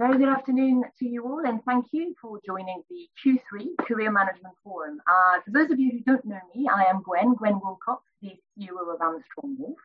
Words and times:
very 0.00 0.16
good 0.16 0.30
afternoon 0.30 0.82
to 0.98 1.06
you 1.06 1.22
all, 1.26 1.42
and 1.44 1.62
thank 1.66 1.84
you 1.92 2.14
for 2.22 2.40
joining 2.46 2.82
the 2.88 3.06
Q3 3.22 3.86
Career 3.86 4.10
Management 4.10 4.54
Forum. 4.64 4.98
Uh, 5.06 5.42
for 5.44 5.50
those 5.50 5.70
of 5.70 5.78
you 5.78 5.90
who 5.90 6.00
don't 6.00 6.24
know 6.24 6.40
me, 6.56 6.66
I 6.74 6.84
am 6.84 7.02
Gwen, 7.02 7.34
Gwen 7.34 7.60
Wilcox, 7.62 8.02
the 8.22 8.32
COO 8.58 8.94
of 8.94 9.02
Armstrong 9.02 9.56
Wolfe. 9.58 9.78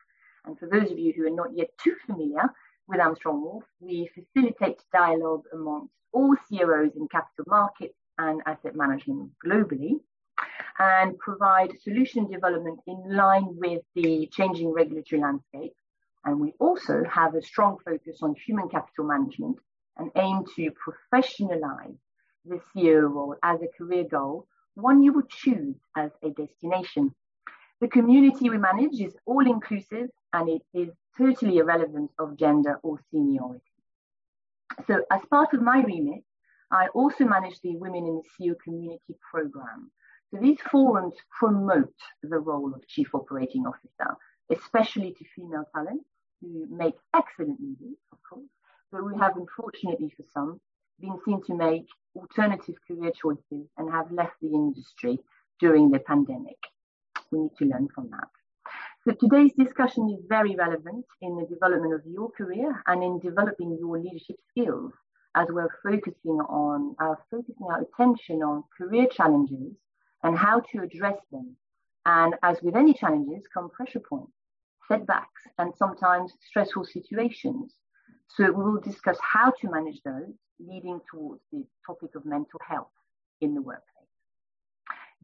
And 0.46 0.58
for 0.58 0.70
those 0.70 0.90
of 0.90 0.98
you 0.98 1.12
who 1.14 1.26
are 1.26 1.36
not 1.36 1.54
yet 1.54 1.68
too 1.84 1.94
familiar 2.06 2.44
with 2.88 2.98
Armstrong 2.98 3.42
Wolfe, 3.42 3.66
we 3.78 4.08
facilitate 4.14 4.80
dialogue 4.90 5.42
amongst 5.52 5.92
all 6.14 6.34
CROs 6.48 6.96
in 6.96 7.08
capital 7.08 7.44
markets 7.46 7.98
and 8.16 8.40
asset 8.46 8.74
management 8.74 9.32
globally 9.46 10.00
and 10.78 11.18
provide 11.18 11.78
solution 11.82 12.26
development 12.30 12.80
in 12.86 13.04
line 13.14 13.48
with 13.50 13.82
the 13.94 14.30
changing 14.32 14.72
regulatory 14.72 15.20
landscape. 15.20 15.74
And 16.24 16.40
we 16.40 16.54
also 16.58 17.04
have 17.04 17.34
a 17.34 17.42
strong 17.42 17.76
focus 17.84 18.20
on 18.22 18.34
human 18.46 18.70
capital 18.70 19.04
management 19.04 19.58
and 19.96 20.10
aim 20.16 20.44
to 20.56 20.70
professionalize 20.72 21.96
the 22.44 22.60
COO 22.72 23.06
role 23.06 23.36
as 23.42 23.60
a 23.62 23.68
career 23.78 24.04
goal, 24.04 24.46
one 24.74 25.02
you 25.02 25.12
would 25.12 25.28
choose 25.28 25.76
as 25.96 26.10
a 26.22 26.30
destination. 26.30 27.14
The 27.80 27.88
community 27.88 28.50
we 28.50 28.58
manage 28.58 29.00
is 29.00 29.16
all 29.26 29.46
inclusive 29.46 30.08
and 30.32 30.48
it 30.48 30.62
is 30.74 30.90
totally 31.16 31.58
irrelevant 31.58 32.10
of 32.18 32.36
gender 32.36 32.78
or 32.82 33.00
seniority. 33.10 33.62
So, 34.86 35.02
as 35.10 35.22
part 35.30 35.54
of 35.54 35.62
my 35.62 35.82
remit, 35.82 36.22
I 36.70 36.88
also 36.88 37.24
manage 37.24 37.60
the 37.60 37.76
Women 37.76 38.06
in 38.06 38.20
the 38.20 38.46
COO 38.48 38.56
Community 38.62 39.16
program. 39.30 39.90
So, 40.30 40.38
these 40.40 40.60
forums 40.70 41.14
promote 41.38 41.94
the 42.22 42.38
role 42.38 42.74
of 42.74 42.86
Chief 42.86 43.14
Operating 43.14 43.66
Officer, 43.66 44.16
especially 44.50 45.12
to 45.12 45.24
female 45.34 45.64
talent 45.74 46.02
who 46.40 46.66
make 46.68 46.94
excellent 47.14 47.60
leaders, 47.60 47.96
of 48.12 48.18
course, 48.28 48.50
but 48.92 49.04
we 49.04 49.16
have 49.18 49.36
unfortunately 49.36 50.12
for 50.16 50.24
some 50.32 50.60
been 51.00 51.18
seen 51.24 51.42
to 51.44 51.54
make 51.54 51.86
alternative 52.14 52.76
career 52.86 53.12
choices 53.20 53.68
and 53.76 53.90
have 53.90 54.10
left 54.10 54.34
the 54.40 54.48
industry 54.48 55.18
during 55.60 55.90
the 55.90 55.98
pandemic. 55.98 56.56
We 57.30 57.40
need 57.40 57.56
to 57.58 57.64
learn 57.64 57.88
from 57.94 58.10
that. 58.10 58.28
So 59.04 59.12
today's 59.12 59.52
discussion 59.52 60.10
is 60.10 60.24
very 60.28 60.56
relevant 60.56 61.04
in 61.22 61.36
the 61.36 61.46
development 61.46 61.94
of 61.94 62.02
your 62.06 62.30
career 62.30 62.82
and 62.86 63.02
in 63.02 63.20
developing 63.20 63.76
your 63.78 64.00
leadership 64.00 64.36
skills 64.50 64.92
as 65.36 65.48
we're 65.50 65.68
focusing 65.82 66.40
on 66.48 66.96
uh, 66.98 67.14
focusing 67.30 67.66
our 67.70 67.82
attention 67.82 68.42
on 68.42 68.64
career 68.76 69.06
challenges 69.06 69.76
and 70.24 70.36
how 70.36 70.60
to 70.60 70.82
address 70.82 71.18
them. 71.30 71.56
And 72.04 72.34
as 72.42 72.60
with 72.62 72.74
any 72.74 72.94
challenges 72.94 73.44
come 73.52 73.70
pressure 73.70 74.00
points, 74.00 74.32
setbacks, 74.88 75.42
and 75.58 75.72
sometimes 75.76 76.32
stressful 76.48 76.86
situations. 76.86 77.74
So 78.28 78.50
we 78.52 78.62
will 78.64 78.80
discuss 78.80 79.18
how 79.20 79.50
to 79.60 79.70
manage 79.70 80.02
those, 80.02 80.34
leading 80.58 81.00
towards 81.10 81.42
the 81.52 81.64
topic 81.86 82.14
of 82.14 82.24
mental 82.24 82.60
health 82.66 82.90
in 83.40 83.54
the 83.54 83.62
workplace. 83.62 83.92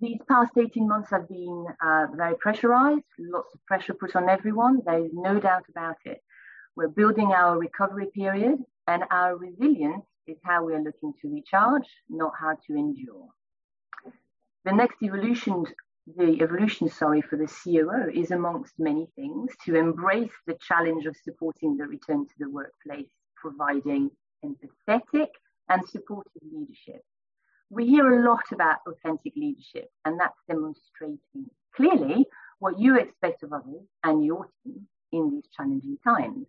These 0.00 0.18
past 0.28 0.52
18 0.56 0.88
months 0.88 1.10
have 1.10 1.28
been 1.28 1.66
uh, 1.84 2.06
very 2.14 2.34
pressurized, 2.36 3.04
lots 3.18 3.54
of 3.54 3.64
pressure 3.66 3.94
put 3.94 4.16
on 4.16 4.28
everyone. 4.28 4.80
There 4.84 5.04
is 5.04 5.12
no 5.12 5.38
doubt 5.38 5.64
about 5.68 5.96
it. 6.04 6.22
We're 6.74 6.88
building 6.88 7.32
our 7.32 7.58
recovery 7.58 8.06
period, 8.14 8.58
and 8.88 9.04
our 9.10 9.36
resilience 9.36 10.04
is 10.26 10.38
how 10.42 10.64
we 10.64 10.74
are 10.74 10.82
looking 10.82 11.12
to 11.20 11.28
recharge, 11.28 11.88
not 12.08 12.32
how 12.40 12.56
to 12.66 12.74
endure. 12.74 13.28
The 14.64 14.72
next 14.72 15.02
evolution 15.02 15.66
the 16.06 16.42
evolution, 16.42 16.88
sorry, 16.88 17.22
for 17.22 17.36
the 17.36 17.46
COO 17.46 18.10
is 18.12 18.32
amongst 18.32 18.74
many 18.78 19.06
things 19.14 19.52
to 19.64 19.76
embrace 19.76 20.32
the 20.46 20.58
challenge 20.60 21.06
of 21.06 21.16
supporting 21.22 21.76
the 21.76 21.86
return 21.86 22.26
to 22.26 22.34
the 22.38 22.50
workplace, 22.50 23.10
providing 23.36 24.10
empathetic 24.44 25.28
and 25.68 25.88
supportive 25.88 26.42
leadership. 26.42 27.02
We 27.70 27.86
hear 27.86 28.20
a 28.20 28.28
lot 28.28 28.44
about 28.52 28.78
authentic 28.86 29.34
leadership, 29.36 29.88
and 30.04 30.18
that's 30.18 30.38
demonstrating 30.48 31.18
clearly 31.74 32.26
what 32.58 32.78
you 32.78 32.98
expect 32.98 33.42
of 33.44 33.52
others 33.52 33.86
and 34.02 34.24
your 34.24 34.48
team 34.64 34.88
in 35.12 35.30
these 35.30 35.48
challenging 35.56 35.98
times. 36.04 36.46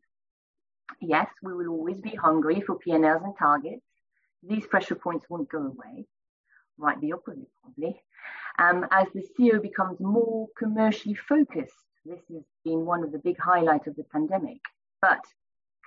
Yes, 0.99 1.27
we 1.41 1.53
will 1.53 1.69
always 1.69 2.01
be 2.01 2.15
hungry 2.15 2.61
for 2.61 2.77
P&Ls 2.77 3.21
and 3.23 3.37
targets. 3.37 3.85
These 4.41 4.65
pressure 4.67 4.95
points 4.95 5.25
won't 5.29 5.49
go 5.49 5.59
away. 5.59 6.05
Right, 6.77 6.99
the 6.99 7.13
opposite, 7.13 7.47
probably. 7.61 8.01
Um, 8.59 8.85
as 8.91 9.07
the 9.13 9.23
COO 9.35 9.59
becomes 9.59 9.99
more 9.99 10.47
commercially 10.57 11.15
focused, 11.15 11.73
this 12.05 12.21
has 12.31 12.43
been 12.63 12.85
one 12.85 13.03
of 13.03 13.11
the 13.11 13.19
big 13.19 13.37
highlights 13.39 13.87
of 13.87 13.95
the 13.95 14.03
pandemic. 14.11 14.59
But 15.01 15.21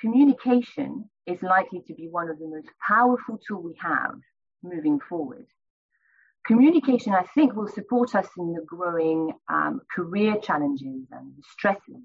communication 0.01 1.09
is 1.27 1.43
likely 1.43 1.83
to 1.87 1.95
be 1.95 2.09
one 2.09 2.29
of 2.29 2.39
the 2.39 2.49
most 2.49 2.69
powerful 2.87 3.39
tools 3.39 3.65
we 3.65 3.75
have 3.81 4.15
moving 4.63 4.99
forward. 5.01 5.47
Communication, 6.47 7.13
I 7.13 7.25
think, 7.35 7.55
will 7.55 7.69
support 7.69 8.15
us 8.15 8.29
in 8.39 8.53
the 8.53 8.63
growing 8.63 9.33
um, 9.49 9.81
career 9.95 10.37
challenges 10.41 11.07
and 11.11 11.33
stresses 11.51 12.05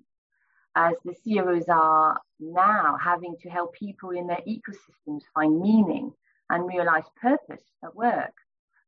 as 0.76 0.96
the 1.04 1.14
COOs 1.24 1.66
are 1.68 2.20
now 2.40 2.98
having 3.04 3.36
to 3.42 3.50
help 3.50 3.74
people 3.74 4.12
in 4.12 4.28
their 4.28 4.42
ecosystems 4.48 5.22
find 5.34 5.60
meaning 5.60 6.12
and 6.50 6.68
realize 6.68 7.04
purpose 7.22 7.62
at 7.84 7.96
work 7.96 8.34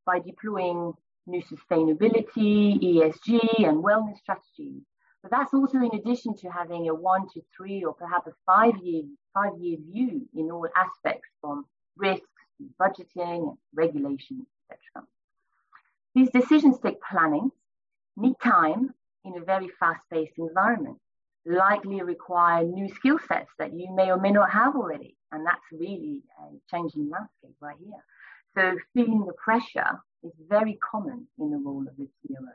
by 0.06 0.20
deploying 0.20 0.94
new 1.26 1.42
sustainability, 1.42 2.82
ESG, 2.82 3.68
and 3.68 3.84
wellness 3.84 4.18
strategies. 4.20 4.82
But 5.22 5.32
that's 5.32 5.54
also 5.54 5.78
in 5.78 5.96
addition 5.96 6.36
to 6.38 6.50
having 6.50 6.90
a 6.90 6.94
one 6.94 7.28
to 7.34 7.42
three 7.56 7.84
or 7.84 7.94
perhaps 7.94 8.28
a 8.28 8.34
five 8.46 8.76
year 8.84 9.04
five 9.34 9.54
year 9.60 9.78
view 9.78 10.28
in 10.36 10.52
all 10.52 10.68
aspects 10.76 11.30
from 11.42 11.66
risks, 11.98 12.28
budgeting, 12.80 13.58
regulation, 13.74 14.46
etc. 14.70 15.08
These 16.14 16.30
decisions 16.30 16.78
take 16.80 17.02
planning, 17.02 17.52
need 18.18 18.36
time 18.44 18.94
in 19.26 19.38
a 19.38 19.44
very 19.44 19.70
fast-paced 19.80 20.38
environment, 20.38 20.98
likely 21.46 22.02
require 22.02 22.64
new 22.64 22.88
skill 22.90 23.18
sets 23.28 23.50
that 23.58 23.74
you 23.74 23.94
may 23.96 24.12
or 24.12 24.20
may 24.20 24.32
not 24.32 24.52
have 24.52 24.76
already. 24.76 25.16
And 25.32 25.46
that's 25.46 25.64
really 25.72 26.22
a 26.40 26.76
changing 26.76 27.10
landscape 27.10 27.56
right 27.60 27.78
here. 27.80 28.04
So 28.56 28.78
feeling 28.94 29.26
the 29.26 29.34
pressure 29.34 30.00
is 30.24 30.34
very 30.50 30.78
common 30.92 31.28
in 31.40 31.52
the 31.52 31.58
role 31.58 31.86
of 31.88 31.98
the 31.98 32.08
COO. 32.28 32.48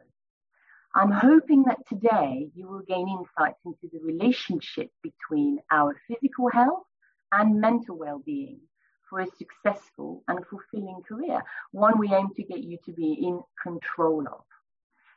I'm 0.95 1.13
hoping 1.13 1.65
that 1.65 1.87
today 1.89 2.51
you 2.55 2.67
will 2.67 2.83
gain 2.83 3.09
insights 3.09 3.61
into 3.65 3.89
the 3.93 4.01
relationship 4.01 4.91
between 5.03 5.59
our 5.71 5.95
physical 6.09 6.49
health 6.51 6.87
and 7.31 7.61
mental 7.61 7.99
well-being 7.99 8.61
for 9.09 9.21
a 9.21 9.27
successful 9.39 10.23
and 10.29 10.45
fulfilling 10.47 11.03
career, 11.09 11.43
one 11.73 11.99
we 11.99 12.13
aim 12.13 12.29
to 12.37 12.43
get 12.43 12.63
you 12.63 12.79
to 12.85 12.93
be 12.93 13.13
in 13.13 13.41
control 13.63 14.27
of. 14.27 14.45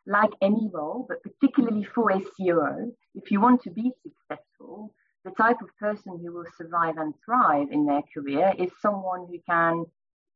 Like 0.06 0.32
any 0.42 0.70
role, 0.74 1.06
but 1.08 1.24
particularly 1.24 1.84
for 1.84 2.12
a 2.12 2.20
COO, 2.20 2.94
if 3.16 3.32
you 3.32 3.40
want 3.40 3.62
to 3.64 3.70
be 3.70 3.92
successful, 4.02 4.94
the 5.24 5.32
type 5.32 5.62
of 5.62 5.78
person 5.78 6.20
who 6.20 6.34
will 6.34 6.46
survive 6.58 6.98
and 6.98 7.14
thrive 7.24 7.68
in 7.72 7.86
their 7.86 8.02
career 8.14 8.54
is 8.58 8.72
someone 8.82 9.28
who 9.28 9.40
can 9.48 9.86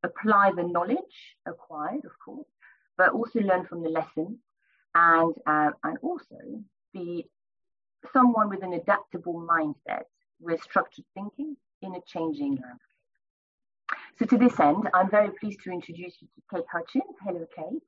apply 0.05 0.51
the 0.55 0.63
knowledge 0.63 1.15
acquired, 1.45 2.05
of 2.05 2.15
course, 2.23 2.47
but 2.97 3.09
also 3.09 3.39
learn 3.39 3.65
from 3.65 3.81
the 3.83 3.89
lessons 3.89 4.37
and, 4.93 5.33
uh, 5.45 5.71
and 5.83 5.97
also 6.01 6.39
be 6.93 7.27
someone 8.13 8.49
with 8.49 8.63
an 8.63 8.73
adaptable 8.73 9.45
mindset 9.53 10.05
with 10.39 10.61
structured 10.61 11.05
thinking 11.13 11.55
in 11.81 11.95
a 11.95 12.01
changing 12.13 12.53
landscape. 12.63 12.85
So 14.17 14.25
to 14.25 14.37
this 14.37 14.59
end, 14.59 14.89
I'm 14.93 15.09
very 15.09 15.31
pleased 15.39 15.61
to 15.63 15.71
introduce 15.71 16.15
you 16.21 16.27
to 16.35 16.41
Kate 16.51 16.69
Hutchins. 16.71 17.15
Hello, 17.23 17.45
Kate. 17.55 17.83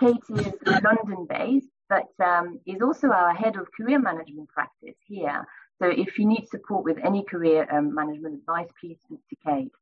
Kate 0.00 0.46
is 0.46 0.52
London-based, 0.82 1.68
but 1.88 2.08
um, 2.24 2.58
is 2.66 2.80
also 2.80 3.08
our 3.08 3.34
head 3.34 3.56
of 3.56 3.70
career 3.76 3.98
management 3.98 4.48
practice 4.48 4.96
here. 5.06 5.46
So 5.80 5.88
if 5.88 6.18
you 6.18 6.26
need 6.26 6.48
support 6.48 6.84
with 6.84 6.98
any 7.04 7.22
career 7.24 7.68
um, 7.70 7.94
management 7.94 8.34
advice, 8.40 8.68
please 8.80 8.98
speak 9.04 9.20
to 9.30 9.36
Kate. 9.46 9.72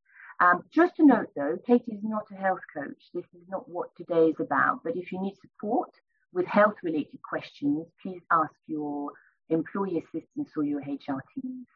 Um, 0.41 0.63
just 0.73 0.93
a 0.97 1.05
note 1.05 1.29
though, 1.35 1.57
Katie 1.67 1.91
is 1.91 2.03
not 2.03 2.25
a 2.31 2.35
health 2.35 2.61
coach. 2.75 3.09
This 3.13 3.25
is 3.25 3.47
not 3.47 3.69
what 3.69 3.95
today 3.95 4.29
is 4.29 4.39
about. 4.39 4.79
But 4.83 4.97
if 4.97 5.11
you 5.11 5.21
need 5.21 5.35
support 5.39 5.91
with 6.33 6.47
health 6.47 6.73
related 6.81 7.19
questions, 7.21 7.85
please 8.01 8.21
ask 8.31 8.51
your 8.65 9.11
employee 9.49 9.99
assistants 9.99 10.53
or 10.57 10.63
your 10.63 10.79
HR 10.79 11.21
teams. 11.35 11.67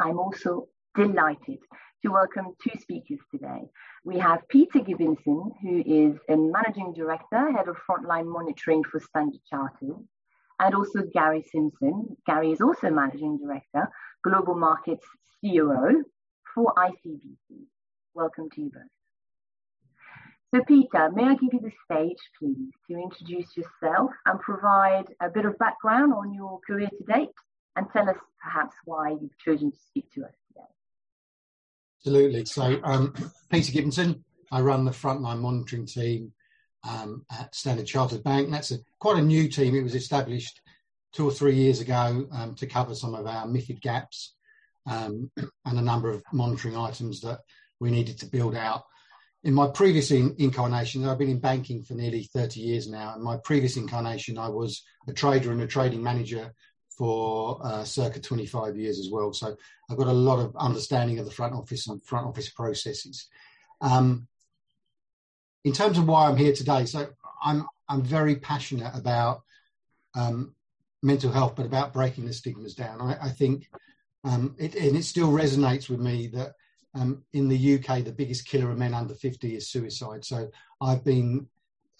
I'm 0.00 0.18
also 0.18 0.66
delighted 0.96 1.58
to 2.02 2.10
welcome 2.10 2.56
two 2.60 2.76
speakers 2.80 3.20
today. 3.30 3.70
We 4.04 4.18
have 4.18 4.48
Peter 4.48 4.80
Gibbinson, 4.80 5.52
who 5.62 5.82
is 5.86 6.18
a 6.28 6.36
managing 6.36 6.92
director, 6.94 7.52
head 7.52 7.68
of 7.68 7.76
frontline 7.88 8.26
monitoring 8.26 8.82
for 8.82 8.98
Standard 8.98 9.42
Chartered, 9.48 9.94
and 10.58 10.74
also 10.74 11.02
Gary 11.12 11.44
Simpson. 11.52 12.16
Gary 12.26 12.50
is 12.50 12.60
also 12.60 12.90
managing 12.90 13.38
director, 13.38 13.88
global 14.24 14.56
markets 14.56 15.06
COO 15.40 16.04
for 16.54 16.72
ICBC. 16.74 17.66
Welcome 18.14 18.50
to 18.50 18.60
you 18.62 18.70
both. 18.70 18.82
So 20.52 20.64
Peter, 20.64 21.10
may 21.14 21.24
I 21.24 21.34
give 21.34 21.52
you 21.52 21.60
the 21.60 21.70
stage, 21.84 22.18
please, 22.38 22.72
to 22.88 22.98
introduce 22.98 23.56
yourself 23.56 24.10
and 24.26 24.40
provide 24.40 25.04
a 25.20 25.30
bit 25.30 25.44
of 25.44 25.56
background 25.58 26.12
on 26.12 26.34
your 26.34 26.58
career 26.66 26.88
to 26.88 27.04
date 27.04 27.28
and 27.76 27.86
tell 27.92 28.08
us 28.10 28.16
perhaps 28.42 28.74
why 28.84 29.10
you've 29.10 29.38
chosen 29.44 29.70
to 29.70 29.78
speak 29.78 30.10
to 30.14 30.24
us 30.24 30.32
today. 30.48 30.66
Absolutely. 32.00 32.44
So, 32.46 32.80
um, 32.82 33.14
Peter 33.48 33.72
Gibbonson, 33.72 34.22
I 34.50 34.60
run 34.60 34.84
the 34.84 34.90
frontline 34.90 35.38
monitoring 35.38 35.86
team 35.86 36.32
um, 36.88 37.24
at 37.30 37.54
Standard 37.54 37.86
Chartered 37.86 38.24
Bank. 38.24 38.50
That's 38.50 38.72
a, 38.72 38.78
quite 38.98 39.18
a 39.18 39.22
new 39.22 39.48
team. 39.48 39.76
It 39.76 39.84
was 39.84 39.94
established 39.94 40.60
two 41.12 41.28
or 41.28 41.30
three 41.30 41.54
years 41.54 41.80
ago 41.80 42.26
um, 42.32 42.56
to 42.56 42.66
cover 42.66 42.96
some 42.96 43.14
of 43.14 43.26
our 43.26 43.46
MIFID 43.46 43.80
gaps 43.80 44.34
um, 44.86 45.30
and 45.64 45.78
a 45.78 45.82
number 45.82 46.10
of 46.10 46.22
monitoring 46.32 46.76
items 46.76 47.20
that 47.20 47.40
we 47.78 47.90
needed 47.90 48.18
to 48.18 48.26
build 48.26 48.54
out. 48.54 48.84
In 49.42 49.54
my 49.54 49.68
previous 49.68 50.10
in- 50.10 50.34
incarnation, 50.38 51.06
I've 51.06 51.18
been 51.18 51.30
in 51.30 51.40
banking 51.40 51.82
for 51.82 51.94
nearly 51.94 52.24
30 52.24 52.60
years 52.60 52.88
now. 52.88 53.14
In 53.14 53.22
my 53.22 53.38
previous 53.42 53.76
incarnation, 53.76 54.36
I 54.36 54.48
was 54.48 54.82
a 55.08 55.12
trader 55.12 55.50
and 55.50 55.62
a 55.62 55.66
trading 55.66 56.02
manager 56.02 56.52
for 56.98 57.58
uh, 57.64 57.84
circa 57.84 58.20
25 58.20 58.76
years 58.76 58.98
as 58.98 59.08
well. 59.10 59.32
So 59.32 59.56
I've 59.90 59.96
got 59.96 60.08
a 60.08 60.12
lot 60.12 60.38
of 60.38 60.54
understanding 60.56 61.18
of 61.18 61.24
the 61.24 61.30
front 61.30 61.54
office 61.54 61.86
and 61.88 62.04
front 62.04 62.26
office 62.26 62.50
processes. 62.50 63.26
Um, 63.80 64.28
in 65.64 65.72
terms 65.72 65.96
of 65.96 66.06
why 66.06 66.26
I'm 66.26 66.36
here 66.36 66.52
today, 66.52 66.84
so 66.84 67.08
I'm 67.42 67.66
I'm 67.88 68.02
very 68.02 68.36
passionate 68.36 68.92
about 68.94 69.42
um, 70.14 70.54
mental 71.02 71.32
health, 71.32 71.56
but 71.56 71.66
about 71.66 71.92
breaking 71.92 72.26
the 72.26 72.32
stigmas 72.32 72.74
down. 72.74 73.00
I, 73.00 73.16
I 73.20 73.28
think, 73.30 73.68
um, 74.24 74.54
it, 74.58 74.74
and 74.74 74.96
it 74.96 75.04
still 75.04 75.30
resonates 75.30 75.88
with 75.88 76.00
me 76.00 76.26
that 76.28 76.52
um, 76.94 77.24
in 77.32 77.48
the 77.48 77.74
UK, 77.76 78.04
the 78.04 78.12
biggest 78.12 78.46
killer 78.46 78.70
of 78.70 78.78
men 78.78 78.94
under 78.94 79.14
50 79.14 79.54
is 79.54 79.70
suicide. 79.70 80.24
So 80.24 80.50
I've 80.80 81.04
been 81.04 81.46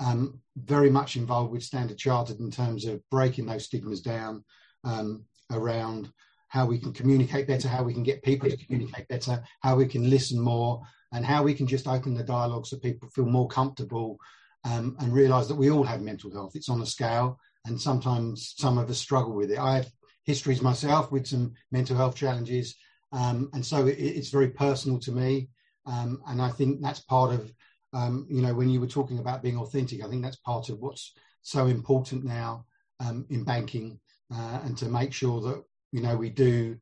um, 0.00 0.40
very 0.56 0.90
much 0.90 1.16
involved 1.16 1.52
with 1.52 1.62
Standard 1.62 1.98
Chartered 1.98 2.40
in 2.40 2.50
terms 2.50 2.84
of 2.86 3.08
breaking 3.10 3.46
those 3.46 3.66
stigmas 3.66 4.00
down 4.00 4.44
um, 4.84 5.24
around 5.50 6.12
how 6.48 6.66
we 6.66 6.78
can 6.78 6.92
communicate 6.92 7.46
better, 7.46 7.68
how 7.68 7.84
we 7.84 7.94
can 7.94 8.02
get 8.02 8.22
people 8.22 8.50
to 8.50 8.56
communicate 8.56 9.06
better, 9.08 9.42
how 9.62 9.76
we 9.76 9.86
can 9.86 10.10
listen 10.10 10.40
more, 10.40 10.82
and 11.12 11.24
how 11.24 11.42
we 11.42 11.54
can 11.54 11.66
just 11.66 11.86
open 11.86 12.14
the 12.14 12.24
dialogue 12.24 12.66
so 12.66 12.76
people 12.78 13.08
feel 13.08 13.26
more 13.26 13.48
comfortable 13.48 14.18
um, 14.64 14.96
and 14.98 15.12
realize 15.12 15.48
that 15.48 15.54
we 15.54 15.70
all 15.70 15.84
have 15.84 16.02
mental 16.02 16.32
health. 16.32 16.56
It's 16.56 16.68
on 16.68 16.82
a 16.82 16.86
scale, 16.86 17.38
and 17.66 17.80
sometimes 17.80 18.54
some 18.56 18.78
of 18.78 18.90
us 18.90 18.98
struggle 18.98 19.34
with 19.34 19.50
it. 19.52 19.58
I 19.58 19.76
have 19.76 19.90
histories 20.30 20.62
myself 20.62 21.10
with 21.10 21.26
some 21.26 21.52
mental 21.70 21.96
health 21.96 22.16
challenges, 22.22 22.76
um, 23.12 23.50
and 23.54 23.64
so 23.64 23.86
it, 23.86 23.98
it's 23.98 24.30
very 24.30 24.50
personal 24.64 24.98
to 25.00 25.12
me. 25.12 25.48
Um, 25.86 26.22
and 26.28 26.40
I 26.40 26.50
think 26.50 26.80
that's 26.80 27.00
part 27.00 27.32
of, 27.32 27.52
um, 27.92 28.26
you 28.30 28.42
know, 28.42 28.54
when 28.54 28.70
you 28.70 28.80
were 28.80 28.96
talking 28.98 29.18
about 29.18 29.42
being 29.42 29.58
authentic, 29.58 30.04
I 30.04 30.08
think 30.08 30.22
that's 30.22 30.36
part 30.50 30.68
of 30.68 30.78
what's 30.78 31.14
so 31.42 31.66
important 31.66 32.24
now 32.24 32.66
um, 33.00 33.26
in 33.30 33.44
banking, 33.44 33.98
uh, 34.32 34.60
and 34.64 34.76
to 34.78 34.86
make 34.88 35.12
sure 35.12 35.40
that 35.40 35.62
you 35.90 36.00
know 36.02 36.16
we 36.16 36.30
do 36.30 36.76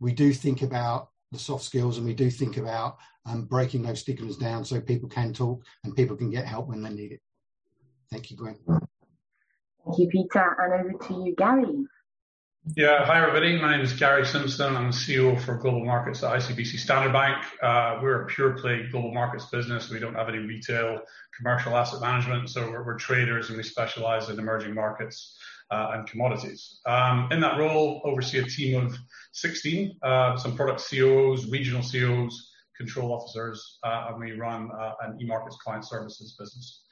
we 0.00 0.12
do 0.12 0.32
think 0.32 0.62
about 0.62 1.08
the 1.30 1.38
soft 1.38 1.64
skills 1.64 1.96
and 1.96 2.06
we 2.06 2.14
do 2.14 2.28
think 2.30 2.58
about 2.58 2.98
um, 3.24 3.44
breaking 3.44 3.82
those 3.82 4.00
stigmas 4.00 4.36
down 4.36 4.64
so 4.64 4.80
people 4.80 5.08
can 5.08 5.32
talk 5.32 5.64
and 5.84 5.96
people 5.96 6.16
can 6.16 6.30
get 6.30 6.44
help 6.44 6.68
when 6.68 6.82
they 6.82 6.90
need 6.90 7.12
it. 7.12 7.20
Thank 8.10 8.30
you, 8.30 8.36
Gwen. 8.36 8.58
Thank 8.66 9.98
you, 9.98 10.08
Peter. 10.08 10.56
And 10.58 10.72
over 10.74 10.98
to 11.06 11.14
you, 11.24 11.34
Gary. 11.36 11.86
Yeah, 12.76 13.04
hi 13.04 13.20
everybody. 13.20 13.60
My 13.60 13.72
name 13.72 13.80
is 13.80 13.92
Gary 13.92 14.24
Simpson. 14.24 14.76
I'm 14.76 14.92
the 14.92 14.96
COO 14.96 15.36
for 15.36 15.56
Global 15.56 15.84
Markets 15.84 16.22
at 16.22 16.30
ICBC 16.30 16.78
Standard 16.78 17.12
Bank. 17.12 17.44
Uh, 17.60 17.98
we're 18.00 18.22
a 18.22 18.26
pure 18.26 18.52
play 18.52 18.86
global 18.88 19.12
markets 19.12 19.46
business. 19.46 19.90
We 19.90 19.98
don't 19.98 20.14
have 20.14 20.28
any 20.28 20.38
retail, 20.38 21.00
commercial 21.36 21.76
asset 21.76 22.00
management, 22.00 22.50
so 22.50 22.70
we're, 22.70 22.84
we're 22.84 22.96
traders 22.98 23.48
and 23.48 23.56
we 23.56 23.64
specialize 23.64 24.28
in 24.28 24.38
emerging 24.38 24.74
markets 24.74 25.36
uh, 25.72 25.90
and 25.94 26.06
commodities. 26.06 26.78
Um, 26.86 27.28
in 27.32 27.40
that 27.40 27.58
role, 27.58 28.00
oversee 28.04 28.38
a 28.38 28.44
team 28.44 28.86
of 28.86 28.96
16, 29.32 29.96
uh, 30.00 30.36
some 30.36 30.54
product 30.54 30.88
COOs, 30.88 31.50
regional 31.50 31.82
COOs, 31.82 32.52
control 32.76 33.12
officers, 33.12 33.80
uh, 33.82 34.06
and 34.10 34.20
we 34.20 34.32
run 34.38 34.70
uh, 34.70 34.92
an 35.02 35.20
e-markets 35.20 35.56
client 35.56 35.84
services 35.84 36.36
business. 36.38 36.82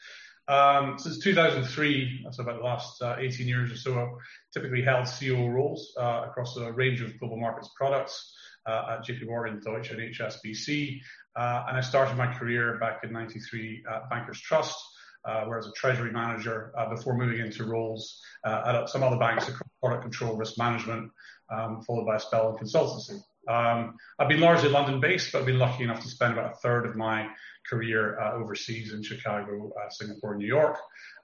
Um, 0.48 0.98
since 0.98 1.19
2003, 1.19 2.22
that's 2.25 2.38
about 2.38 2.58
the 2.58 2.64
last 2.64 3.00
uh, 3.02 3.16
18 3.19 3.46
years 3.46 3.70
or 3.70 3.76
so, 3.76 4.00
I've 4.00 4.08
typically 4.52 4.82
held 4.82 5.06
COO 5.06 5.48
roles 5.48 5.92
uh, 5.98 6.26
across 6.28 6.56
a 6.56 6.72
range 6.72 7.00
of 7.00 7.19
global 7.19 7.37
markets 7.37 7.70
products 7.76 8.34
uh, 8.66 8.96
at 8.96 9.06
JP 9.06 9.26
Morgan, 9.26 9.60
Deutsche, 9.64 9.90
and 9.90 10.00
HSBC. 10.00 11.00
Uh, 11.37 11.64
and 11.69 11.76
I 11.76 11.81
started 11.81 12.16
my 12.16 12.32
career 12.32 12.78
back 12.78 13.04
in 13.04 13.12
93 13.12 13.84
at 13.90 14.10
Bankers 14.10 14.40
Trust, 14.40 14.76
uh, 15.25 15.44
where 15.44 15.54
I 15.54 15.58
was 15.58 15.69
a 15.69 15.72
treasury 15.72 16.10
manager 16.10 16.72
uh, 16.76 16.88
before 16.88 17.16
moving 17.16 17.40
into 17.40 17.64
roles 17.64 18.20
at 18.44 18.88
some 18.88 19.02
other 19.02 19.19
banks 19.19 19.48
across 19.48 19.69
product 19.81 20.02
control, 20.02 20.37
risk 20.37 20.58
management, 20.58 21.12
um, 21.50 21.82
followed 21.82 22.06
by 22.06 22.16
a 22.16 22.20
spell 22.20 22.50
in 22.50 22.64
consultancy. 22.64 23.20
Um, 23.48 23.96
I've 24.19 24.28
been 24.28 24.40
largely 24.40 24.69
London 24.69 25.00
based, 25.00 25.32
but 25.32 25.40
I've 25.40 25.46
been 25.46 25.58
lucky 25.58 25.84
enough 25.84 26.02
to 26.02 26.08
spend 26.08 26.34
about 26.34 26.52
a 26.52 26.56
third 26.56 26.87
of 26.87 26.96
my 26.96 27.28
career 27.68 28.18
uh, 28.20 28.32
overseas 28.34 28.92
in 28.92 29.02
Chicago, 29.02 29.70
uh, 29.80 29.88
Singapore, 29.90 30.36
New 30.36 30.46
York. 30.46 30.78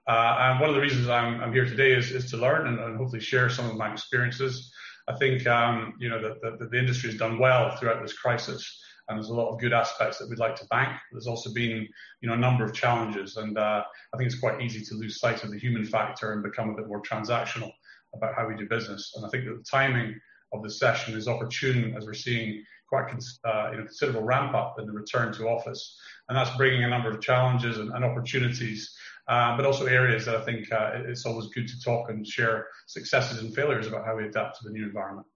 Uh, 0.06 0.36
and 0.38 0.60
one 0.60 0.68
of 0.68 0.76
the 0.76 0.80
reasons 0.80 1.08
I'm, 1.08 1.40
I'm 1.40 1.52
here 1.52 1.64
today 1.64 1.92
is, 1.92 2.12
is 2.12 2.30
to 2.30 2.36
learn 2.36 2.68
and, 2.68 2.78
and, 2.78 2.96
hopefully 2.96 3.20
share 3.20 3.50
some 3.50 3.68
of 3.68 3.76
my 3.76 3.92
experiences. 3.92 4.72
I 5.08 5.16
think 5.16 5.46
um, 5.46 5.94
you 5.98 6.08
know 6.08 6.20
that 6.20 6.40
the, 6.58 6.66
the, 6.66 6.78
industry 6.78 7.10
has 7.10 7.18
done 7.18 7.38
well 7.38 7.76
throughout 7.76 8.02
this 8.02 8.12
crisis, 8.12 8.82
and 9.08 9.16
there's 9.16 9.30
a 9.30 9.34
lot 9.34 9.52
of 9.52 9.60
good 9.60 9.72
aspects 9.72 10.18
that 10.18 10.28
we'd 10.28 10.38
like 10.38 10.56
to 10.56 10.66
bank. 10.66 10.96
There's 11.10 11.26
also 11.26 11.52
been 11.52 11.88
you 12.20 12.28
know 12.28 12.34
a 12.34 12.38
number 12.38 12.64
of 12.64 12.72
challenges, 12.72 13.36
and 13.36 13.58
uh, 13.58 13.82
I 14.12 14.16
think 14.16 14.30
it's 14.30 14.40
quite 14.40 14.60
easy 14.60 14.84
to 14.84 14.94
lose 14.94 15.18
sight 15.18 15.42
of 15.42 15.50
the 15.50 15.58
human 15.58 15.84
factor 15.84 16.32
and 16.32 16.42
become 16.42 16.70
a 16.70 16.74
bit 16.74 16.88
more 16.88 17.02
transactional 17.02 17.72
about 18.14 18.34
how 18.36 18.46
we 18.46 18.54
do 18.54 18.68
business. 18.68 19.12
And 19.16 19.26
I 19.26 19.28
think 19.28 19.44
that 19.44 19.56
the 19.56 19.64
timing 19.64 20.14
of 20.52 20.62
the 20.62 20.70
session 20.70 21.14
is 21.14 21.28
opportune 21.28 21.94
as 21.96 22.06
we're 22.06 22.14
seeing 22.14 22.64
quite 22.88 23.12
uh, 23.44 23.70
you 23.72 23.78
know, 23.78 23.84
considerable 23.84 24.22
ramp 24.22 24.54
up 24.54 24.78
in 24.78 24.86
the 24.86 24.92
return 24.92 25.32
to 25.34 25.48
office. 25.48 25.98
And 26.28 26.36
that's 26.36 26.54
bringing 26.56 26.84
a 26.84 26.88
number 26.88 27.10
of 27.10 27.20
challenges 27.20 27.78
and, 27.78 27.92
and 27.92 28.04
opportunities, 28.04 28.96
uh, 29.28 29.56
but 29.56 29.64
also 29.64 29.86
areas 29.86 30.26
that 30.26 30.36
I 30.36 30.44
think 30.44 30.72
uh, 30.72 30.90
it's 31.06 31.24
always 31.24 31.48
good 31.48 31.68
to 31.68 31.80
talk 31.80 32.10
and 32.10 32.26
share 32.26 32.66
successes 32.86 33.40
and 33.40 33.54
failures 33.54 33.86
about 33.86 34.04
how 34.04 34.16
we 34.16 34.26
adapt 34.26 34.58
to 34.58 34.64
the 34.64 34.70
new 34.70 34.84
environment. 34.84 35.26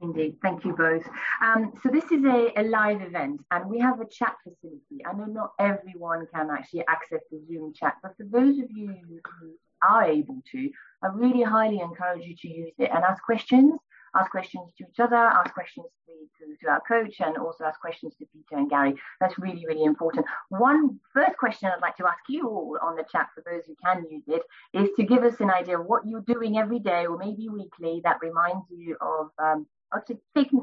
Indeed, 0.00 0.36
thank 0.42 0.64
you 0.64 0.74
both. 0.76 1.04
Um, 1.42 1.72
so 1.82 1.88
this 1.88 2.04
is 2.10 2.24
a, 2.24 2.52
a, 2.56 2.64
live 2.64 3.00
event 3.00 3.40
and 3.50 3.70
we 3.70 3.78
have 3.78 4.00
a 4.00 4.06
chat 4.06 4.36
facility. 4.42 5.04
I 5.06 5.14
know 5.14 5.24
not 5.24 5.52
everyone 5.58 6.26
can 6.34 6.50
actually 6.50 6.84
access 6.86 7.20
the 7.30 7.40
Zoom 7.48 7.72
chat, 7.72 7.94
but 8.02 8.16
for 8.16 8.24
those 8.24 8.58
of 8.58 8.70
you 8.70 8.88
who 8.88 9.54
are 9.82 10.04
able 10.04 10.42
to, 10.52 10.70
I 11.02 11.06
really 11.06 11.42
highly 11.42 11.80
encourage 11.80 12.26
you 12.26 12.36
to 12.36 12.48
use 12.48 12.72
it 12.78 12.90
and 12.92 13.04
ask 13.04 13.22
questions 13.22 13.74
ask 14.14 14.30
questions 14.30 14.72
to 14.78 14.84
each 14.84 15.00
other, 15.00 15.16
ask 15.16 15.52
questions 15.52 15.86
to, 16.06 16.56
to, 16.60 16.70
our 16.70 16.80
coach, 16.86 17.16
and 17.20 17.36
also 17.36 17.64
ask 17.64 17.80
questions 17.80 18.14
to 18.18 18.26
Peter 18.32 18.58
and 18.58 18.70
Gary. 18.70 18.94
That's 19.20 19.38
really, 19.38 19.64
really 19.66 19.84
important. 19.84 20.26
One 20.48 21.00
first 21.12 21.36
question 21.36 21.68
I'd 21.68 21.82
like 21.82 21.96
to 21.96 22.06
ask 22.06 22.20
you 22.28 22.48
all 22.48 22.78
on 22.82 22.96
the 22.96 23.04
chat 23.10 23.28
for 23.34 23.42
those 23.44 23.64
who 23.66 23.74
can 23.84 24.04
use 24.10 24.24
it 24.26 24.42
is 24.72 24.90
to 24.96 25.04
give 25.04 25.22
us 25.22 25.40
an 25.40 25.50
idea 25.50 25.78
of 25.78 25.86
what 25.86 26.06
you're 26.06 26.20
doing 26.22 26.58
every 26.58 26.78
day 26.78 27.06
or 27.06 27.18
maybe 27.18 27.48
weekly 27.48 28.00
that 28.04 28.18
reminds 28.20 28.66
you 28.70 28.96
of, 29.00 29.30
um, 29.42 29.66
of 29.92 30.02
taking, 30.36 30.62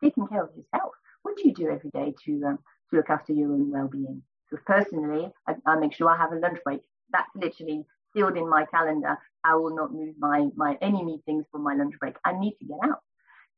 taking, 0.00 0.26
care 0.26 0.44
of 0.44 0.50
yourself. 0.56 0.92
What 1.22 1.36
do 1.36 1.48
you 1.48 1.54
do 1.54 1.70
every 1.70 1.90
day 1.90 2.14
to, 2.24 2.42
um, 2.46 2.58
to 2.90 2.96
look 2.96 3.10
after 3.10 3.32
your 3.32 3.52
own 3.52 3.70
well-being? 3.70 4.22
So 4.50 4.58
personally, 4.66 5.32
I, 5.48 5.54
I 5.66 5.76
make 5.76 5.94
sure 5.94 6.10
I 6.10 6.16
have 6.16 6.32
a 6.32 6.36
lunch 6.36 6.58
break. 6.64 6.82
That's 7.10 7.30
literally 7.34 7.84
sealed 8.14 8.36
in 8.36 8.48
my 8.48 8.64
calendar. 8.66 9.18
I 9.42 9.54
will 9.56 9.74
not 9.74 9.92
move 9.92 10.14
my, 10.18 10.48
my 10.56 10.78
any 10.80 11.02
meetings 11.04 11.44
for 11.50 11.58
my 11.58 11.74
lunch 11.74 11.94
break. 12.00 12.16
I 12.24 12.38
need 12.38 12.56
to 12.60 12.64
get 12.66 12.78
out. 12.82 13.00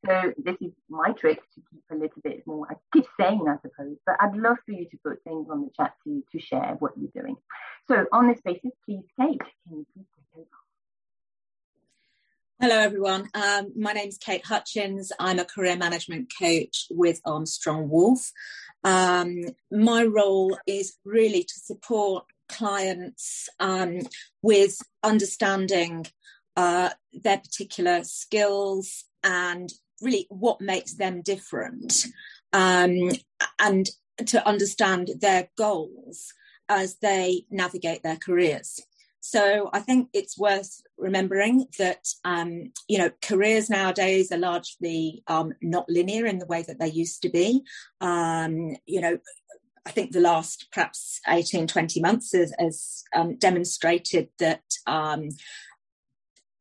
So 0.05 0.33
this 0.37 0.55
is 0.61 0.71
my 0.89 1.11
trick 1.13 1.41
to 1.55 1.61
keep 1.71 1.81
a 1.91 1.95
little 1.95 2.21
bit 2.23 2.45
more. 2.45 2.67
I 2.69 2.75
keep 2.93 3.05
saying, 3.19 3.45
I 3.47 3.55
suppose, 3.61 3.97
but 4.05 4.15
I'd 4.19 4.35
love 4.35 4.57
for 4.65 4.71
you 4.71 4.85
to 4.85 4.97
put 5.03 5.23
things 5.23 5.47
on 5.49 5.61
the 5.61 5.69
chat 5.75 5.93
to 6.03 6.23
to 6.31 6.39
share 6.39 6.75
what 6.79 6.91
you're 6.97 7.23
doing. 7.23 7.35
So 7.87 8.05
on 8.11 8.27
this 8.27 8.39
basis, 8.41 8.71
please, 8.85 9.03
Kate, 9.19 9.39
can 9.39 9.77
you 9.77 9.85
please 9.93 10.05
take 10.15 10.39
over? 10.39 10.47
Hello, 12.59 12.75
everyone. 12.75 13.29
Um, 13.33 13.71
my 13.75 13.93
name 13.93 14.09
is 14.09 14.17
Kate 14.17 14.45
Hutchins. 14.45 15.11
I'm 15.19 15.39
a 15.39 15.45
career 15.45 15.77
management 15.77 16.31
coach 16.39 16.87
with 16.89 17.19
Armstrong 17.25 17.89
Wolfe. 17.89 18.31
Um, 18.83 19.41
my 19.71 20.05
role 20.05 20.57
is 20.65 20.97
really 21.05 21.43
to 21.43 21.53
support 21.55 22.25
clients 22.49 23.49
um, 23.59 23.99
with 24.41 24.77
understanding 25.03 26.05
uh, 26.55 26.89
their 27.13 27.37
particular 27.37 28.03
skills 28.03 29.05
and 29.23 29.71
really 30.01 30.27
what 30.29 30.61
makes 30.61 30.95
them 30.95 31.21
different 31.21 32.05
um, 32.53 33.11
and 33.59 33.89
to 34.25 34.45
understand 34.47 35.11
their 35.19 35.49
goals 35.57 36.33
as 36.69 36.97
they 36.97 37.45
navigate 37.49 38.03
their 38.03 38.17
careers. 38.17 38.79
So 39.19 39.69
I 39.73 39.79
think 39.79 40.09
it's 40.13 40.37
worth 40.37 40.81
remembering 40.97 41.65
that 41.77 42.07
um, 42.23 42.71
you 42.87 42.97
know 42.97 43.11
careers 43.21 43.69
nowadays 43.69 44.31
are 44.31 44.37
largely 44.37 45.23
um, 45.27 45.53
not 45.61 45.89
linear 45.89 46.25
in 46.25 46.39
the 46.39 46.45
way 46.45 46.61
that 46.63 46.79
they 46.79 46.87
used 46.87 47.21
to 47.23 47.29
be. 47.29 47.63
Um, 47.99 48.77
you 48.85 49.01
know, 49.01 49.17
I 49.87 49.91
think 49.91 50.11
the 50.11 50.19
last 50.19 50.67
perhaps 50.73 51.21
18, 51.29 51.65
20 51.65 52.01
months 52.01 52.33
has, 52.33 52.53
has 52.59 53.03
um, 53.15 53.37
demonstrated 53.37 54.27
that 54.37 54.63
um, 54.85 55.29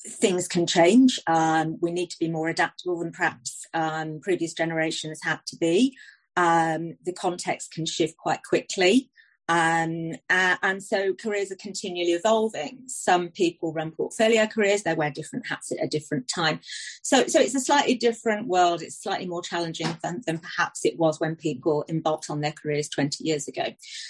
things 0.06 0.46
can 0.46 0.64
change. 0.64 1.18
Um, 1.26 1.78
we 1.82 1.90
need 1.90 2.10
to 2.10 2.18
be 2.20 2.28
more 2.28 2.48
adaptable 2.48 3.00
than 3.00 3.10
perhaps 3.10 3.66
um, 3.74 4.20
previous 4.22 4.54
generations 4.54 5.18
had 5.24 5.40
to 5.48 5.56
be. 5.56 5.96
um, 6.36 6.96
the 7.04 7.12
context 7.12 7.72
can 7.72 7.86
shift 7.86 8.16
quite 8.16 8.42
quickly. 8.48 9.10
Um, 9.48 10.12
uh, 10.28 10.56
and 10.62 10.82
so 10.82 11.14
careers 11.14 11.52
are 11.52 11.56
continually 11.56 12.12
evolving. 12.12 12.82
Some 12.86 13.28
people 13.28 13.72
run 13.72 13.92
portfolio 13.92 14.46
careers; 14.46 14.82
they 14.82 14.94
wear 14.94 15.10
different 15.10 15.46
hats 15.46 15.70
at 15.70 15.82
a 15.82 15.88
different 15.88 16.28
time. 16.28 16.60
So, 17.02 17.26
so 17.26 17.40
it's 17.40 17.54
a 17.54 17.60
slightly 17.60 17.94
different 17.94 18.48
world. 18.48 18.82
It's 18.82 19.00
slightly 19.00 19.26
more 19.26 19.42
challenging 19.42 19.96
than, 20.02 20.22
than 20.26 20.38
perhaps 20.38 20.84
it 20.84 20.98
was 20.98 21.20
when 21.20 21.36
people 21.36 21.84
embarked 21.88 22.28
on 22.28 22.40
their 22.40 22.52
careers 22.52 22.88
20 22.88 23.22
years 23.22 23.46
ago. 23.46 23.66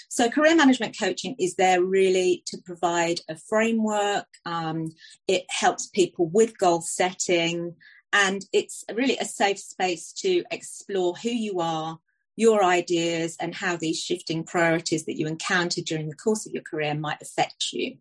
So, 0.09 0.29
career 0.29 0.55
management 0.55 0.97
coaching 0.99 1.35
is 1.39 1.55
there 1.55 1.83
really 1.83 2.43
to 2.47 2.57
provide 2.65 3.19
a 3.29 3.35
framework. 3.35 4.27
Um, 4.45 4.91
it 5.27 5.45
helps 5.49 5.87
people 5.87 6.27
with 6.27 6.57
goal 6.57 6.81
setting, 6.81 7.75
and 8.11 8.43
it's 8.53 8.83
really 8.91 9.17
a 9.17 9.25
safe 9.25 9.59
space 9.59 10.13
to 10.13 10.43
explore 10.49 11.13
who 11.15 11.29
you 11.29 11.59
are 11.59 11.99
your 12.37 12.63
ideas 12.63 13.35
and 13.41 13.53
how 13.53 13.75
these 13.75 13.99
shifting 13.99 14.43
priorities 14.43 15.05
that 15.05 15.17
you 15.17 15.27
encounter 15.27 15.81
during 15.81 16.07
the 16.07 16.15
course 16.15 16.45
of 16.45 16.53
your 16.53 16.63
career 16.63 16.93
might 16.93 17.21
affect 17.21 17.73
you. 17.73 17.97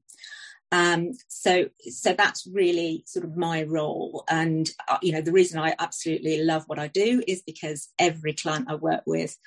Um, 0.72 1.12
so, 1.28 1.66
so 1.88 2.12
that's 2.12 2.46
really 2.46 3.02
sort 3.06 3.24
of 3.24 3.36
my 3.36 3.62
role. 3.62 4.24
And, 4.28 4.68
uh, 4.88 4.98
you 5.00 5.12
know, 5.12 5.22
the 5.22 5.32
reason 5.32 5.58
I 5.58 5.74
absolutely 5.78 6.42
love 6.42 6.64
what 6.66 6.78
I 6.78 6.88
do 6.88 7.22
is 7.26 7.42
because 7.42 7.88
every 7.98 8.34
client 8.34 8.66
I 8.68 8.74
work 8.74 9.02
with 9.06 9.38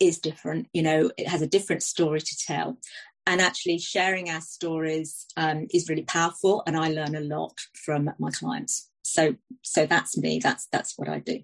is 0.00 0.18
different. 0.18 0.68
You 0.72 0.82
know, 0.82 1.10
it 1.18 1.28
has 1.28 1.42
a 1.42 1.46
different 1.46 1.82
story 1.82 2.20
to 2.20 2.36
tell. 2.46 2.78
And 3.26 3.42
actually 3.42 3.78
sharing 3.78 4.30
our 4.30 4.40
stories 4.40 5.26
um, 5.36 5.66
is 5.74 5.90
really 5.90 6.04
powerful. 6.04 6.62
And 6.66 6.78
I 6.78 6.88
learn 6.88 7.14
a 7.14 7.20
lot 7.20 7.58
from 7.74 8.10
my 8.18 8.30
clients. 8.30 8.88
So, 9.02 9.34
so 9.62 9.84
that's 9.84 10.16
me. 10.16 10.40
That's, 10.42 10.66
that's 10.72 10.96
what 10.96 11.10
I 11.10 11.18
do. 11.18 11.42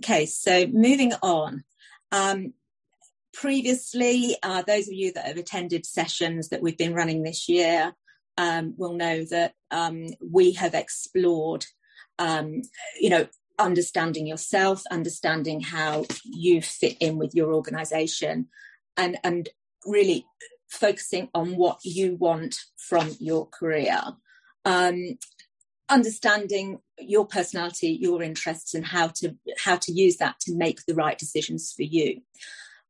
Okay, 0.00 0.26
so 0.26 0.66
moving 0.66 1.12
on. 1.22 1.64
Um, 2.12 2.52
previously, 3.32 4.36
uh, 4.42 4.62
those 4.62 4.88
of 4.88 4.94
you 4.94 5.12
that 5.12 5.26
have 5.26 5.36
attended 5.36 5.86
sessions 5.86 6.48
that 6.48 6.62
we've 6.62 6.78
been 6.78 6.94
running 6.94 7.22
this 7.22 7.48
year 7.48 7.92
um, 8.38 8.74
will 8.76 8.94
know 8.94 9.24
that 9.24 9.54
um, 9.70 10.06
we 10.20 10.52
have 10.52 10.74
explored, 10.74 11.64
um, 12.18 12.62
you 13.00 13.10
know, 13.10 13.26
understanding 13.58 14.26
yourself, 14.26 14.82
understanding 14.90 15.60
how 15.60 16.04
you 16.24 16.60
fit 16.60 16.96
in 17.00 17.16
with 17.16 17.34
your 17.34 17.54
organisation, 17.54 18.48
and 18.96 19.18
and 19.24 19.48
really 19.86 20.26
focusing 20.68 21.28
on 21.34 21.56
what 21.56 21.78
you 21.84 22.16
want 22.16 22.56
from 22.76 23.16
your 23.18 23.46
career. 23.46 24.00
Um, 24.64 25.16
understanding 25.88 26.78
your 26.98 27.26
personality 27.26 27.98
your 28.00 28.22
interests 28.22 28.74
and 28.74 28.84
how 28.84 29.08
to 29.08 29.34
how 29.58 29.76
to 29.76 29.92
use 29.92 30.16
that 30.16 30.38
to 30.40 30.54
make 30.54 30.80
the 30.86 30.94
right 30.94 31.18
decisions 31.18 31.72
for 31.74 31.82
you. 31.82 32.20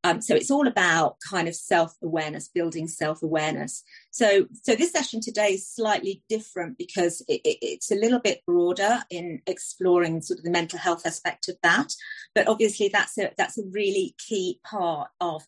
Um, 0.04 0.20
so 0.22 0.36
it's 0.36 0.52
all 0.52 0.68
about 0.68 1.16
kind 1.28 1.48
of 1.48 1.56
self-awareness 1.56 2.48
building 2.54 2.86
self-awareness. 2.86 3.82
So 4.10 4.46
so 4.62 4.76
this 4.76 4.92
session 4.92 5.20
today 5.20 5.54
is 5.54 5.68
slightly 5.68 6.22
different 6.28 6.78
because 6.78 7.22
it, 7.26 7.40
it, 7.44 7.58
it's 7.60 7.90
a 7.90 7.96
little 7.96 8.20
bit 8.20 8.42
broader 8.46 9.02
in 9.10 9.42
exploring 9.46 10.22
sort 10.22 10.38
of 10.38 10.44
the 10.44 10.50
mental 10.50 10.78
health 10.78 11.04
aspect 11.06 11.48
of 11.48 11.56
that. 11.62 11.92
But 12.34 12.46
obviously 12.46 12.88
that's 12.88 13.18
a 13.18 13.32
that's 13.36 13.58
a 13.58 13.66
really 13.72 14.14
key 14.18 14.60
part 14.64 15.08
of 15.20 15.42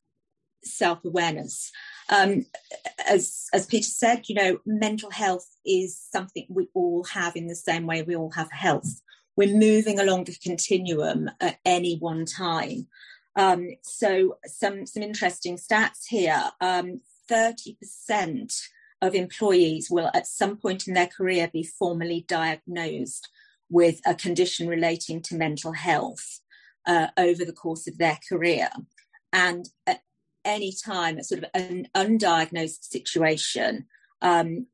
self-awareness 0.65 1.71
um, 2.09 2.47
as 3.09 3.47
as 3.53 3.67
Peter 3.67 3.89
said, 3.89 4.29
you 4.29 4.35
know, 4.35 4.59
mental 4.65 5.11
health 5.11 5.47
is 5.65 6.01
something 6.11 6.47
we 6.49 6.69
all 6.75 7.05
have 7.05 7.37
in 7.37 7.47
the 7.47 7.55
same 7.55 7.87
way 7.87 8.03
we 8.03 8.17
all 8.17 8.31
have 8.31 8.51
health. 8.51 9.01
We're 9.37 9.57
moving 9.57 10.01
along 10.01 10.25
the 10.25 10.37
continuum 10.43 11.31
at 11.41 11.59
any 11.65 11.99
one 11.99 12.25
time. 12.25 12.89
Um, 13.37 13.69
so 13.83 14.39
some 14.47 14.87
some 14.87 15.03
interesting 15.03 15.57
stats 15.57 16.07
here. 16.09 16.43
Um, 16.61 17.01
thirty 17.29 17.77
percent 17.79 18.55
of 19.01 19.15
employees 19.15 19.89
will 19.91 20.11
at 20.15 20.27
some 20.27 20.57
point 20.57 20.89
in 20.89 20.95
their 20.95 21.07
career 21.07 21.49
be 21.53 21.63
formally 21.63 22.25
diagnosed 22.27 23.29
with 23.71 24.01
a 24.07 24.15
condition 24.15 24.67
relating 24.67 25.21
to 25.23 25.37
mental 25.37 25.73
health 25.73 26.41
uh, 26.87 27.09
over 27.19 27.45
the 27.45 27.53
course 27.53 27.87
of 27.87 27.99
their 27.99 28.19
career. 28.29 28.71
And 29.31 29.69
at 29.87 30.01
any 30.49 30.73
time, 30.73 31.19
a 31.19 31.25
sort 31.25 31.45
of 31.45 31.51
an 31.55 31.89
undiagnosed 31.95 32.85
situation 32.85 33.87
um, 34.23 34.67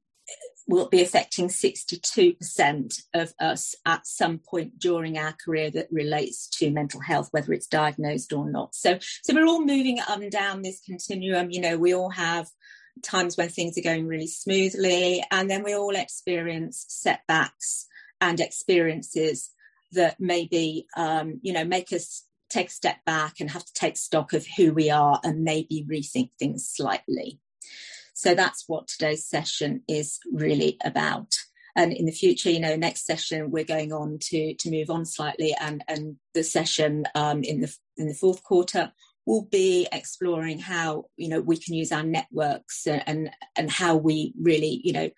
will 0.66 0.88
be 0.88 1.02
affecting 1.02 1.48
62% 1.48 3.02
of 3.12 3.34
us 3.38 3.74
at 3.84 4.06
some 4.06 4.38
point 4.38 4.78
during 4.78 5.18
our 5.18 5.34
career 5.44 5.70
that 5.70 5.88
relates 5.90 6.48
to 6.48 6.70
mental 6.70 7.00
health, 7.00 7.28
whether 7.32 7.52
it's 7.52 7.66
diagnosed 7.66 8.32
or 8.32 8.50
not. 8.50 8.74
So, 8.74 8.98
so 9.22 9.34
we're 9.34 9.46
all 9.46 9.60
moving 9.60 10.00
up 10.00 10.20
and 10.20 10.30
down 10.30 10.62
this 10.62 10.80
continuum. 10.80 11.50
You 11.50 11.60
know, 11.60 11.76
we 11.76 11.94
all 11.94 12.10
have 12.10 12.48
times 13.02 13.36
when 13.36 13.48
things 13.48 13.76
are 13.76 13.82
going 13.82 14.06
really 14.06 14.26
smoothly, 14.26 15.22
and 15.30 15.50
then 15.50 15.62
we 15.62 15.74
all 15.74 15.94
experience 15.94 16.86
setbacks 16.88 17.86
and 18.20 18.40
experiences 18.40 19.50
that 19.92 20.18
maybe, 20.18 20.86
um, 20.96 21.40
you 21.42 21.52
know, 21.52 21.64
make 21.64 21.92
us 21.92 22.24
take 22.54 22.68
a 22.68 22.72
step 22.72 22.96
back 23.04 23.40
and 23.40 23.50
have 23.50 23.64
to 23.64 23.72
take 23.74 23.96
stock 23.96 24.32
of 24.32 24.46
who 24.56 24.72
we 24.72 24.90
are 24.90 25.20
and 25.24 25.44
maybe 25.44 25.86
rethink 25.90 26.30
things 26.38 26.68
slightly. 26.68 27.40
So 28.14 28.34
that's 28.34 28.64
what 28.68 28.88
today's 28.88 29.26
session 29.26 29.82
is 29.88 30.18
really 30.32 30.76
about. 30.84 31.34
And 31.76 31.92
in 31.92 32.06
the 32.06 32.12
future, 32.12 32.50
you 32.50 32.60
know, 32.60 32.76
next 32.76 33.04
session 33.04 33.50
we're 33.50 33.64
going 33.64 33.92
on 33.92 34.18
to 34.28 34.54
to 34.54 34.70
move 34.70 34.90
on 34.90 35.04
slightly, 35.04 35.54
and 35.60 35.82
and 35.88 36.16
the 36.32 36.44
session 36.44 37.04
um, 37.16 37.42
in 37.42 37.60
the 37.60 37.76
in 37.96 38.06
the 38.06 38.14
fourth 38.14 38.44
quarter 38.44 38.92
will 39.26 39.42
be 39.50 39.88
exploring 39.90 40.60
how 40.60 41.06
you 41.16 41.28
know 41.28 41.40
we 41.40 41.56
can 41.56 41.74
use 41.74 41.90
our 41.90 42.04
networks 42.04 42.86
and 42.86 43.30
and 43.56 43.70
how 43.70 43.96
we 43.96 44.32
really 44.40 44.80
you 44.84 44.92
know 44.92 45.10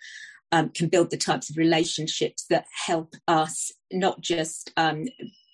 um, 0.53 0.71
can 0.71 0.89
build 0.89 1.11
the 1.11 1.19
types 1.19 1.51
of 1.51 1.59
relationships 1.59 2.47
that 2.49 2.65
help 2.87 3.15
us 3.29 3.71
not 3.93 4.23
just 4.23 4.73
um, 4.79 5.05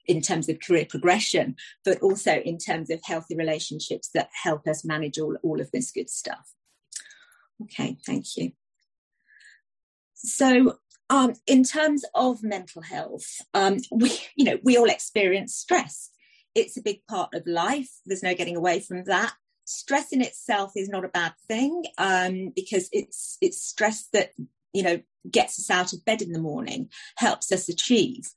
in 0.07 0.21
terms 0.21 0.49
of 0.49 0.61
career 0.61 0.87
progression, 0.89 1.57
but 1.85 2.01
also 2.01 2.35
in 2.41 2.59
terms 2.59 2.91
of 2.91 3.01
healthy 3.05 3.37
relationships 3.37 4.11
that 4.15 4.29
help 4.43 4.67
us 4.67 4.85
manage 4.85 5.19
all, 5.19 5.37
all 5.43 5.61
of 5.61 5.71
this 5.71 5.91
good 5.91 6.11
stuff. 6.11 6.53
Okay, 7.63 7.97
thank 8.05 8.37
you. 8.37 8.53
So, 10.15 10.79
um, 11.11 11.35
in 11.47 11.63
terms 11.63 12.05
of 12.15 12.43
mental 12.43 12.83
health, 12.83 13.27
um, 13.55 13.79
we, 13.91 14.13
you 14.37 14.45
know, 14.45 14.59
we 14.63 14.77
all 14.77 14.89
experience 14.89 15.55
stress. 15.55 16.11
It's 16.55 16.77
a 16.77 16.83
big 16.83 17.07
part 17.07 17.35
of 17.35 17.47
life. 17.47 17.91
There's 18.07 18.23
no 18.23 18.35
getting 18.35 18.57
away 18.57 18.81
from 18.81 19.05
that. 19.05 19.35
Stress 19.65 20.13
in 20.13 20.21
itself 20.21 20.73
is 20.77 20.89
not 20.89 21.05
a 21.05 21.09
bad 21.09 21.35
thing 21.49 21.85
um, 21.99 22.53
because 22.55 22.89
it's 22.93 23.39
it's 23.41 23.63
stress 23.63 24.09
that 24.13 24.33
you 24.73 24.83
know 24.83 25.01
gets 25.31 25.59
us 25.59 25.71
out 25.71 25.93
of 25.93 26.05
bed 26.05 26.21
in 26.21 26.33
the 26.33 26.41
morning, 26.41 26.89
helps 27.17 27.53
us 27.53 27.69
achieve. 27.69 28.31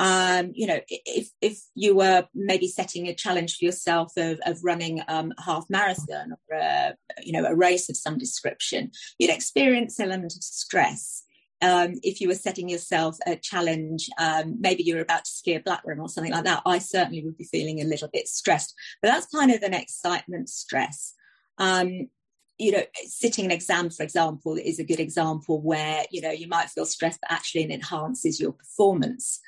Um, 0.00 0.52
you 0.54 0.66
know, 0.66 0.80
if 0.88 1.28
if 1.42 1.60
you 1.74 1.94
were 1.94 2.26
maybe 2.34 2.66
setting 2.68 3.06
a 3.06 3.14
challenge 3.14 3.58
for 3.58 3.66
yourself 3.66 4.12
of, 4.16 4.40
of 4.46 4.64
running 4.64 5.02
um, 5.08 5.34
a 5.36 5.42
half 5.42 5.66
marathon 5.68 6.32
or 6.32 6.56
a, 6.56 6.94
you 7.22 7.32
know 7.32 7.44
a 7.44 7.54
race 7.54 7.90
of 7.90 7.98
some 7.98 8.16
description, 8.16 8.92
you'd 9.18 9.30
experience 9.30 9.98
an 9.98 10.06
element 10.06 10.34
of 10.34 10.42
stress. 10.42 11.24
Um, 11.60 11.96
if 12.02 12.22
you 12.22 12.28
were 12.28 12.34
setting 12.34 12.70
yourself 12.70 13.18
a 13.26 13.36
challenge, 13.36 14.08
um, 14.18 14.56
maybe 14.58 14.82
you 14.82 14.94
were 14.94 15.02
about 15.02 15.26
to 15.26 15.30
ski 15.30 15.54
a 15.56 15.60
black 15.60 15.82
run 15.84 16.00
or 16.00 16.08
something 16.08 16.32
like 16.32 16.44
that, 16.44 16.62
I 16.64 16.78
certainly 16.78 17.22
would 17.22 17.36
be 17.36 17.44
feeling 17.44 17.82
a 17.82 17.84
little 17.84 18.08
bit 18.10 18.26
stressed. 18.26 18.74
But 19.02 19.08
that's 19.08 19.26
kind 19.26 19.52
of 19.52 19.62
an 19.62 19.74
excitement 19.74 20.48
stress. 20.48 21.12
Um, 21.58 22.08
you 22.56 22.72
know, 22.72 22.82
sitting 23.04 23.44
an 23.44 23.50
exam, 23.50 23.90
for 23.90 24.02
example, 24.02 24.56
is 24.56 24.78
a 24.78 24.84
good 24.84 25.00
example 25.00 25.60
where, 25.60 26.04
you 26.10 26.22
know, 26.22 26.30
you 26.30 26.48
might 26.48 26.70
feel 26.70 26.86
stressed, 26.86 27.20
but 27.20 27.30
actually 27.30 27.64
it 27.64 27.70
enhances 27.70 28.40
your 28.40 28.52
performance. 28.52 29.40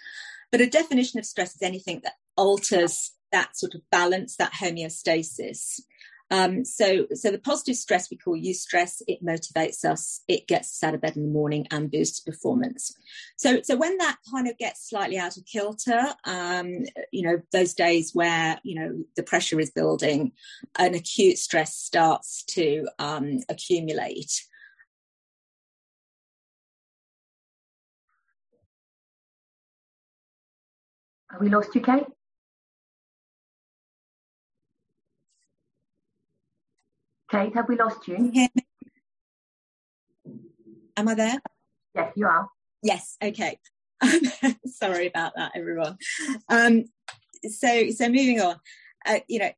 But 0.53 0.61
a 0.61 0.69
definition 0.69 1.19
of 1.19 1.27
stress 1.27 1.57
is 1.57 1.63
anything 1.63 2.03
that 2.05 2.15
alters 2.37 3.13
that 3.33 3.57
sort 3.57 3.75
of 3.75 3.81
balance, 3.91 4.37
that 4.37 4.53
homeostasis. 4.53 5.81
Um, 6.31 6.65
so, 6.65 7.07
so 7.13 7.31
the 7.31 7.39
positive 7.39 7.77
stress 7.77 8.11
we 8.11 8.17
call 8.17 8.39
eustress. 8.39 9.03
It 9.07 9.23
motivates 9.23 9.85
us. 9.85 10.23
It 10.29 10.49
gets 10.49 10.71
us 10.71 10.87
out 10.87 10.95
of 10.95 11.03
bed 11.03 11.17
in 11.17 11.25
the 11.25 11.31
morning 11.31 11.67
and 11.71 11.91
boosts 11.91 12.21
performance. 12.21 12.95
So, 13.37 13.61
so 13.63 13.77
when 13.77 13.99
that 13.99 14.17
kind 14.31 14.49
of 14.49 14.57
gets 14.57 14.89
slightly 14.89 15.19
out 15.19 15.37
of 15.37 15.45
kilter, 15.45 16.15
um, 16.25 16.85
you 17.11 17.23
know, 17.23 17.43
those 17.53 17.75
days 17.75 18.13
where 18.15 18.59
you 18.63 18.81
know 18.81 19.05
the 19.15 19.23
pressure 19.23 19.61
is 19.61 19.71
building, 19.71 20.33
an 20.79 20.95
acute 20.95 21.37
stress 21.37 21.77
starts 21.77 22.45
to 22.45 22.87
um, 22.99 23.41
accumulate. 23.51 24.43
Have 31.33 31.41
we 31.41 31.49
lost 31.49 31.75
you, 31.75 31.81
Kate? 31.81 32.05
Kate, 37.31 37.55
have 37.55 37.69
we 37.69 37.77
lost 37.77 38.07
you? 38.07 38.31
you 38.33 38.49
Am 40.95 41.09
I 41.09 41.15
there? 41.15 41.41
Yes, 41.95 42.13
you 42.17 42.27
are. 42.27 42.49
Yes. 42.83 43.17
Okay. 43.23 43.59
Sorry 44.67 45.07
about 45.07 45.33
that, 45.37 45.53
everyone. 45.55 45.97
Um, 46.51 46.85
so, 47.49 47.91
so 47.91 48.09
moving 48.09 48.43
on. 48.43 48.57
uh, 49.07 49.21
you 49.27 49.39
know, 49.39 49.51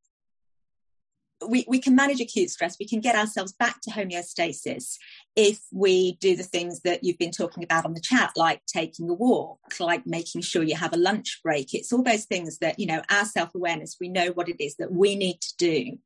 we, 1.47 1.65
we 1.67 1.79
can 1.79 1.95
manage 1.95 2.21
acute 2.21 2.49
stress. 2.49 2.77
We 2.79 2.87
can 2.87 3.01
get 3.01 3.15
ourselves 3.15 3.51
back 3.53 3.81
to 3.81 3.91
homeostasis 3.91 4.97
if 5.35 5.59
we 5.71 6.13
do 6.21 6.35
the 6.35 6.43
things 6.43 6.81
that 6.81 7.03
you've 7.03 7.17
been 7.17 7.31
talking 7.31 7.63
about 7.63 7.85
on 7.85 7.93
the 7.93 7.99
chat, 7.99 8.31
like 8.35 8.61
taking 8.65 9.09
a 9.09 9.13
walk, 9.13 9.59
like 9.79 10.07
making 10.07 10.41
sure 10.41 10.63
you 10.63 10.75
have 10.75 10.93
a 10.93 10.97
lunch 10.97 11.41
break. 11.43 11.73
It's 11.73 11.91
all 11.91 12.03
those 12.03 12.25
things 12.25 12.59
that, 12.59 12.79
you 12.79 12.85
know, 12.85 13.01
our 13.09 13.25
self 13.25 13.53
awareness, 13.53 13.97
we 13.99 14.07
know 14.07 14.27
what 14.27 14.49
it 14.49 14.63
is 14.63 14.75
that 14.77 14.93
we 14.93 15.15
need 15.15 15.41
to 15.41 15.53
do 15.57 15.97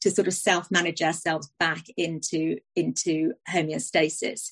to 0.00 0.10
sort 0.10 0.28
of 0.28 0.34
self 0.34 0.70
manage 0.70 1.02
ourselves 1.02 1.50
back 1.58 1.84
into, 1.96 2.56
into 2.74 3.34
homeostasis. 3.48 4.50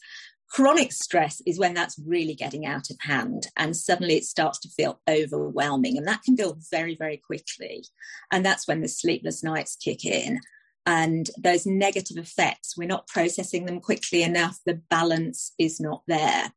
Chronic 0.48 0.92
stress 0.92 1.42
is 1.46 1.58
when 1.58 1.74
that's 1.74 1.98
really 2.04 2.34
getting 2.34 2.66
out 2.66 2.88
of 2.90 2.96
hand 3.00 3.48
and 3.56 3.76
suddenly 3.76 4.14
it 4.14 4.24
starts 4.24 4.58
to 4.60 4.68
feel 4.68 5.00
overwhelming. 5.08 5.96
And 5.96 6.06
that 6.06 6.22
can 6.22 6.36
build 6.36 6.62
very, 6.70 6.94
very 6.94 7.16
quickly. 7.16 7.84
And 8.30 8.44
that's 8.44 8.68
when 8.68 8.80
the 8.80 8.88
sleepless 8.88 9.42
nights 9.42 9.76
kick 9.76 10.04
in. 10.04 10.40
And 10.86 11.28
those 11.36 11.66
negative 11.66 12.16
effects, 12.16 12.76
we're 12.76 12.86
not 12.86 13.08
processing 13.08 13.66
them 13.66 13.80
quickly 13.80 14.22
enough. 14.22 14.60
The 14.64 14.80
balance 14.88 15.52
is 15.58 15.80
not 15.80 16.02
there. 16.06 16.52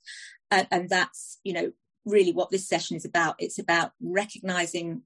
And, 0.51 0.67
and 0.69 0.89
that's, 0.89 1.39
you 1.43 1.53
know, 1.53 1.72
really 2.05 2.31
what 2.31 2.51
this 2.51 2.67
session 2.67 2.96
is 2.96 3.05
about. 3.05 3.36
It's 3.39 3.58
about 3.58 3.91
recognizing 4.01 5.01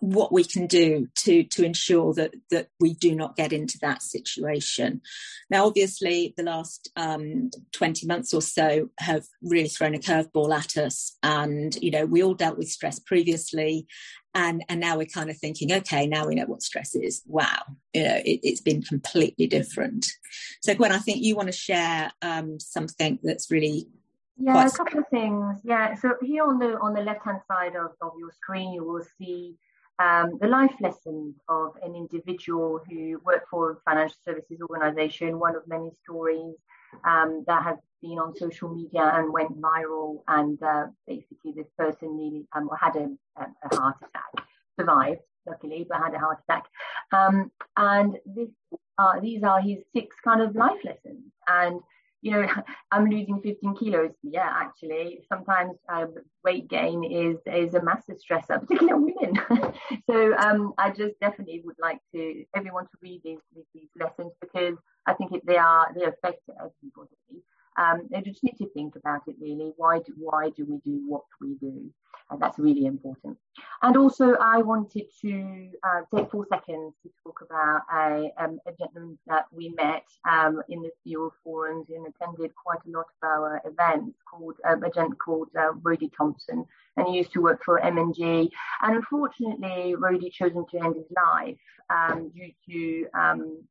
what 0.00 0.32
we 0.32 0.44
can 0.44 0.66
do 0.66 1.08
to 1.16 1.44
to 1.44 1.64
ensure 1.64 2.14
that 2.14 2.34
that 2.50 2.68
we 2.80 2.94
do 2.94 3.14
not 3.14 3.36
get 3.36 3.52
into 3.52 3.78
that 3.80 4.02
situation. 4.02 5.00
Now, 5.50 5.66
obviously, 5.66 6.34
the 6.36 6.42
last 6.42 6.90
um, 6.96 7.50
twenty 7.72 8.06
months 8.06 8.32
or 8.34 8.42
so 8.42 8.90
have 8.98 9.24
really 9.42 9.68
thrown 9.68 9.94
a 9.94 9.98
curveball 9.98 10.56
at 10.56 10.76
us, 10.76 11.16
and 11.22 11.74
you 11.82 11.90
know 11.90 12.06
we 12.06 12.22
all 12.22 12.34
dealt 12.34 12.58
with 12.58 12.68
stress 12.68 12.98
previously, 12.98 13.86
and 14.34 14.64
and 14.68 14.80
now 14.80 14.96
we're 14.96 15.06
kind 15.06 15.30
of 15.30 15.36
thinking, 15.36 15.72
okay, 15.72 16.06
now 16.06 16.26
we 16.26 16.34
know 16.34 16.46
what 16.46 16.62
stress 16.62 16.94
is. 16.94 17.22
Wow, 17.26 17.62
you 17.92 18.04
know 18.04 18.20
it, 18.24 18.40
has 18.48 18.60
been 18.60 18.82
completely 18.82 19.46
different. 19.46 20.06
So, 20.62 20.74
Gwen, 20.74 20.92
I 20.92 20.98
think 20.98 21.22
you 21.22 21.36
want 21.36 21.48
to 21.48 21.52
share 21.52 22.12
um, 22.22 22.60
something 22.60 23.18
that's 23.22 23.50
really 23.50 23.88
yeah, 24.40 24.66
a 24.66 24.70
couple 24.70 25.00
of 25.00 25.08
things. 25.08 25.58
Yeah, 25.64 25.94
so 25.94 26.14
here 26.22 26.44
on 26.44 26.58
the 26.58 26.78
on 26.78 26.94
the 26.94 27.00
left 27.00 27.24
hand 27.24 27.40
side 27.48 27.74
of, 27.74 27.92
of 28.00 28.12
your 28.18 28.30
screen, 28.30 28.72
you 28.72 28.84
will 28.84 29.04
see 29.18 29.56
um, 29.98 30.38
the 30.40 30.46
life 30.46 30.74
lessons 30.80 31.34
of 31.48 31.72
an 31.82 31.94
individual 31.94 32.80
who 32.88 33.20
worked 33.24 33.48
for 33.50 33.72
a 33.72 33.76
financial 33.84 34.16
services 34.24 34.60
organization, 34.60 35.38
one 35.38 35.56
of 35.56 35.66
many 35.66 35.90
stories 36.04 36.54
um, 37.04 37.44
that 37.46 37.64
has 37.64 37.76
been 38.00 38.18
on 38.18 38.36
social 38.36 38.68
media 38.72 39.12
and 39.14 39.32
went 39.32 39.60
viral. 39.60 40.22
And 40.28 40.62
uh, 40.62 40.86
basically, 41.06 41.52
this 41.56 41.66
person 41.76 42.16
nearly 42.16 42.46
um, 42.52 42.70
had 42.80 42.96
a, 42.96 43.08
a, 43.36 43.76
heart 43.76 43.96
attack, 44.02 44.46
survived, 44.78 45.20
luckily, 45.46 45.84
but 45.88 45.98
had 45.98 46.14
a 46.14 46.18
heart 46.18 46.38
attack. 46.48 46.64
Um, 47.12 47.50
and 47.76 48.18
this, 48.24 48.50
uh, 48.98 49.18
these 49.20 49.42
are 49.42 49.60
his 49.60 49.78
six 49.92 50.16
kind 50.22 50.40
of 50.40 50.54
life 50.54 50.78
lessons. 50.84 51.24
And 51.48 51.80
you 52.20 52.32
know, 52.32 52.46
I'm 52.92 53.08
losing 53.08 53.40
15 53.40 53.76
kilos. 53.76 54.12
Yeah, 54.22 54.50
actually, 54.52 55.20
sometimes 55.28 55.76
uh, 55.92 56.06
weight 56.44 56.68
gain 56.68 57.04
is 57.04 57.38
is 57.46 57.74
a 57.74 57.82
massive 57.82 58.16
stressor, 58.16 58.60
particularly 58.60 58.92
on 58.92 59.04
women. 59.04 59.72
so 60.10 60.36
um, 60.36 60.72
I 60.78 60.90
just 60.90 61.18
definitely 61.20 61.62
would 61.64 61.78
like 61.80 62.00
to 62.14 62.44
everyone 62.54 62.84
to 62.84 62.98
read 63.02 63.20
these 63.24 63.40
these 63.74 63.88
lessons 63.98 64.32
because 64.40 64.76
I 65.06 65.14
think 65.14 65.32
it, 65.32 65.46
they 65.46 65.58
are 65.58 65.88
they 65.94 66.04
affect 66.04 66.42
everybody. 66.48 67.42
Um, 67.78 68.08
they 68.10 68.20
just 68.22 68.42
need 68.42 68.58
to 68.58 68.68
think 68.70 68.96
about 68.96 69.22
it 69.28 69.36
really. 69.40 69.72
Why 69.76 70.00
do 70.00 70.12
why 70.18 70.50
do 70.50 70.66
we 70.66 70.78
do 70.84 71.00
what 71.06 71.22
we 71.40 71.54
do? 71.54 71.90
And 72.30 72.42
that's 72.42 72.58
really 72.58 72.84
important. 72.84 73.38
And 73.82 73.96
also, 73.96 74.34
I 74.34 74.58
wanted 74.58 75.06
to 75.22 75.70
uh, 75.82 76.00
take 76.14 76.30
four 76.30 76.46
seconds 76.50 76.94
to 77.02 77.10
talk 77.24 77.40
about 77.42 77.82
a, 77.90 78.30
um, 78.36 78.58
a 78.66 78.72
gentleman 78.72 79.18
that 79.26 79.46
we 79.50 79.70
met 79.70 80.04
um, 80.28 80.60
in 80.68 80.82
the 80.82 80.90
COO 81.04 81.32
forums 81.42 81.86
and 81.88 82.06
attended 82.06 82.50
quite 82.54 82.80
a 82.86 82.90
lot 82.90 83.06
of 83.22 83.28
our 83.28 83.62
events 83.64 84.18
called 84.28 84.56
um, 84.68 84.82
a 84.82 84.90
gent 84.90 85.18
called 85.18 85.48
uh, 85.58 85.72
Rody 85.82 86.10
Thompson, 86.16 86.66
and 86.96 87.06
he 87.08 87.16
used 87.16 87.32
to 87.32 87.40
work 87.40 87.64
for 87.64 87.80
M&G. 87.80 88.50
And 88.82 88.96
unfortunately, 88.96 89.94
Rody 89.94 90.28
chosen 90.28 90.66
to 90.70 90.84
end 90.84 90.96
his 90.96 91.10
life 91.16 91.56
um, 91.88 92.30
due 92.34 92.52
to 92.68 93.06
um, 93.18 93.62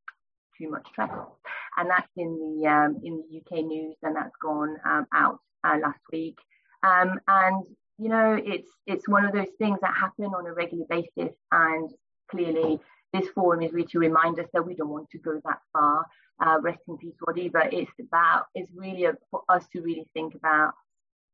too 0.58 0.70
much 0.70 0.88
travel, 0.93 1.39
and 1.78 1.89
that's 1.89 2.12
in 2.15 2.38
the 2.38 2.67
um, 2.67 3.02
in 3.04 3.17
the 3.17 3.38
UK 3.39 3.65
news, 3.65 3.96
and 4.04 4.15
that's 4.15 4.36
gone 4.41 4.78
um, 4.86 5.06
out 5.13 5.39
uh, 5.63 5.78
last 5.82 6.00
week. 6.12 6.38
Um, 6.84 7.20
and 7.28 7.63
you 7.98 8.10
know, 8.10 8.39
it's 8.43 8.70
it's 8.86 9.08
one 9.08 9.26
of 9.26 9.34
those 9.34 9.52
things 9.58 9.80
that 9.82 9.96
happen 9.96 10.26
on 10.26 10.48
a 10.48 10.54
regular 10.54 10.86
basis, 10.89 11.36
and 11.52 11.89
clearly 12.30 12.80
this 13.13 13.30
forum 13.30 13.62
is 13.62 13.72
really 13.72 13.88
to 13.88 14.00
remind 14.00 14.39
us 14.39 14.48
that 14.54 14.65
we 14.65 14.76
don't 14.76 14.89
want 14.89 15.10
to 15.12 15.20
go 15.20 15.39
that 15.46 15.60
far. 15.74 16.06
Uh, 16.39 16.60
rest 16.62 16.80
in 16.88 16.98
peace, 16.98 17.15
Roddy. 17.26 17.50
But 17.50 17.74
it's 17.74 17.91
about 18.00 18.46
it's 18.54 18.72
really 18.76 19.06
a, 19.06 19.13
for 19.32 19.41
us 19.50 19.65
to 19.74 19.82
really 19.82 20.08
think 20.13 20.36
about 20.36 20.74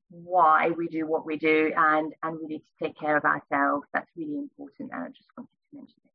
why 0.10 0.70
we 0.70 0.88
do 0.88 1.08
what 1.08 1.26
we 1.26 1.38
do 1.38 1.74
and 1.76 2.14
and 2.24 2.40
really 2.40 2.60
to 2.60 2.86
take 2.86 2.98
care 2.98 3.18
of 3.18 3.26
ourselves. 3.26 3.88
That's 3.94 4.10
really 4.16 4.38
important, 4.38 4.92
and 4.94 5.04
I 5.04 5.08
just 5.08 5.28
wanted 5.38 5.50
to 5.72 5.78
mention 5.78 5.96
it. 6.06 6.13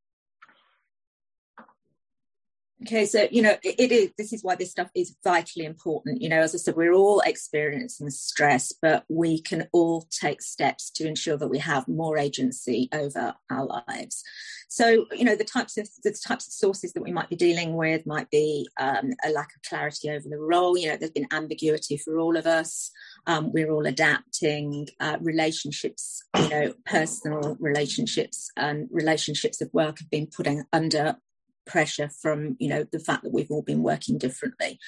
Okay, 2.83 3.05
so 3.05 3.27
you 3.29 3.41
know 3.41 3.57
it, 3.61 3.91
is. 3.91 4.11
This 4.17 4.31
is 4.31 4.41
why 4.41 4.55
this 4.55 4.71
stuff 4.71 4.89
is 4.95 5.13
vitally 5.21 5.65
important. 5.65 6.21
You 6.21 6.29
know, 6.29 6.39
as 6.39 6.55
I 6.55 6.59
said, 6.59 6.77
we're 6.77 6.93
all 6.93 7.19
experiencing 7.25 8.09
stress, 8.09 8.73
but 8.81 9.03
we 9.09 9.41
can 9.41 9.67
all 9.73 10.07
take 10.09 10.41
steps 10.41 10.89
to 10.91 11.05
ensure 11.05 11.35
that 11.35 11.49
we 11.49 11.59
have 11.59 11.89
more 11.89 12.17
agency 12.17 12.87
over 12.93 13.35
our 13.49 13.65
lives. 13.65 14.23
So, 14.69 15.07
you 15.11 15.25
know, 15.25 15.35
the 15.35 15.43
types 15.43 15.77
of 15.77 15.89
the 16.05 16.11
types 16.11 16.47
of 16.47 16.53
sources 16.53 16.93
that 16.93 17.03
we 17.03 17.11
might 17.11 17.29
be 17.29 17.35
dealing 17.35 17.75
with 17.75 18.05
might 18.05 18.29
be 18.29 18.69
um, 18.79 19.11
a 19.25 19.29
lack 19.31 19.49
of 19.55 19.61
clarity 19.67 20.09
over 20.09 20.29
the 20.29 20.37
role. 20.37 20.77
You 20.77 20.89
know, 20.89 20.95
there's 20.95 21.11
been 21.11 21.27
ambiguity 21.33 21.97
for 21.97 22.17
all 22.17 22.37
of 22.37 22.45
us. 22.45 22.91
Um, 23.27 23.51
we're 23.51 23.71
all 23.71 23.87
adapting. 23.87 24.87
Uh, 25.01 25.17
relationships, 25.19 26.23
you 26.37 26.49
know, 26.49 26.73
personal 26.85 27.57
relationships 27.59 28.51
and 28.55 28.87
relationships 28.89 29.59
of 29.59 29.69
work 29.73 29.99
have 29.99 30.09
been 30.09 30.27
putting 30.27 30.63
under 30.71 31.17
pressure 31.69 32.09
from 32.21 32.57
you 32.59 32.67
know 32.67 32.85
the 32.91 32.99
fact 32.99 33.23
that 33.23 33.33
we've 33.33 33.51
all 33.51 33.61
been 33.61 33.83
working 33.83 34.17
differently. 34.17 34.79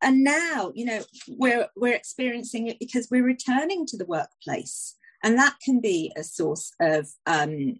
And 0.00 0.24
now 0.24 0.72
you 0.74 0.84
know 0.86 1.02
we're 1.28 1.68
we're 1.76 1.94
experiencing 1.94 2.68
it 2.68 2.78
because 2.78 3.08
we're 3.10 3.24
returning 3.24 3.84
to 3.86 3.96
the 3.98 4.06
workplace. 4.06 4.96
And 5.24 5.38
that 5.38 5.56
can 5.64 5.80
be 5.80 6.12
a 6.16 6.24
source 6.24 6.72
of 6.80 7.08
um, 7.26 7.78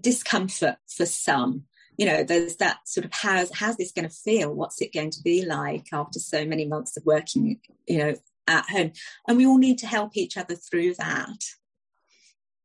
discomfort 0.00 0.76
for 0.88 1.06
some. 1.06 1.64
You 1.96 2.06
know 2.06 2.24
there's 2.24 2.56
that 2.56 2.78
sort 2.86 3.06
of 3.06 3.12
how's 3.14 3.50
how's 3.54 3.76
this 3.76 3.92
going 3.92 4.08
to 4.08 4.14
feel? 4.14 4.52
What's 4.52 4.82
it 4.82 4.92
going 4.92 5.10
to 5.10 5.22
be 5.22 5.44
like 5.44 5.86
after 5.92 6.18
so 6.18 6.44
many 6.44 6.66
months 6.66 6.96
of 6.96 7.06
working 7.06 7.60
you 7.86 7.98
know 7.98 8.14
at 8.46 8.68
home? 8.68 8.92
And 9.26 9.38
we 9.38 9.46
all 9.46 9.58
need 9.58 9.78
to 9.78 9.86
help 9.86 10.16
each 10.16 10.36
other 10.36 10.56
through 10.56 10.94
that. 10.94 11.38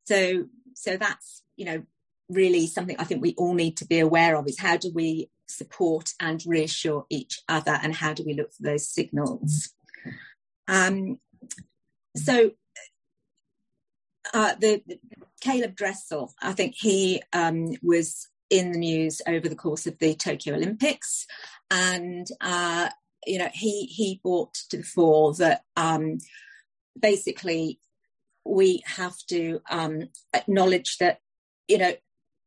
So 0.06 0.44
so 0.74 0.96
that's 0.96 1.42
you 1.56 1.64
know 1.64 1.82
really 2.28 2.66
something 2.66 2.96
I 2.98 3.04
think 3.04 3.22
we 3.22 3.34
all 3.36 3.54
need 3.54 3.76
to 3.78 3.86
be 3.86 3.98
aware 3.98 4.36
of 4.36 4.46
is 4.46 4.58
how 4.58 4.76
do 4.76 4.90
we 4.94 5.30
support 5.48 6.10
and 6.20 6.42
reassure 6.46 7.06
each 7.10 7.42
other 7.48 7.78
and 7.82 7.94
how 7.94 8.12
do 8.14 8.24
we 8.24 8.34
look 8.34 8.52
for 8.52 8.62
those 8.62 8.88
signals. 8.88 9.70
Um, 10.68 11.18
so 12.16 12.52
uh, 14.32 14.54
the, 14.60 14.82
the, 14.86 14.98
Caleb 15.40 15.74
Dressel, 15.74 16.32
I 16.40 16.52
think 16.52 16.74
he 16.76 17.22
um, 17.32 17.72
was 17.82 18.28
in 18.48 18.72
the 18.72 18.78
news 18.78 19.20
over 19.26 19.48
the 19.48 19.56
course 19.56 19.86
of 19.86 19.98
the 19.98 20.14
Tokyo 20.14 20.54
Olympics, 20.54 21.26
and 21.70 22.28
uh, 22.40 22.90
you 23.26 23.38
know 23.38 23.48
he 23.52 23.86
he 23.86 24.20
brought 24.22 24.54
to 24.70 24.76
the 24.76 24.82
fore 24.84 25.34
that 25.34 25.62
um, 25.76 26.18
basically 26.98 27.80
we 28.44 28.82
have 28.84 29.16
to 29.30 29.60
um, 29.68 30.10
acknowledge 30.32 30.98
that 30.98 31.18
you 31.66 31.78
know 31.78 31.92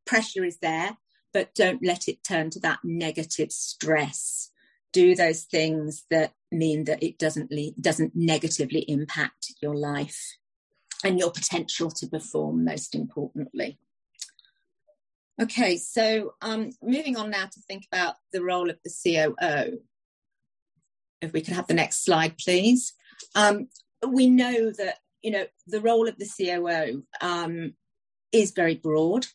pressure 0.05 0.43
is 0.43 0.57
there, 0.57 0.97
but 1.33 1.53
don't 1.53 1.83
let 1.83 2.07
it 2.07 2.23
turn 2.23 2.49
to 2.51 2.59
that 2.61 2.79
negative 2.83 3.51
stress. 3.51 4.51
Do 4.93 5.15
those 5.15 5.43
things 5.43 6.05
that 6.09 6.33
mean 6.51 6.85
that 6.85 7.03
it 7.03 7.17
doesn't 7.17 7.51
le- 7.51 7.73
doesn't 7.79 8.13
negatively 8.15 8.81
impact 8.87 9.53
your 9.61 9.75
life 9.75 10.37
and 11.03 11.19
your 11.19 11.31
potential 11.31 11.91
to 11.91 12.07
perform. 12.07 12.63
Most 12.63 12.95
importantly. 12.95 13.77
Okay, 15.41 15.75
so 15.75 16.35
um, 16.41 16.69
moving 16.81 17.17
on 17.17 17.29
now 17.29 17.45
to 17.45 17.59
think 17.67 17.85
about 17.91 18.15
the 18.31 18.41
role 18.41 18.69
of 18.69 18.77
the 18.85 18.91
COO. 19.03 19.81
If 21.21 21.33
we 21.33 21.41
could 21.41 21.53
have 21.53 21.67
the 21.67 21.73
next 21.73 22.05
slide, 22.05 22.37
please. 22.37 22.93
Um, 23.35 23.67
we 24.07 24.29
know 24.29 24.71
that 24.71 24.99
you 25.21 25.31
know 25.31 25.45
the 25.67 25.81
role 25.81 26.07
of 26.07 26.17
the 26.17 26.29
COO 26.37 27.03
um, 27.19 27.73
is 28.31 28.51
very 28.51 28.75
broad. 28.75 29.25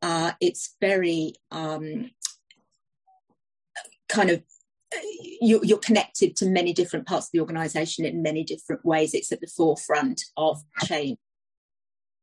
Uh, 0.00 0.32
it's 0.40 0.76
very 0.80 1.34
um, 1.50 2.10
kind 4.08 4.30
of 4.30 4.42
you, 5.40 5.60
are 5.74 5.78
connected 5.78 6.36
to 6.36 6.46
many 6.46 6.72
different 6.72 7.06
parts 7.06 7.26
of 7.26 7.32
the 7.32 7.40
organization 7.40 8.04
in 8.04 8.22
many 8.22 8.42
different 8.44 8.84
ways. 8.84 9.12
It's 9.12 9.32
at 9.32 9.40
the 9.40 9.46
forefront 9.46 10.22
of 10.36 10.62
change. 10.84 11.18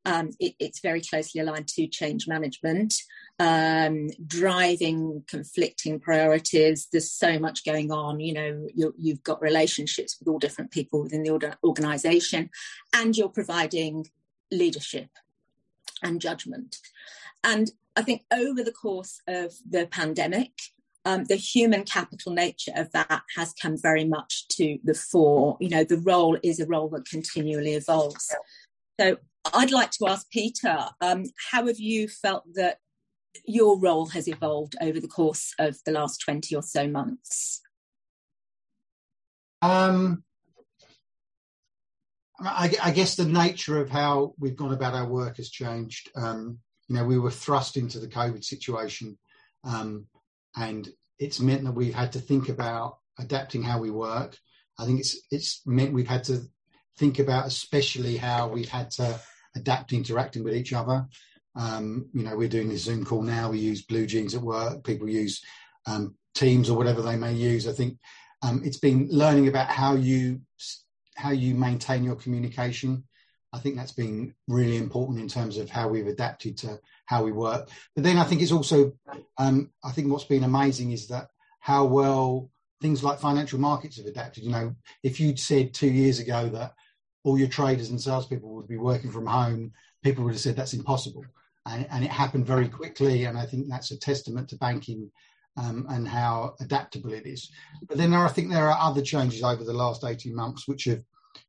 Um, 0.04 0.30
it, 0.38 0.54
it's 0.58 0.80
very 0.80 1.00
closely 1.00 1.40
aligned 1.40 1.68
to 1.68 1.86
change 1.86 2.26
management. 2.28 2.94
um, 3.38 4.08
driving 4.26 5.24
conflicting 5.28 6.00
priorities. 6.00 6.88
There's 6.90 7.10
so 7.10 7.38
much 7.38 7.64
going 7.64 7.92
on. 7.92 8.20
You 8.20 8.32
know, 8.32 8.66
you 8.74 9.12
have 9.12 9.22
got 9.22 9.42
relationships 9.42 10.16
with 10.18 10.28
all 10.28 10.38
different 10.38 10.70
people 10.70 11.02
within 11.02 11.22
the 11.22 11.56
organization, 11.64 12.50
and 12.94 13.16
you're 13.16 13.28
providing 13.28 14.06
leadership 14.50 15.08
and 16.02 16.20
judgment. 16.20 16.76
And 17.44 17.70
I 17.96 18.02
think 18.02 18.24
over 18.32 18.62
the 18.62 18.72
course 18.72 19.20
of 19.26 19.54
the 19.68 19.86
pandemic, 19.86 20.52
um, 21.04 21.24
the 21.24 21.36
human 21.36 21.84
capital 21.84 22.32
nature 22.32 22.72
of 22.74 22.90
that 22.92 23.22
has 23.36 23.54
come 23.60 23.80
very 23.80 24.04
much 24.04 24.48
to 24.48 24.78
the 24.82 24.94
fore. 24.94 25.56
You 25.60 25.68
know, 25.68 25.84
the 25.84 25.98
role 25.98 26.36
is 26.42 26.58
a 26.58 26.66
role 26.66 26.88
that 26.90 27.08
continually 27.08 27.74
evolves. 27.74 28.34
So 28.98 29.16
I'd 29.54 29.70
like 29.70 29.92
to 29.92 30.08
ask 30.08 30.28
Peter, 30.30 30.86
um, 31.00 31.24
how 31.52 31.66
have 31.66 31.78
you 31.78 32.08
felt 32.08 32.44
that 32.54 32.78
your 33.44 33.78
role 33.78 34.06
has 34.06 34.26
evolved 34.26 34.74
over 34.80 34.98
the 34.98 35.08
course 35.08 35.54
of 35.58 35.78
the 35.86 35.92
last 35.92 36.20
20 36.22 36.56
or 36.56 36.62
so 36.62 36.88
months? 36.88 37.60
Um, 39.62 40.24
I, 42.40 42.74
I, 42.82 42.90
guess 42.90 43.14
the 43.14 43.24
nature 43.24 43.80
of 43.80 43.88
how 43.88 44.34
we've 44.38 44.56
gone 44.56 44.72
about 44.72 44.94
our 44.94 45.08
work 45.08 45.38
has 45.38 45.48
changed. 45.48 46.10
Um, 46.14 46.58
you 46.88 46.96
know, 46.96 47.04
we 47.04 47.18
were 47.18 47.30
thrust 47.30 47.76
into 47.76 47.98
the 47.98 48.08
COVID 48.08 48.44
situation, 48.44 49.18
um, 49.64 50.06
and 50.56 50.88
it's 51.18 51.40
meant 51.40 51.64
that 51.64 51.72
we've 51.72 51.94
had 51.94 52.12
to 52.12 52.20
think 52.20 52.48
about 52.48 52.98
adapting 53.18 53.62
how 53.62 53.80
we 53.80 53.90
work. 53.90 54.36
I 54.78 54.84
think 54.84 55.00
it's 55.00 55.16
it's 55.30 55.62
meant 55.66 55.94
we've 55.94 56.08
had 56.08 56.24
to 56.24 56.42
think 56.98 57.18
about 57.18 57.46
especially 57.46 58.16
how 58.16 58.48
we've 58.48 58.68
had 58.68 58.90
to 58.92 59.18
adapt 59.54 59.92
interacting 59.92 60.44
with 60.44 60.54
each 60.54 60.72
other. 60.72 61.06
Um, 61.54 62.10
you 62.12 62.22
know, 62.22 62.36
we're 62.36 62.48
doing 62.48 62.68
this 62.68 62.84
Zoom 62.84 63.04
call 63.04 63.22
now. 63.22 63.50
We 63.50 63.58
use 63.58 63.86
BlueJeans 63.86 64.34
at 64.34 64.42
work. 64.42 64.84
People 64.84 65.08
use 65.08 65.42
um, 65.86 66.14
Teams 66.34 66.68
or 66.68 66.76
whatever 66.76 67.00
they 67.00 67.16
may 67.16 67.32
use. 67.32 67.66
I 67.66 67.72
think 67.72 67.96
um, 68.42 68.60
it's 68.62 68.78
been 68.78 69.08
learning 69.10 69.48
about 69.48 69.68
how 69.68 69.94
you 69.94 70.42
how 71.16 71.30
you 71.30 71.54
maintain 71.54 72.04
your 72.04 72.16
communication. 72.16 73.04
I 73.52 73.58
think 73.58 73.76
that's 73.76 73.92
been 73.92 74.34
really 74.48 74.76
important 74.76 75.18
in 75.20 75.28
terms 75.28 75.56
of 75.56 75.70
how 75.70 75.88
we've 75.88 76.06
adapted 76.06 76.58
to 76.58 76.78
how 77.06 77.24
we 77.24 77.32
work. 77.32 77.68
But 77.94 78.04
then 78.04 78.18
I 78.18 78.24
think 78.24 78.42
it's 78.42 78.52
also, 78.52 78.92
um, 79.38 79.70
I 79.84 79.92
think 79.92 80.10
what's 80.10 80.24
been 80.24 80.44
amazing 80.44 80.92
is 80.92 81.08
that 81.08 81.28
how 81.60 81.84
well 81.84 82.50
things 82.82 83.02
like 83.02 83.18
financial 83.18 83.58
markets 83.58 83.96
have 83.96 84.06
adapted. 84.06 84.44
You 84.44 84.50
know, 84.50 84.74
if 85.02 85.18
you'd 85.18 85.40
said 85.40 85.72
two 85.72 85.88
years 85.90 86.18
ago 86.18 86.48
that 86.50 86.74
all 87.24 87.38
your 87.38 87.48
traders 87.48 87.90
and 87.90 88.00
salespeople 88.00 88.54
would 88.54 88.68
be 88.68 88.76
working 88.76 89.10
from 89.10 89.26
home, 89.26 89.72
people 90.02 90.24
would 90.24 90.34
have 90.34 90.40
said 90.40 90.56
that's 90.56 90.74
impossible 90.74 91.24
and, 91.66 91.86
and 91.90 92.04
it 92.04 92.10
happened 92.10 92.46
very 92.46 92.68
quickly. 92.68 93.24
And 93.24 93.36
I 93.36 93.44
think 93.44 93.68
that's 93.68 93.90
a 93.90 93.98
testament 93.98 94.48
to 94.50 94.56
banking 94.56 95.10
um, 95.56 95.86
and 95.88 96.06
how 96.06 96.54
adaptable 96.60 97.12
it 97.12 97.26
is. 97.26 97.50
But 97.88 97.98
then 97.98 98.12
I 98.14 98.28
think 98.28 98.50
there 98.50 98.70
are 98.70 98.78
other 98.78 99.02
changes 99.02 99.42
over 99.42 99.64
the 99.64 99.72
last 99.72 100.04
18 100.04 100.34
months 100.34 100.68
which 100.68 100.84
have 100.84 101.02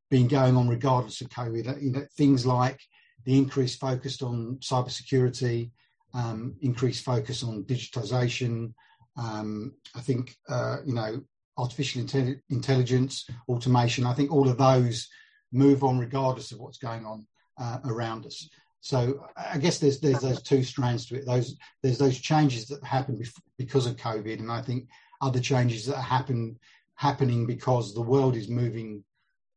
been 0.10 0.28
going 0.28 0.56
on 0.56 0.68
regardless 0.68 1.22
of 1.22 1.30
COVID. 1.30 1.82
You 1.82 1.92
know, 1.92 2.06
things 2.18 2.46
like 2.46 2.80
the 3.26 3.38
increased 3.38 3.80
focus 3.80 4.22
on 4.22 4.58
cybersecurity, 4.62 5.72
um, 6.14 6.56
increased 6.62 7.04
focus 7.04 7.44
on 7.44 7.64
digitization. 7.66 8.74
Um, 9.18 9.74
I 9.96 10.02
think, 10.02 10.36
uh, 10.48 10.78
you 10.86 10.94
know, 10.94 11.22
artificial 11.58 12.02
intelli- 12.04 12.40
intelligence, 12.50 13.28
automation, 13.50 14.06
I 14.06 14.14
think 14.14 14.32
all 14.32 14.48
of 14.48 14.58
those 14.58 15.08
move 15.52 15.84
on 15.84 15.98
regardless 15.98 16.52
of 16.52 16.60
what's 16.60 16.78
going 16.78 17.06
on 17.06 17.26
uh, 17.60 17.80
around 17.86 18.26
us. 18.26 18.50
So 18.88 19.28
I 19.36 19.58
guess 19.58 19.80
there's 19.80 20.00
there's 20.00 20.22
those 20.22 20.42
two 20.42 20.64
strands 20.64 21.08
to 21.08 21.16
it. 21.16 21.26
Those 21.26 21.58
there's 21.84 21.98
those 21.98 22.18
changes 22.18 22.70
that 22.70 22.82
happen 22.86 23.22
because 23.58 23.86
of 23.86 23.98
COVID, 23.98 24.40
and 24.40 24.50
I 24.50 24.62
think 24.62 24.88
other 25.20 25.42
changes 25.42 25.88
that 25.88 25.98
happen 25.98 26.58
happening 26.96 27.46
because 27.46 27.94
the 27.94 28.02
world 28.02 28.38
is 28.38 28.48
moving 28.48 29.04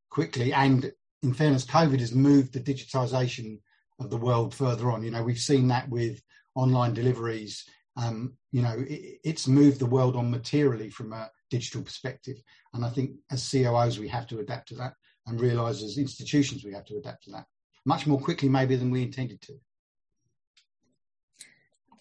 quickly. 0.08 0.52
And 0.52 0.92
in 1.22 1.32
fairness, 1.32 1.64
COVID 1.64 2.00
has 2.00 2.12
moved 2.12 2.52
the 2.52 2.58
digitization 2.58 3.60
of 4.00 4.10
the 4.10 4.16
world 4.16 4.52
further 4.52 4.90
on. 4.90 5.04
You 5.04 5.12
know, 5.12 5.22
we've 5.22 5.38
seen 5.38 5.68
that 5.68 5.88
with 5.88 6.20
online 6.56 6.92
deliveries. 6.92 7.64
Um, 7.96 8.34
you 8.50 8.62
know, 8.62 8.84
it, 8.88 9.20
it's 9.22 9.46
moved 9.46 9.78
the 9.78 9.86
world 9.86 10.16
on 10.16 10.28
materially 10.28 10.90
from 10.90 11.12
a 11.12 11.30
digital 11.50 11.82
perspective. 11.82 12.42
And 12.74 12.84
I 12.84 12.90
think 12.90 13.12
as 13.30 13.48
COOs, 13.48 13.96
we 13.96 14.08
have 14.08 14.26
to 14.26 14.40
adapt 14.40 14.70
to 14.70 14.74
that 14.76 14.94
and 15.28 15.40
realize 15.40 15.84
as 15.84 15.98
institutions, 15.98 16.64
we 16.64 16.72
have 16.72 16.86
to 16.86 16.96
adapt 16.96 17.22
to 17.24 17.30
that 17.30 17.46
much 17.84 18.06
more 18.06 18.20
quickly 18.20 18.48
maybe 18.48 18.76
than 18.76 18.90
we 18.90 19.02
intended 19.02 19.40
to. 19.42 19.54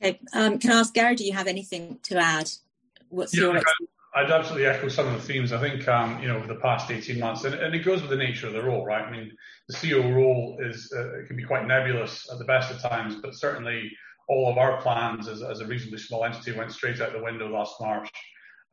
Okay, 0.01 0.19
um, 0.33 0.59
can 0.59 0.71
I 0.71 0.79
ask 0.79 0.93
Gary? 0.93 1.15
Do 1.15 1.25
you 1.25 1.33
have 1.33 1.47
anything 1.47 1.99
to 2.03 2.17
add? 2.17 2.49
What's 3.09 3.35
yeah, 3.35 3.51
your? 3.51 3.61
I'd 4.15 4.31
absolutely 4.31 4.65
echo 4.65 4.87
some 4.87 5.07
of 5.07 5.13
the 5.13 5.21
themes. 5.21 5.51
I 5.51 5.59
think 5.59 5.87
um, 5.87 6.21
you 6.21 6.27
know 6.27 6.37
over 6.37 6.47
the 6.47 6.59
past 6.59 6.89
eighteen 6.89 7.19
months, 7.19 7.43
and, 7.43 7.55
and, 7.55 7.75
it 7.75 7.79
goes 7.79 8.01
with 8.01 8.09
the 8.09 8.17
nature 8.17 8.47
of 8.47 8.53
the 8.53 8.63
role, 8.63 8.85
right? 8.85 9.03
I 9.03 9.11
mean, 9.11 9.31
the 9.67 9.75
COO 9.75 10.13
role 10.13 10.57
is 10.61 10.91
uh, 10.97 11.27
can 11.27 11.35
be 11.35 11.43
quite 11.43 11.67
nebulous 11.67 12.27
at 12.31 12.39
the 12.39 12.45
best 12.45 12.71
of 12.71 12.81
times, 12.81 13.15
but 13.15 13.35
certainly 13.35 13.91
all 14.27 14.49
of 14.49 14.57
our 14.57 14.81
plans 14.81 15.27
as, 15.27 15.41
as 15.41 15.59
a 15.59 15.65
reasonably 15.65 15.97
small 15.97 16.23
entity 16.23 16.51
went 16.53 16.71
straight 16.71 17.01
out 17.01 17.11
the 17.11 17.21
window 17.21 17.49
last 17.49 17.75
March. 17.81 18.09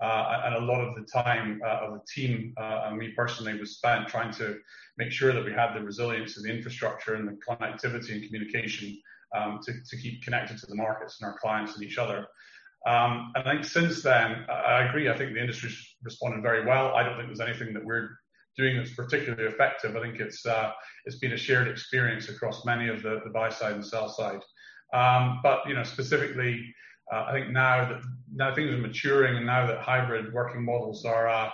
Uh, 0.02 0.42
and 0.44 0.54
a 0.56 0.60
lot 0.60 0.80
of 0.80 0.94
the 0.94 1.02
time 1.02 1.60
uh, 1.64 1.86
of 1.86 1.94
the 1.94 2.00
team 2.14 2.52
uh, 2.60 2.82
and 2.84 2.98
me 2.98 3.12
personally 3.16 3.58
was 3.58 3.76
spent 3.76 4.06
trying 4.06 4.30
to 4.30 4.58
make 4.98 5.10
sure 5.10 5.32
that 5.32 5.44
we 5.44 5.52
had 5.52 5.72
the 5.74 5.80
resilience 5.80 6.36
of 6.36 6.42
the 6.42 6.50
infrastructure 6.50 7.14
and 7.14 7.26
the 7.26 7.38
connectivity 7.48 8.12
and 8.12 8.24
communication 8.24 8.96
um, 9.34 9.58
to, 9.64 9.72
to, 9.88 9.96
keep 9.96 10.22
connected 10.22 10.58
to 10.58 10.66
the 10.66 10.74
markets 10.74 11.18
and 11.20 11.30
our 11.30 11.38
clients 11.38 11.74
and 11.74 11.82
each 11.82 11.96
other. 11.96 12.26
Um, 12.86 13.32
and 13.34 13.48
I 13.48 13.52
think 13.52 13.64
since 13.64 14.02
then, 14.02 14.44
I 14.48 14.86
agree. 14.86 15.08
I 15.08 15.16
think 15.16 15.32
the 15.32 15.40
industry's 15.40 15.96
responded 16.02 16.42
very 16.42 16.64
well. 16.64 16.94
I 16.94 17.02
don't 17.02 17.16
think 17.16 17.28
there's 17.28 17.40
anything 17.40 17.74
that 17.74 17.84
we're 17.84 18.10
doing 18.56 18.76
that's 18.76 18.94
particularly 18.94 19.44
effective. 19.44 19.96
I 19.96 20.02
think 20.02 20.20
it's 20.20 20.44
uh, 20.46 20.70
it's 21.04 21.18
been 21.18 21.32
a 21.32 21.36
shared 21.36 21.68
experience 21.68 22.28
across 22.28 22.64
many 22.64 22.88
of 22.88 23.02
the, 23.02 23.20
the 23.24 23.30
buy 23.30 23.48
side 23.48 23.72
and 23.72 23.84
sell 23.84 24.08
side. 24.08 24.40
Um, 24.94 25.40
but 25.42 25.60
you 25.66 25.74
know, 25.74 25.82
specifically, 25.82 26.62
uh, 27.12 27.26
I 27.28 27.32
think 27.32 27.50
now 27.50 27.88
that 27.88 28.02
now 28.32 28.54
things 28.54 28.70
are 28.70 28.78
maturing, 28.78 29.36
and 29.36 29.46
now 29.46 29.66
that 29.66 29.80
hybrid 29.80 30.32
working 30.32 30.64
models 30.64 31.04
are 31.04 31.28
uh, 31.28 31.50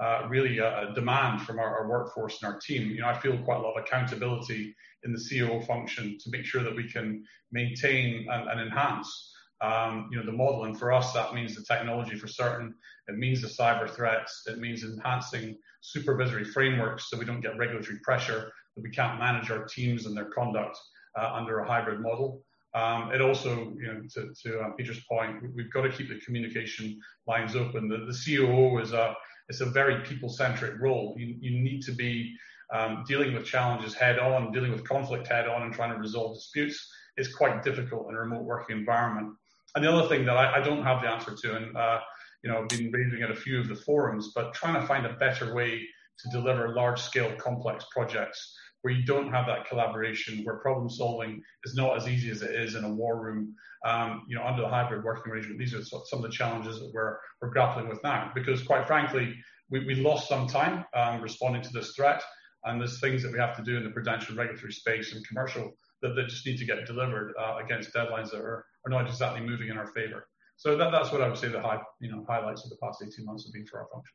uh, 0.00 0.26
really 0.28 0.58
a, 0.58 0.90
a, 0.90 0.94
demand 0.94 1.42
from 1.42 1.58
our, 1.58 1.78
our, 1.78 1.88
workforce 1.88 2.40
and 2.42 2.52
our 2.52 2.58
team, 2.60 2.90
you 2.90 3.00
know, 3.00 3.08
I 3.08 3.18
feel 3.18 3.36
quite 3.38 3.58
a 3.58 3.60
lot 3.60 3.76
of 3.76 3.84
accountability 3.84 4.74
in 5.04 5.12
the 5.12 5.20
COO 5.28 5.60
function 5.66 6.16
to 6.18 6.30
make 6.30 6.44
sure 6.44 6.62
that 6.62 6.74
we 6.74 6.90
can 6.90 7.24
maintain 7.50 8.26
and, 8.30 8.48
and 8.48 8.60
enhance. 8.60 9.30
Um, 9.60 10.08
you 10.10 10.18
know, 10.18 10.26
the 10.26 10.32
model, 10.32 10.64
and 10.64 10.76
for 10.76 10.92
us, 10.92 11.12
that 11.12 11.34
means 11.34 11.54
the 11.54 11.62
technology 11.62 12.16
for 12.16 12.26
certain. 12.26 12.74
It 13.06 13.16
means 13.16 13.42
the 13.42 13.48
cyber 13.48 13.88
threats. 13.88 14.42
It 14.46 14.58
means 14.58 14.82
enhancing 14.82 15.56
supervisory 15.82 16.44
frameworks 16.44 17.08
so 17.08 17.16
we 17.16 17.24
don't 17.24 17.40
get 17.40 17.56
regulatory 17.58 17.98
pressure 18.02 18.50
that 18.74 18.82
we 18.82 18.90
can't 18.90 19.20
manage 19.20 19.50
our 19.50 19.64
teams 19.64 20.06
and 20.06 20.16
their 20.16 20.30
conduct 20.30 20.78
uh, 21.16 21.30
under 21.32 21.60
a 21.60 21.66
hybrid 21.66 22.00
model. 22.00 22.42
Um, 22.74 23.12
it 23.12 23.20
also, 23.20 23.72
you 23.78 23.86
know, 23.86 24.02
to, 24.14 24.32
to 24.42 24.60
uh, 24.60 24.70
Peter's 24.70 25.04
point, 25.04 25.42
we've 25.54 25.70
got 25.72 25.82
to 25.82 25.90
keep 25.90 26.08
the 26.08 26.20
communication 26.24 26.98
lines 27.26 27.54
open. 27.54 27.88
The, 27.88 27.98
the 27.98 28.18
COO 28.36 28.78
is 28.78 28.92
a 28.92 29.14
it's 29.48 29.60
a 29.60 29.66
very 29.66 30.02
people-centric 30.04 30.80
role. 30.80 31.14
You, 31.18 31.34
you 31.38 31.62
need 31.62 31.82
to 31.82 31.92
be 31.92 32.34
um, 32.72 33.04
dealing 33.06 33.34
with 33.34 33.44
challenges 33.44 33.92
head 33.92 34.18
on, 34.18 34.52
dealing 34.52 34.72
with 34.72 34.88
conflict 34.88 35.26
head 35.26 35.46
on, 35.46 35.62
and 35.62 35.74
trying 35.74 35.92
to 35.92 35.98
resolve 35.98 36.36
disputes 36.36 36.88
is 37.18 37.34
quite 37.34 37.62
difficult 37.62 38.08
in 38.08 38.14
a 38.14 38.20
remote 38.20 38.44
working 38.44 38.78
environment. 38.78 39.34
And 39.74 39.84
the 39.84 39.92
other 39.92 40.08
thing 40.08 40.24
that 40.26 40.36
I, 40.36 40.56
I 40.56 40.60
don't 40.60 40.82
have 40.82 41.02
the 41.02 41.08
answer 41.08 41.34
to, 41.34 41.56
and 41.56 41.76
uh, 41.76 42.00
you 42.42 42.50
know, 42.50 42.62
I've 42.62 42.68
been 42.68 42.90
raising 42.90 43.22
at 43.22 43.30
a 43.30 43.36
few 43.36 43.60
of 43.60 43.68
the 43.68 43.74
forums, 43.74 44.32
but 44.34 44.54
trying 44.54 44.80
to 44.80 44.86
find 44.86 45.06
a 45.06 45.14
better 45.14 45.54
way 45.54 45.82
to 46.20 46.30
deliver 46.30 46.74
large-scale 46.74 47.36
complex 47.36 47.84
projects 47.90 48.56
where 48.82 48.92
you 48.92 49.04
don't 49.04 49.30
have 49.30 49.46
that 49.46 49.68
collaboration, 49.68 50.44
where 50.44 50.56
problem 50.56 50.90
solving 50.90 51.42
is 51.64 51.74
not 51.74 51.96
as 51.96 52.08
easy 52.08 52.30
as 52.30 52.42
it 52.42 52.54
is 52.54 52.74
in 52.74 52.84
a 52.84 52.92
war 52.92 53.22
room. 53.22 53.54
Um, 53.84 54.24
you 54.28 54.36
know, 54.36 54.44
under 54.44 54.62
the 54.62 54.68
hybrid 54.68 55.02
working 55.02 55.32
arrangement, 55.32 55.58
these 55.58 55.74
are 55.74 55.82
some 55.82 56.18
of 56.18 56.22
the 56.22 56.28
challenges 56.28 56.78
that 56.78 56.90
we're, 56.92 57.18
we're 57.40 57.50
grappling 57.50 57.88
with 57.88 58.02
now. 58.04 58.30
Because 58.34 58.62
quite 58.62 58.86
frankly, 58.86 59.34
we, 59.70 59.84
we 59.86 59.94
lost 59.96 60.28
some 60.28 60.46
time 60.46 60.84
um, 60.94 61.20
responding 61.20 61.62
to 61.62 61.72
this 61.72 61.94
threat, 61.96 62.22
and 62.64 62.80
there's 62.80 63.00
things 63.00 63.22
that 63.22 63.32
we 63.32 63.38
have 63.38 63.56
to 63.56 63.62
do 63.62 63.76
in 63.76 63.84
the 63.84 63.90
prudential 63.90 64.36
regulatory 64.36 64.72
space 64.72 65.14
and 65.14 65.26
commercial 65.26 65.72
that, 66.02 66.14
that 66.14 66.28
just 66.28 66.46
need 66.46 66.58
to 66.58 66.64
get 66.64 66.86
delivered 66.86 67.34
uh, 67.40 67.56
against 67.64 67.94
deadlines 67.94 68.30
that 68.30 68.40
are, 68.40 68.64
are 68.86 68.90
not 68.90 69.06
exactly 69.06 69.40
moving 69.40 69.68
in 69.68 69.78
our 69.78 69.86
favour. 69.88 70.26
So 70.56 70.76
that, 70.76 70.92
that's 70.92 71.10
what 71.10 71.22
I 71.22 71.28
would 71.28 71.38
say 71.38 71.48
the 71.48 71.60
high, 71.60 71.80
you 72.00 72.10
know, 72.10 72.24
highlights 72.28 72.64
of 72.64 72.70
the 72.70 72.76
past 72.76 73.02
18 73.02 73.24
months 73.24 73.44
have 73.46 73.52
been 73.52 73.66
for 73.66 73.80
our 73.80 73.88
function. 73.92 74.14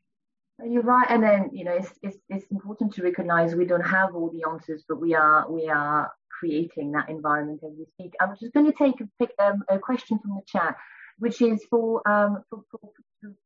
You're 0.64 0.82
right, 0.82 1.06
and 1.08 1.22
then 1.22 1.50
you 1.52 1.64
know 1.64 1.72
it's, 1.72 1.92
it's, 2.02 2.18
it's 2.28 2.44
important 2.50 2.92
to 2.94 3.02
recognize 3.02 3.54
we 3.54 3.64
don't 3.64 3.80
have 3.86 4.14
all 4.14 4.30
the 4.30 4.48
answers, 4.50 4.84
but 4.88 5.00
we 5.00 5.14
are 5.14 5.48
we 5.50 5.68
are 5.68 6.10
creating 6.38 6.92
that 6.92 7.08
environment 7.08 7.60
as 7.64 7.72
we 7.78 7.86
speak. 7.94 8.14
I'm 8.20 8.34
just 8.40 8.52
going 8.52 8.66
to 8.66 8.72
take 8.72 9.00
a, 9.00 9.08
pick, 9.18 9.32
um, 9.38 9.62
a 9.68 9.78
question 9.78 10.18
from 10.18 10.36
the 10.36 10.42
chat, 10.46 10.76
which 11.18 11.42
is 11.42 11.64
for, 11.68 12.06
um, 12.08 12.44
for, 12.48 12.62
for, 12.70 12.80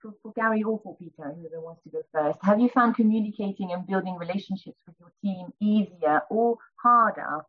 for, 0.03 0.15
for 0.23 0.33
Gary 0.35 0.63
or 0.63 0.81
for 0.83 0.97
Peter, 0.97 1.35
whoever 1.35 1.61
wants 1.61 1.83
to 1.85 1.91
go 1.91 2.03
first. 2.13 2.39
Have 2.43 2.61
you 2.61 2.69
found 2.69 2.97
communicating 2.97 3.73
and 3.73 3.87
building 3.87 4.17
relationships 4.17 4.77
with 4.87 4.97
your 5.01 5.13
team 5.23 5.53
easier 5.61 6.23
or 6.29 6.59
harder 6.77 7.41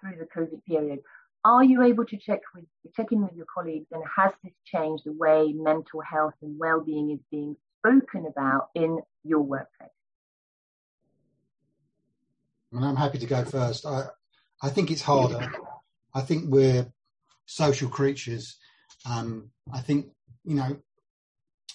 through 0.00 0.16
the 0.18 0.26
COVID 0.26 0.64
period? 0.64 1.00
are 1.44 1.64
you 1.64 1.82
able 1.82 2.04
to 2.04 2.16
check 2.16 2.40
with 2.54 2.64
check 2.94 3.10
in 3.10 3.20
with 3.20 3.34
your 3.34 3.46
colleagues 3.52 3.88
and 3.90 4.02
has 4.16 4.30
this 4.44 4.52
changed 4.64 5.02
the 5.04 5.12
way 5.12 5.52
mental 5.52 6.00
health 6.00 6.34
and 6.40 6.56
well-being 6.56 7.10
is 7.10 7.18
being 7.32 7.56
spoken 7.84 8.26
about 8.26 8.68
in 8.74 9.00
your 9.24 9.40
workplace? 9.40 9.90
And 12.72 12.84
I'm 12.84 12.96
happy 12.96 13.18
to 13.18 13.26
go 13.26 13.44
first. 13.44 13.84
I 13.86 14.06
I 14.62 14.70
think 14.70 14.90
it's 14.90 15.02
harder. 15.02 15.52
I 16.14 16.20
think 16.20 16.44
we're 16.48 16.86
social 17.46 17.88
creatures. 17.88 18.56
Um, 19.08 19.50
I 19.72 19.80
think 19.80 20.06
you 20.44 20.54
know 20.54 20.76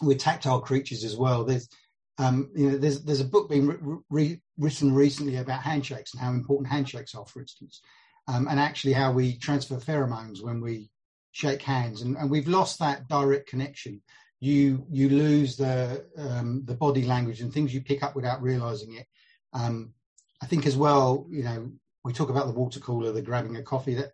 we're 0.01 0.17
tactile 0.17 0.61
creatures 0.61 1.03
as 1.03 1.15
well. 1.15 1.43
There's 1.43 1.69
um, 2.17 2.49
you 2.55 2.71
know 2.71 2.77
there's 2.77 3.03
there's 3.03 3.19
a 3.19 3.25
book 3.25 3.49
being 3.49 3.67
re- 3.67 3.97
re- 4.09 4.41
written 4.57 4.93
recently 4.93 5.35
about 5.35 5.61
handshakes 5.61 6.13
and 6.13 6.21
how 6.21 6.31
important 6.31 6.71
handshakes 6.71 7.13
are, 7.13 7.25
for 7.25 7.41
instance 7.41 7.81
um, 8.27 8.47
and 8.47 8.59
actually 8.59 8.93
how 8.93 9.11
we 9.11 9.37
transfer 9.37 9.75
pheromones 9.75 10.41
when 10.41 10.61
we 10.61 10.89
shake 11.31 11.61
hands, 11.61 12.01
and, 12.01 12.17
and 12.17 12.29
we've 12.29 12.47
lost 12.47 12.79
that 12.79 13.07
direct 13.07 13.47
connection. 13.47 14.01
You 14.39 14.85
you 14.89 15.09
lose 15.09 15.57
the 15.57 16.05
um, 16.17 16.63
the 16.65 16.75
body 16.75 17.03
language 17.03 17.41
and 17.41 17.51
things 17.51 17.73
you 17.73 17.81
pick 17.81 18.03
up 18.03 18.15
without 18.15 18.41
realizing 18.41 18.95
it. 18.95 19.07
Um, 19.53 19.93
I 20.41 20.45
think 20.45 20.67
as 20.67 20.77
well, 20.77 21.25
you 21.29 21.43
know, 21.43 21.71
we 22.03 22.13
talk 22.13 22.29
about 22.29 22.45
the 22.45 22.53
water 22.53 22.79
cooler, 22.79 23.11
the 23.11 23.21
grabbing 23.21 23.55
a 23.55 23.63
coffee. 23.63 23.95
That 23.95 24.11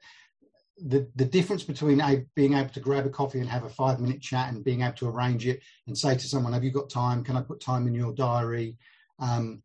the 0.78 1.10
the 1.16 1.26
difference 1.26 1.64
between 1.64 2.00
a, 2.00 2.26
being 2.36 2.54
able 2.54 2.70
to 2.70 2.80
grab 2.80 3.06
a 3.06 3.10
coffee 3.10 3.40
and 3.40 3.50
have 3.50 3.66
a 3.66 3.70
five 3.70 4.00
minute 4.00 4.22
chat 4.22 4.52
and 4.52 4.64
being 4.64 4.82
able 4.82 4.96
to 4.96 5.10
arrange 5.10 5.46
it 5.46 5.62
and 5.88 5.98
say 5.98 6.16
to 6.16 6.28
someone, 6.28 6.54
"Have 6.54 6.64
you 6.64 6.72
got 6.72 6.90
time? 6.90 7.24
Can 7.24 7.36
I 7.36 7.42
put 7.42 7.60
time 7.60 7.86
in 7.88 7.94
your 7.94 8.14
diary?" 8.14 8.78
Um, 9.20 9.62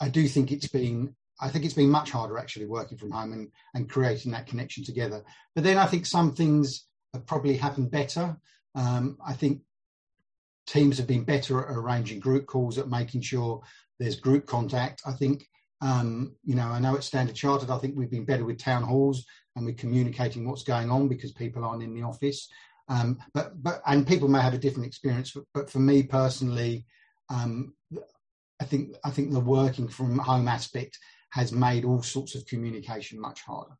I 0.00 0.08
do 0.08 0.26
think 0.28 0.52
it's 0.52 0.68
been 0.68 1.14
I 1.40 1.48
think 1.48 1.64
it's 1.64 1.74
been 1.74 1.90
much 1.90 2.10
harder 2.10 2.38
actually 2.38 2.66
working 2.66 2.98
from 2.98 3.12
home 3.12 3.32
and, 3.32 3.50
and 3.74 3.88
creating 3.88 4.32
that 4.32 4.46
connection 4.46 4.84
together. 4.84 5.22
But 5.54 5.64
then 5.64 5.78
I 5.78 5.86
think 5.86 6.04
some 6.04 6.34
things 6.34 6.86
have 7.12 7.26
probably 7.26 7.56
happened 7.56 7.90
better. 7.90 8.36
Um, 8.74 9.18
I 9.24 9.34
think 9.34 9.62
teams 10.68 10.98
have 10.98 11.06
been 11.06 11.24
better 11.24 11.64
at 11.64 11.76
arranging 11.76 12.20
group 12.20 12.46
calls, 12.46 12.78
at 12.78 12.88
making 12.88 13.22
sure 13.22 13.62
there's 13.98 14.20
group 14.20 14.46
contact. 14.46 15.02
I 15.06 15.12
think, 15.12 15.46
um, 15.80 16.36
you 16.44 16.54
know, 16.54 16.68
I 16.68 16.78
know 16.78 16.94
at 16.94 17.04
Standard 17.04 17.34
Chartered, 17.34 17.70
I 17.70 17.78
think 17.78 17.96
we've 17.96 18.10
been 18.10 18.26
better 18.26 18.44
with 18.44 18.58
town 18.58 18.82
halls 18.82 19.24
and 19.56 19.64
we're 19.64 19.74
communicating 19.74 20.46
what's 20.46 20.62
going 20.62 20.90
on 20.90 21.08
because 21.08 21.32
people 21.32 21.64
aren't 21.64 21.82
in 21.82 21.94
the 21.94 22.02
office. 22.02 22.48
Um, 22.88 23.18
but 23.34 23.62
but 23.62 23.82
and 23.86 24.06
people 24.06 24.28
may 24.28 24.40
have 24.40 24.54
a 24.54 24.58
different 24.58 24.86
experience. 24.86 25.32
But, 25.32 25.44
but 25.52 25.70
for 25.70 25.78
me 25.78 26.02
personally, 26.02 26.86
um, 27.28 27.74
I 28.60 28.64
think 28.64 28.96
I 29.04 29.10
think 29.10 29.32
the 29.32 29.40
working 29.40 29.88
from 29.88 30.18
home 30.18 30.48
aspect 30.48 30.98
has 31.30 31.52
made 31.52 31.84
all 31.84 32.02
sorts 32.02 32.34
of 32.34 32.46
communication 32.46 33.20
much 33.20 33.42
harder. 33.42 33.74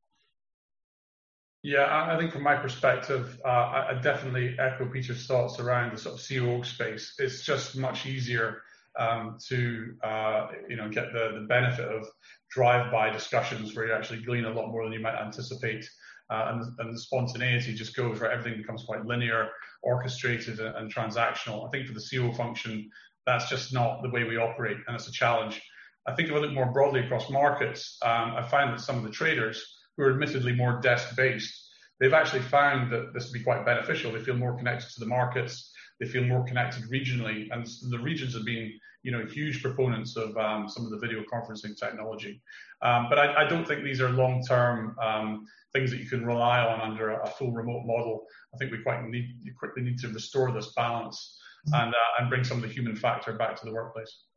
Yeah, 1.63 2.07
I 2.09 2.17
think 2.17 2.33
from 2.33 2.45
my 2.45 2.55
perspective, 2.55 3.41
uh, 3.45 3.49
I 3.49 3.99
definitely 4.01 4.57
echo 4.61 4.87
Peter's 4.87 5.27
thoughts 5.27 5.59
around 5.59 5.93
the 5.93 5.99
sort 5.99 6.15
of 6.15 6.27
COO 6.27 6.63
space. 6.63 7.15
It's 7.19 7.45
just 7.45 7.77
much 7.77 8.07
easier 8.07 8.63
um, 8.97 9.39
to 9.49 9.95
uh, 10.05 10.49
you 10.69 10.77
know 10.77 10.89
get 10.89 11.13
the, 11.13 11.41
the 11.41 11.47
benefit 11.49 11.87
of 11.89 12.07
drive-by 12.51 13.11
discussions 13.11 13.75
where 13.75 13.89
you 13.89 13.93
actually 13.93 14.23
glean 14.23 14.45
a 14.45 14.51
lot 14.51 14.69
more 14.69 14.85
than 14.85 14.93
you 14.93 15.01
might 15.01 15.21
anticipate. 15.21 15.89
Uh, 16.31 16.53
and, 16.53 16.79
and, 16.81 16.95
the 16.95 16.99
spontaneity 16.99 17.75
just 17.75 17.97
goes 17.97 18.21
where 18.21 18.31
everything 18.31 18.61
becomes 18.61 18.85
quite 18.85 19.07
linear, 19.07 19.49
orchestrated, 19.83 20.61
and, 20.61 20.77
and 20.77 20.95
transactional. 20.95 21.67
I 21.67 21.71
think 21.71 21.87
for 21.87 21.95
the 21.95 22.07
COO 22.07 22.35
function, 22.35 22.91
that's 23.25 23.49
just 23.49 23.73
not 23.73 24.03
the 24.03 24.11
way 24.11 24.25
we 24.25 24.37
operate, 24.37 24.77
and 24.87 24.95
it's 24.95 25.09
a 25.09 25.13
challenge. 25.13 25.61
I 26.07 26.15
think 26.15 26.29
if 26.29 26.35
I 26.35 26.39
look 26.39 26.53
more 26.53 26.71
broadly 26.71 27.01
across 27.01 27.31
markets, 27.31 27.99
um, 28.03 28.35
I 28.37 28.43
find 28.43 28.73
that 28.73 28.81
some 28.81 28.97
of 28.97 29.05
the 29.05 29.11
traders 29.11 29.78
who 29.99 30.05
are 30.05 30.13
admittedly 30.13 30.55
more 30.55 30.81
desk 30.81 31.15
based, 31.17 31.69
they've 32.01 32.15
actually 32.15 32.41
found 32.41 32.91
that 32.93 33.13
this 33.13 33.27
to 33.27 33.33
be 33.33 33.43
quite 33.43 33.67
beneficial. 33.67 34.13
They 34.13 34.21
feel 34.21 34.37
more 34.37 34.57
connected 34.57 34.89
to 34.95 35.01
the 35.01 35.07
markets. 35.07 35.73
They 36.01 36.07
feel 36.07 36.23
more 36.23 36.45
connected 36.45 36.85
regionally, 36.85 37.49
and 37.51 37.67
the 37.91 37.99
regions 37.99 38.33
have 38.35 38.45
been, 38.45 38.73
you 39.03 39.11
know, 39.11 39.27
huge 39.27 39.61
proponents 39.61 40.17
of 40.17 40.37
um, 40.37 40.69
some 40.69 40.85
of 40.85 40.91
the 40.93 40.99
video 40.99 41.25
conferencing 41.25 41.77
technology. 41.77 42.41
Um, 42.83 43.07
but 43.11 43.19
I, 43.19 43.45
I, 43.45 43.49
don't 43.49 43.67
think 43.67 43.83
these 43.83 44.01
are 44.01 44.11
long-term 44.11 44.97
um, 45.03 45.47
things 45.73 45.91
that 45.91 45.99
you 45.99 46.09
can 46.09 46.25
rely 46.25 46.61
on 46.61 46.81
under 46.81 47.11
a, 47.11 47.25
a, 47.25 47.31
full 47.31 47.51
remote 47.51 47.83
model. 47.85 48.27
I 48.55 48.59
think 48.59 48.71
we 48.71 48.81
quite 48.81 49.03
need, 49.03 49.41
you 49.43 49.53
quickly 49.59 49.83
need 49.83 49.99
to 49.99 50.09
restore 50.09 50.53
this 50.53 50.73
balance 50.75 51.37
and 51.73 51.93
uh, 51.93 52.21
and 52.21 52.31
bring 52.31 52.45
some 52.45 52.59
of 52.59 52.63
the 52.63 52.69
human 52.69 52.95
factor 52.95 53.33
back 53.33 53.57
to 53.57 53.67
the 53.67 53.73
workplace. 53.73 54.28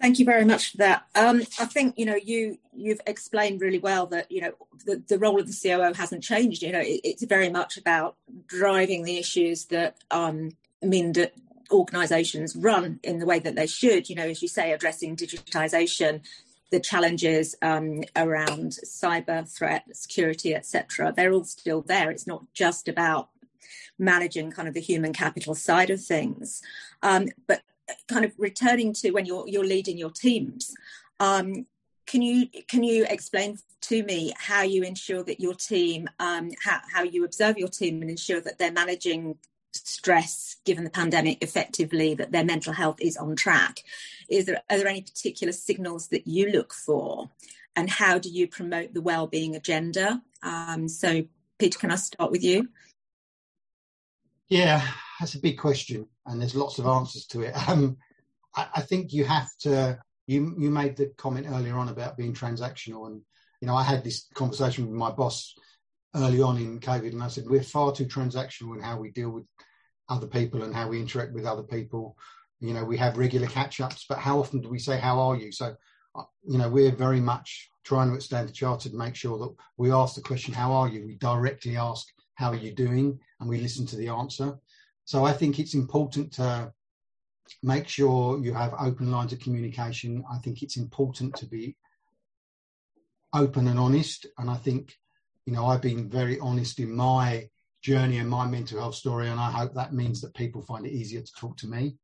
Thank 0.00 0.18
you 0.18 0.24
very 0.24 0.44
much 0.44 0.72
for 0.72 0.78
that. 0.78 1.06
Um, 1.14 1.42
I 1.58 1.66
think 1.66 1.98
you 1.98 2.06
know 2.06 2.16
you 2.16 2.58
you've 2.74 3.00
explained 3.06 3.60
really 3.60 3.78
well 3.78 4.06
that 4.06 4.30
you 4.30 4.40
know 4.40 4.52
the, 4.86 5.02
the 5.08 5.18
role 5.18 5.40
of 5.40 5.46
the 5.46 5.58
COO 5.62 5.92
hasn't 5.94 6.22
changed. 6.22 6.62
You 6.62 6.72
know 6.72 6.80
it, 6.80 7.00
it's 7.04 7.24
very 7.24 7.48
much 7.48 7.76
about 7.76 8.16
driving 8.46 9.04
the 9.04 9.18
issues 9.18 9.66
that 9.66 9.96
um, 10.10 10.56
mean 10.82 11.12
that 11.12 11.34
organisations 11.70 12.56
run 12.56 12.98
in 13.02 13.18
the 13.18 13.26
way 13.26 13.38
that 13.38 13.54
they 13.54 13.66
should. 13.66 14.08
You 14.08 14.16
know, 14.16 14.26
as 14.26 14.42
you 14.42 14.48
say, 14.48 14.72
addressing 14.72 15.16
digitisation, 15.16 16.22
the 16.70 16.80
challenges 16.80 17.54
um, 17.62 18.02
around 18.16 18.72
cyber 18.84 19.48
threat, 19.48 19.84
security, 19.92 20.54
etc. 20.54 21.12
They're 21.14 21.32
all 21.32 21.44
still 21.44 21.82
there. 21.82 22.10
It's 22.10 22.26
not 22.26 22.44
just 22.54 22.88
about 22.88 23.28
managing 23.98 24.50
kind 24.50 24.66
of 24.66 24.74
the 24.74 24.80
human 24.80 25.12
capital 25.12 25.54
side 25.54 25.90
of 25.90 26.02
things. 26.02 26.62
Um, 27.02 27.28
but 27.46 27.62
kind 28.08 28.24
of 28.24 28.32
returning 28.38 28.92
to 28.94 29.10
when 29.10 29.26
you're 29.26 29.46
you're 29.48 29.64
leading 29.64 29.98
your 29.98 30.10
teams. 30.10 30.74
Um, 31.18 31.66
can 32.06 32.22
you 32.22 32.48
can 32.68 32.82
you 32.82 33.06
explain 33.08 33.58
to 33.82 34.02
me 34.02 34.32
how 34.36 34.62
you 34.62 34.82
ensure 34.82 35.22
that 35.24 35.40
your 35.40 35.54
team 35.54 36.08
um, 36.18 36.50
how, 36.62 36.80
how 36.92 37.02
you 37.02 37.24
observe 37.24 37.56
your 37.56 37.68
team 37.68 38.02
and 38.02 38.10
ensure 38.10 38.40
that 38.40 38.58
they're 38.58 38.72
managing 38.72 39.36
stress 39.72 40.56
given 40.64 40.82
the 40.82 40.90
pandemic 40.90 41.38
effectively 41.42 42.14
that 42.14 42.32
their 42.32 42.44
mental 42.44 42.72
health 42.72 43.00
is 43.00 43.16
on 43.16 43.36
track? 43.36 43.80
Is 44.28 44.46
there 44.46 44.62
are 44.68 44.78
there 44.78 44.88
any 44.88 45.02
particular 45.02 45.52
signals 45.52 46.08
that 46.08 46.26
you 46.26 46.50
look 46.50 46.72
for? 46.72 47.30
And 47.76 47.88
how 47.88 48.18
do 48.18 48.28
you 48.28 48.48
promote 48.48 48.92
the 48.92 49.00
well-being 49.00 49.54
agenda? 49.54 50.22
Um, 50.42 50.88
so 50.88 51.24
peter 51.58 51.78
can 51.78 51.90
i 51.90 51.94
start 51.96 52.30
with 52.30 52.42
you? 52.42 52.68
Yeah 54.48 54.82
that's 55.20 55.34
a 55.34 55.38
big 55.38 55.58
question, 55.58 56.08
and 56.30 56.40
there's 56.40 56.54
lots 56.54 56.78
of 56.78 56.86
answers 56.86 57.26
to 57.26 57.42
it. 57.42 57.54
Um, 57.68 57.96
I, 58.56 58.66
I, 58.76 58.80
think 58.80 59.12
you 59.12 59.24
have 59.24 59.48
to. 59.60 59.98
You 60.26 60.54
you 60.58 60.70
made 60.70 60.96
the 60.96 61.12
comment 61.16 61.46
earlier 61.48 61.76
on 61.76 61.88
about 61.88 62.16
being 62.16 62.32
transactional, 62.32 63.06
and 63.06 63.20
you 63.60 63.66
know 63.66 63.76
I 63.76 63.82
had 63.82 64.02
this 64.02 64.26
conversation 64.34 64.86
with 64.86 64.94
my 64.94 65.10
boss 65.10 65.54
early 66.16 66.40
on 66.40 66.56
in 66.56 66.80
COVID, 66.80 67.12
and 67.12 67.22
I 67.22 67.28
said 67.28 67.44
we're 67.46 67.62
far 67.62 67.92
too 67.92 68.06
transactional 68.06 68.74
in 68.74 68.82
how 68.82 68.98
we 68.98 69.10
deal 69.10 69.30
with 69.30 69.44
other 70.08 70.26
people 70.26 70.62
and 70.64 70.74
how 70.74 70.88
we 70.88 71.00
interact 71.00 71.32
with 71.32 71.46
other 71.46 71.62
people. 71.62 72.16
You 72.60 72.74
know, 72.74 72.84
we 72.84 72.96
have 72.98 73.18
regular 73.18 73.46
catch-ups, 73.46 74.06
but 74.08 74.18
how 74.18 74.38
often 74.38 74.60
do 74.60 74.68
we 74.68 74.78
say 74.78 74.98
"How 74.98 75.20
are 75.20 75.36
you?" 75.36 75.52
So, 75.52 75.74
uh, 76.16 76.24
you 76.44 76.58
know, 76.58 76.68
we're 76.68 76.92
very 76.92 77.20
much 77.20 77.70
trying 77.84 78.10
to 78.10 78.16
at 78.16 78.22
Standard 78.22 78.54
Chartered 78.54 78.94
make 78.94 79.14
sure 79.14 79.38
that 79.38 79.54
we 79.76 79.92
ask 79.92 80.14
the 80.14 80.22
question 80.22 80.54
"How 80.54 80.72
are 80.72 80.88
you?" 80.88 81.06
We 81.06 81.16
directly 81.16 81.76
ask 81.76 82.06
"How 82.34 82.50
are 82.50 82.56
you 82.56 82.74
doing?" 82.74 83.18
and 83.38 83.48
we 83.48 83.60
listen 83.60 83.86
to 83.86 83.96
the 83.96 84.08
answer. 84.08 84.58
So 85.10 85.24
I 85.24 85.32
think 85.32 85.58
it's 85.58 85.74
important 85.74 86.34
to 86.34 86.72
make 87.64 87.88
sure 87.88 88.38
you 88.38 88.54
have 88.54 88.72
open 88.78 89.10
lines 89.10 89.32
of 89.32 89.40
communication. 89.40 90.22
I 90.32 90.38
think 90.38 90.62
it's 90.62 90.76
important 90.76 91.34
to 91.38 91.46
be 91.46 91.76
open 93.34 93.66
and 93.66 93.76
honest. 93.76 94.26
And 94.38 94.48
I 94.48 94.54
think, 94.54 94.94
you 95.46 95.52
know, 95.52 95.66
I've 95.66 95.82
been 95.82 96.08
very 96.08 96.38
honest 96.38 96.78
in 96.78 96.94
my 96.94 97.48
journey 97.82 98.18
and 98.18 98.30
my 98.30 98.46
mental 98.46 98.78
health 98.78 98.94
story. 98.94 99.28
And 99.28 99.40
I 99.40 99.50
hope 99.50 99.74
that 99.74 99.92
means 99.92 100.20
that 100.20 100.32
people 100.34 100.62
find 100.62 100.86
it 100.86 100.92
easier 100.92 101.22
to 101.22 101.32
talk 101.36 101.56
to 101.56 101.66
me. 101.66 101.96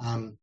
Um, 0.00 0.38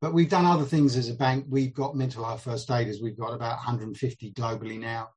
but 0.00 0.14
we've 0.14 0.30
done 0.30 0.46
other 0.46 0.64
things 0.64 0.96
as 0.96 1.10
a 1.10 1.14
bank. 1.14 1.44
We've 1.50 1.74
got 1.74 1.94
mental 1.94 2.24
health 2.24 2.44
first 2.44 2.70
aiders. 2.70 3.02
We've 3.02 3.18
got 3.18 3.34
about 3.34 3.58
150 3.58 4.32
globally 4.32 4.80
now. 4.80 5.10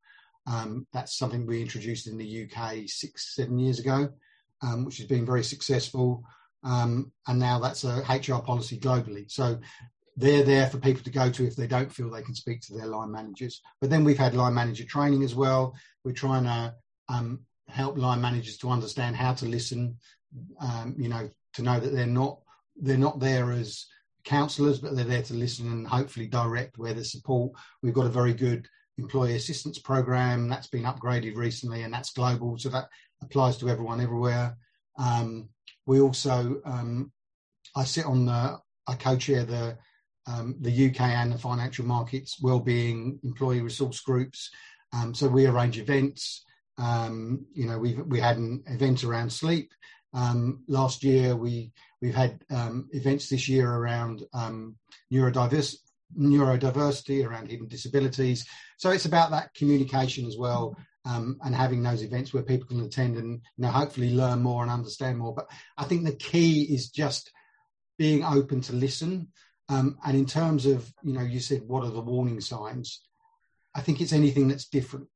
Um, 0.48 0.86
that's 0.92 1.18
something 1.18 1.46
we 1.46 1.62
introduced 1.62 2.08
in 2.08 2.18
the 2.18 2.44
UK 2.44 2.80
six, 2.88 3.38
seven 3.38 3.58
years 3.58 3.80
ago, 3.80 4.10
um, 4.62 4.84
which 4.84 4.98
has 4.98 5.08
been 5.08 5.26
very 5.26 5.46
successful. 5.46 6.26
Um, 6.63 7.12
and 7.28 7.39
now 7.39 7.60
that's 7.60 7.84
a 7.84 8.04
HR 8.10 8.41
policy 8.41 8.80
globally. 8.80 9.30
So 9.32 9.60
they're 10.17 10.43
there 10.43 10.67
for 10.67 10.78
people 10.78 11.04
to 11.04 11.10
go 11.10 11.30
to 11.32 11.45
if 11.45 11.56
they 11.56 11.67
don't 11.67 11.91
feel 11.91 12.10
they 12.10 12.21
can 12.21 12.36
speak 12.36 12.62
to 12.62 12.74
their 12.74 12.86
line 12.86 13.12
managers. 13.12 13.62
But 13.80 13.89
then 13.89 14.04
we've 14.04 14.17
had 14.17 14.36
line 14.36 14.54
manager 14.54 14.84
training 14.84 15.24
as 15.24 15.34
well. 15.34 15.76
We're 16.04 16.12
trying 16.12 16.43
to 16.43 16.76
um, 17.10 17.39
help 17.67 17.97
line 17.97 18.21
managers 18.21 18.58
to 18.58 18.69
understand 18.69 19.15
how 19.15 19.34
to 19.36 19.45
listen. 19.45 19.97
Um, 20.60 20.95
you 20.97 21.10
know, 21.10 21.30
to 21.54 21.62
know 21.62 21.80
that 21.80 21.93
they're 21.93 22.06
not 22.06 22.39
they're 22.78 22.97
not 22.97 23.19
there 23.19 23.52
as 23.52 23.86
counsellors, 24.24 24.80
but 24.80 24.95
they're 24.95 25.06
there 25.06 25.24
to 25.24 25.34
listen 25.34 25.67
and 25.71 25.88
hopefully 25.88 26.28
direct 26.28 26.78
where 26.78 26.93
there's 26.93 27.12
support. 27.12 27.54
We've 27.82 27.93
got 27.93 28.06
a 28.06 28.10
very 28.10 28.34
good 28.34 28.67
employee 28.97 29.36
assistance 29.36 29.80
program 29.80 30.47
that's 30.47 30.67
been 30.67 30.84
upgraded 30.84 31.36
recently, 31.36 31.84
and 31.84 31.93
that's 31.93 32.13
global, 32.13 32.58
so 32.58 32.69
that 32.69 32.88
applies 33.21 33.58
to 33.58 33.69
everyone 33.69 34.02
everywhere. 34.02 34.58
Um, 34.97 35.50
we 35.86 36.00
also, 36.00 36.62
um, 36.65 37.12
I 37.76 37.84
sit 37.84 38.06
on 38.06 38.26
the, 38.26 38.60
I 38.88 38.96
co-chair 38.96 39.46
the 39.46 39.78
um, 40.28 40.56
the 40.60 40.88
UK 40.88 41.02
and 41.02 41.32
the 41.32 41.38
financial 41.38 41.86
markets 41.86 42.38
wellbeing 42.41 43.20
employee 43.24 43.62
resource 43.62 44.02
groups. 44.02 44.50
Um, 44.94 45.13
so 45.13 45.28
we 45.28 45.46
arrange 45.48 45.80
events. 45.80 46.46
Um, 46.78 47.46
you 47.54 47.67
know, 47.67 47.78
we've 47.78 48.00
we 48.06 48.20
had 48.20 48.38
an 48.38 48.63
event 48.67 49.04
around 49.04 49.32
sleep 49.32 49.72
um, 50.13 50.63
last 50.67 51.04
year. 51.04 51.36
We 51.36 51.72
we've 52.02 52.15
had 52.15 52.41
um, 52.50 52.88
events 52.91 53.30
this 53.30 53.48
year 53.48 53.72
around 53.72 54.24
um, 54.34 54.76
neurodiverse, 55.13 55.76
neurodiversity, 56.17 57.26
around 57.26 57.50
hidden 57.50 57.67
disabilities. 57.67 58.46
So 58.78 58.91
it's 58.91 59.06
about 59.06 59.32
that 59.32 59.54
communication 59.54 60.26
as 60.26 60.38
well. 60.38 60.76
Um, 61.04 61.40
and 61.44 61.56
having 61.56 61.82
those 61.82 62.04
events 62.04 62.32
where 62.32 62.44
people 62.44 62.68
can 62.68 62.82
attend 62.82 63.18
and 63.18 63.42
you 63.58 63.64
know 63.64 63.70
hopefully 63.70 64.14
learn 64.14 64.42
more 64.42 64.62
and 64.62 64.72
understand 64.72 65.18
more. 65.18 65.34
But 65.34 65.50
I 65.76 65.86
think 65.86 66.06
the 66.06 66.14
key 66.14 66.62
is 66.62 66.90
just 66.90 67.32
being 67.98 68.24
open 68.24 68.62
to 68.62 68.74
listen. 68.74 69.30
Um, 69.68 69.98
and 70.06 70.16
in 70.16 70.28
terms 70.28 70.68
of 70.68 70.94
you 71.02 71.14
know, 71.14 71.22
you 71.24 71.40
said 71.40 71.64
what 71.66 71.84
are 71.84 71.90
the 71.90 72.02
warning 72.02 72.40
signs? 72.40 73.02
I 73.74 73.82
think 73.82 74.00
it's 74.00 74.14
anything 74.14 74.48
that's 74.48 74.68
different. 74.68 75.08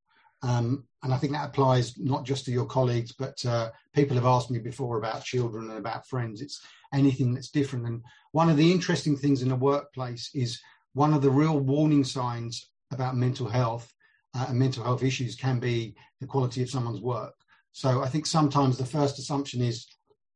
Um, 0.41 0.86
and 1.02 1.13
I 1.13 1.17
think 1.17 1.34
that 1.34 1.48
applies 1.48 1.98
not 1.98 2.24
just 2.24 2.45
to 2.45 2.52
your 2.52 2.65
colleagues, 2.65 3.13
but 3.13 3.43
uh, 3.45 3.71
people 3.93 4.15
have 4.15 4.26
asked 4.26 4.52
me 4.52 4.60
before 4.60 4.98
about 4.98 5.24
children 5.24 5.69
and 5.69 5.78
about 5.80 6.08
friends. 6.08 6.41
It's 6.41 6.62
anything 6.93 7.34
that's 7.34 7.50
different. 7.50 7.88
And 7.88 8.04
one 8.32 8.50
of 8.50 8.58
the 8.58 8.71
interesting 8.71 9.17
things 9.17 9.41
in 9.41 9.50
the 9.50 9.56
workplace 9.56 10.30
is 10.34 10.62
one 10.93 11.13
of 11.13 11.21
the 11.21 11.32
real 11.32 11.60
warning 11.60 12.04
signs 12.04 12.69
about 12.91 13.15
mental 13.17 13.50
health 13.50 13.91
uh, 14.36 14.45
and 14.50 14.60
mental 14.60 14.84
health 14.84 15.04
issues 15.04 15.36
can 15.36 15.60
be 15.60 15.95
the 16.19 16.28
quality 16.28 16.62
of 16.62 16.69
someone's 16.69 17.02
work. 17.02 17.34
So 17.71 18.02
I 18.02 18.08
think 18.08 18.26
sometimes 18.26 18.78
the 18.78 18.86
first 18.86 19.19
assumption 19.19 19.62
is 19.62 19.88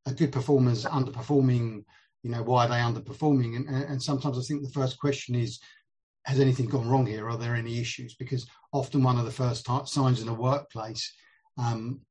a 0.05 0.13
good 0.13 0.31
performer's 0.31 0.85
underperforming. 0.85 1.83
You 2.23 2.31
know, 2.31 2.43
why 2.43 2.65
are 2.65 2.69
they 2.69 2.75
underperforming? 2.75 3.55
And, 3.55 3.67
and 3.69 4.01
sometimes 4.01 4.37
I 4.37 4.41
think 4.41 4.63
the 4.63 4.71
first 4.71 4.99
question 4.99 5.35
is, 5.35 5.59
has 6.25 6.39
anything 6.39 6.67
gone 6.67 6.89
wrong 6.89 7.05
here? 7.05 7.29
Are 7.29 7.37
there 7.37 7.55
any 7.55 7.79
issues? 7.79 8.15
Because 8.15 8.45
often 8.73 9.03
one 9.03 9.17
of 9.17 9.25
the 9.25 9.31
first 9.31 9.65
t- 9.65 9.79
signs 9.85 10.21
in 10.21 10.27
a 10.27 10.33
workplace 10.33 11.13
um, 11.57 12.01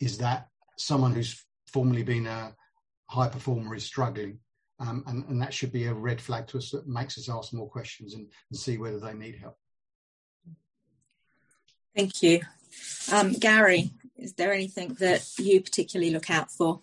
is 0.00 0.18
that 0.18 0.48
someone 0.78 1.12
who's 1.12 1.44
formerly 1.72 2.02
been 2.02 2.26
a 2.26 2.54
high 3.08 3.28
performer 3.28 3.74
is 3.74 3.84
struggling. 3.84 4.38
Um, 4.78 5.04
and, 5.06 5.24
and, 5.28 5.40
that 5.40 5.54
should 5.54 5.72
be 5.72 5.86
a 5.86 5.94
red 5.94 6.20
flag 6.20 6.46
to 6.48 6.58
us 6.58 6.70
that 6.70 6.86
makes 6.86 7.16
us 7.16 7.30
ask 7.30 7.54
more 7.54 7.68
questions 7.68 8.12
and, 8.12 8.30
and 8.50 8.58
see 8.58 8.76
whether 8.76 9.00
they 9.00 9.14
need 9.14 9.36
help. 9.40 9.56
Thank 11.96 12.22
you. 12.22 12.42
Um, 13.10 13.32
Gary, 13.32 13.90
is 14.18 14.34
there 14.34 14.52
anything 14.52 14.94
that 15.00 15.26
you 15.38 15.62
particularly 15.62 16.12
look 16.12 16.30
out 16.30 16.50
for? 16.50 16.80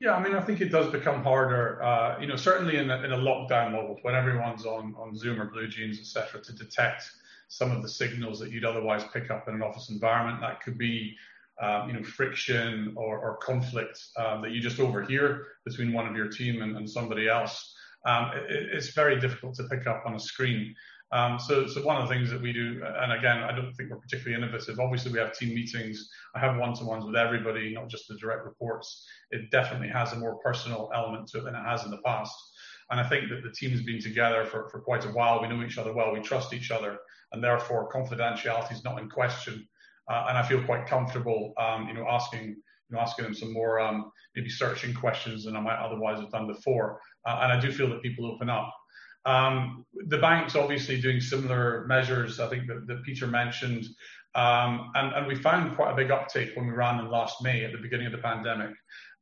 Yeah, 0.00 0.14
I 0.14 0.22
mean, 0.22 0.34
I 0.34 0.40
think 0.40 0.60
it 0.60 0.70
does 0.70 0.90
become 0.90 1.22
harder, 1.22 1.82
uh, 1.82 2.20
you 2.20 2.26
know, 2.26 2.36
certainly 2.36 2.76
in 2.76 2.90
a, 2.90 3.02
in 3.02 3.12
a 3.12 3.16
lockdown 3.16 3.72
model 3.72 3.98
when 4.02 4.14
everyone's 4.14 4.64
on, 4.64 4.94
on 4.98 5.16
Zoom 5.16 5.40
or 5.40 5.50
BlueJeans, 5.50 5.98
etc., 6.00 6.40
to 6.42 6.52
detect 6.52 7.10
some 7.48 7.70
of 7.72 7.82
the 7.82 7.88
signals 7.88 8.38
that 8.40 8.50
you'd 8.50 8.64
otherwise 8.64 9.02
pick 9.12 9.30
up 9.30 9.48
in 9.48 9.54
an 9.54 9.62
office 9.62 9.90
environment. 9.90 10.40
That 10.40 10.60
could 10.62 10.78
be, 10.78 11.16
um, 11.60 11.88
you 11.88 11.94
know, 11.94 12.02
friction 12.02 12.92
or, 12.96 13.18
or 13.18 13.36
conflict 13.38 14.00
um, 14.16 14.42
that 14.42 14.50
you 14.52 14.60
just 14.60 14.78
overhear 14.78 15.46
between 15.64 15.92
one 15.92 16.06
of 16.06 16.16
your 16.16 16.28
team 16.28 16.62
and, 16.62 16.76
and 16.76 16.88
somebody 16.88 17.28
else. 17.28 17.74
Um, 18.06 18.30
it, 18.34 18.68
it's 18.72 18.90
very 18.90 19.18
difficult 19.18 19.54
to 19.56 19.64
pick 19.64 19.86
up 19.86 20.04
on 20.06 20.14
a 20.14 20.20
screen. 20.20 20.74
Um, 21.10 21.38
so, 21.38 21.66
so 21.66 21.82
one 21.82 21.96
of 21.96 22.06
the 22.06 22.14
things 22.14 22.30
that 22.30 22.40
we 22.40 22.52
do, 22.52 22.82
and 22.84 23.12
again, 23.12 23.38
I 23.38 23.52
don't 23.52 23.72
think 23.72 23.90
we're 23.90 23.96
particularly 23.96 24.42
innovative. 24.42 24.78
Obviously, 24.78 25.10
we 25.10 25.18
have 25.18 25.32
team 25.32 25.54
meetings. 25.54 26.08
I 26.34 26.38
have 26.38 26.58
one-to-ones 26.58 27.04
with 27.06 27.16
everybody, 27.16 27.72
not 27.72 27.88
just 27.88 28.08
the 28.08 28.16
direct 28.16 28.44
reports. 28.44 29.06
It 29.30 29.50
definitely 29.50 29.88
has 29.88 30.12
a 30.12 30.16
more 30.16 30.38
personal 30.40 30.90
element 30.94 31.28
to 31.28 31.38
it 31.38 31.44
than 31.44 31.54
it 31.54 31.64
has 31.64 31.84
in 31.84 31.90
the 31.90 32.02
past. 32.04 32.34
And 32.90 33.00
I 33.00 33.08
think 33.08 33.28
that 33.30 33.42
the 33.42 33.52
team 33.52 33.70
has 33.70 33.82
been 33.82 34.00
together 34.00 34.44
for, 34.44 34.68
for 34.70 34.80
quite 34.80 35.04
a 35.04 35.10
while. 35.10 35.40
We 35.40 35.48
know 35.48 35.62
each 35.62 35.78
other 35.78 35.92
well. 35.92 36.12
We 36.12 36.20
trust 36.20 36.52
each 36.52 36.70
other, 36.70 36.98
and 37.32 37.42
therefore 37.42 37.90
confidentiality 37.90 38.72
is 38.72 38.84
not 38.84 39.00
in 39.00 39.08
question. 39.08 39.66
Uh, 40.10 40.26
and 40.28 40.38
I 40.38 40.42
feel 40.42 40.62
quite 40.64 40.86
comfortable, 40.86 41.52
um, 41.58 41.86
you 41.88 41.94
know, 41.94 42.06
asking, 42.08 42.44
you 42.44 42.90
know, 42.90 43.00
asking 43.00 43.24
them 43.24 43.34
some 43.34 43.52
more 43.52 43.78
um, 43.78 44.10
maybe 44.34 44.48
searching 44.48 44.94
questions 44.94 45.44
than 45.44 45.54
I 45.54 45.60
might 45.60 45.78
otherwise 45.78 46.20
have 46.20 46.30
done 46.30 46.46
before. 46.46 47.00
Uh, 47.26 47.40
and 47.42 47.52
I 47.52 47.60
do 47.60 47.70
feel 47.70 47.88
that 47.90 48.02
people 48.02 48.24
open 48.26 48.48
up. 48.48 48.74
Um, 49.28 49.84
the 50.06 50.16
bank's 50.16 50.56
obviously 50.56 50.98
doing 51.00 51.20
similar 51.20 51.84
measures, 51.86 52.40
I 52.40 52.48
think 52.48 52.66
that, 52.68 52.86
that 52.86 53.02
Peter 53.04 53.26
mentioned. 53.26 53.84
Um, 54.34 54.90
and, 54.94 55.12
and, 55.14 55.26
we 55.26 55.34
found 55.34 55.76
quite 55.76 55.92
a 55.92 55.96
big 55.96 56.10
uptake 56.10 56.54
when 56.54 56.66
we 56.66 56.72
ran 56.72 56.96
them 56.96 57.10
last 57.10 57.42
May 57.42 57.64
at 57.64 57.72
the 57.72 57.78
beginning 57.78 58.06
of 58.06 58.12
the 58.12 58.18
pandemic. 58.18 58.70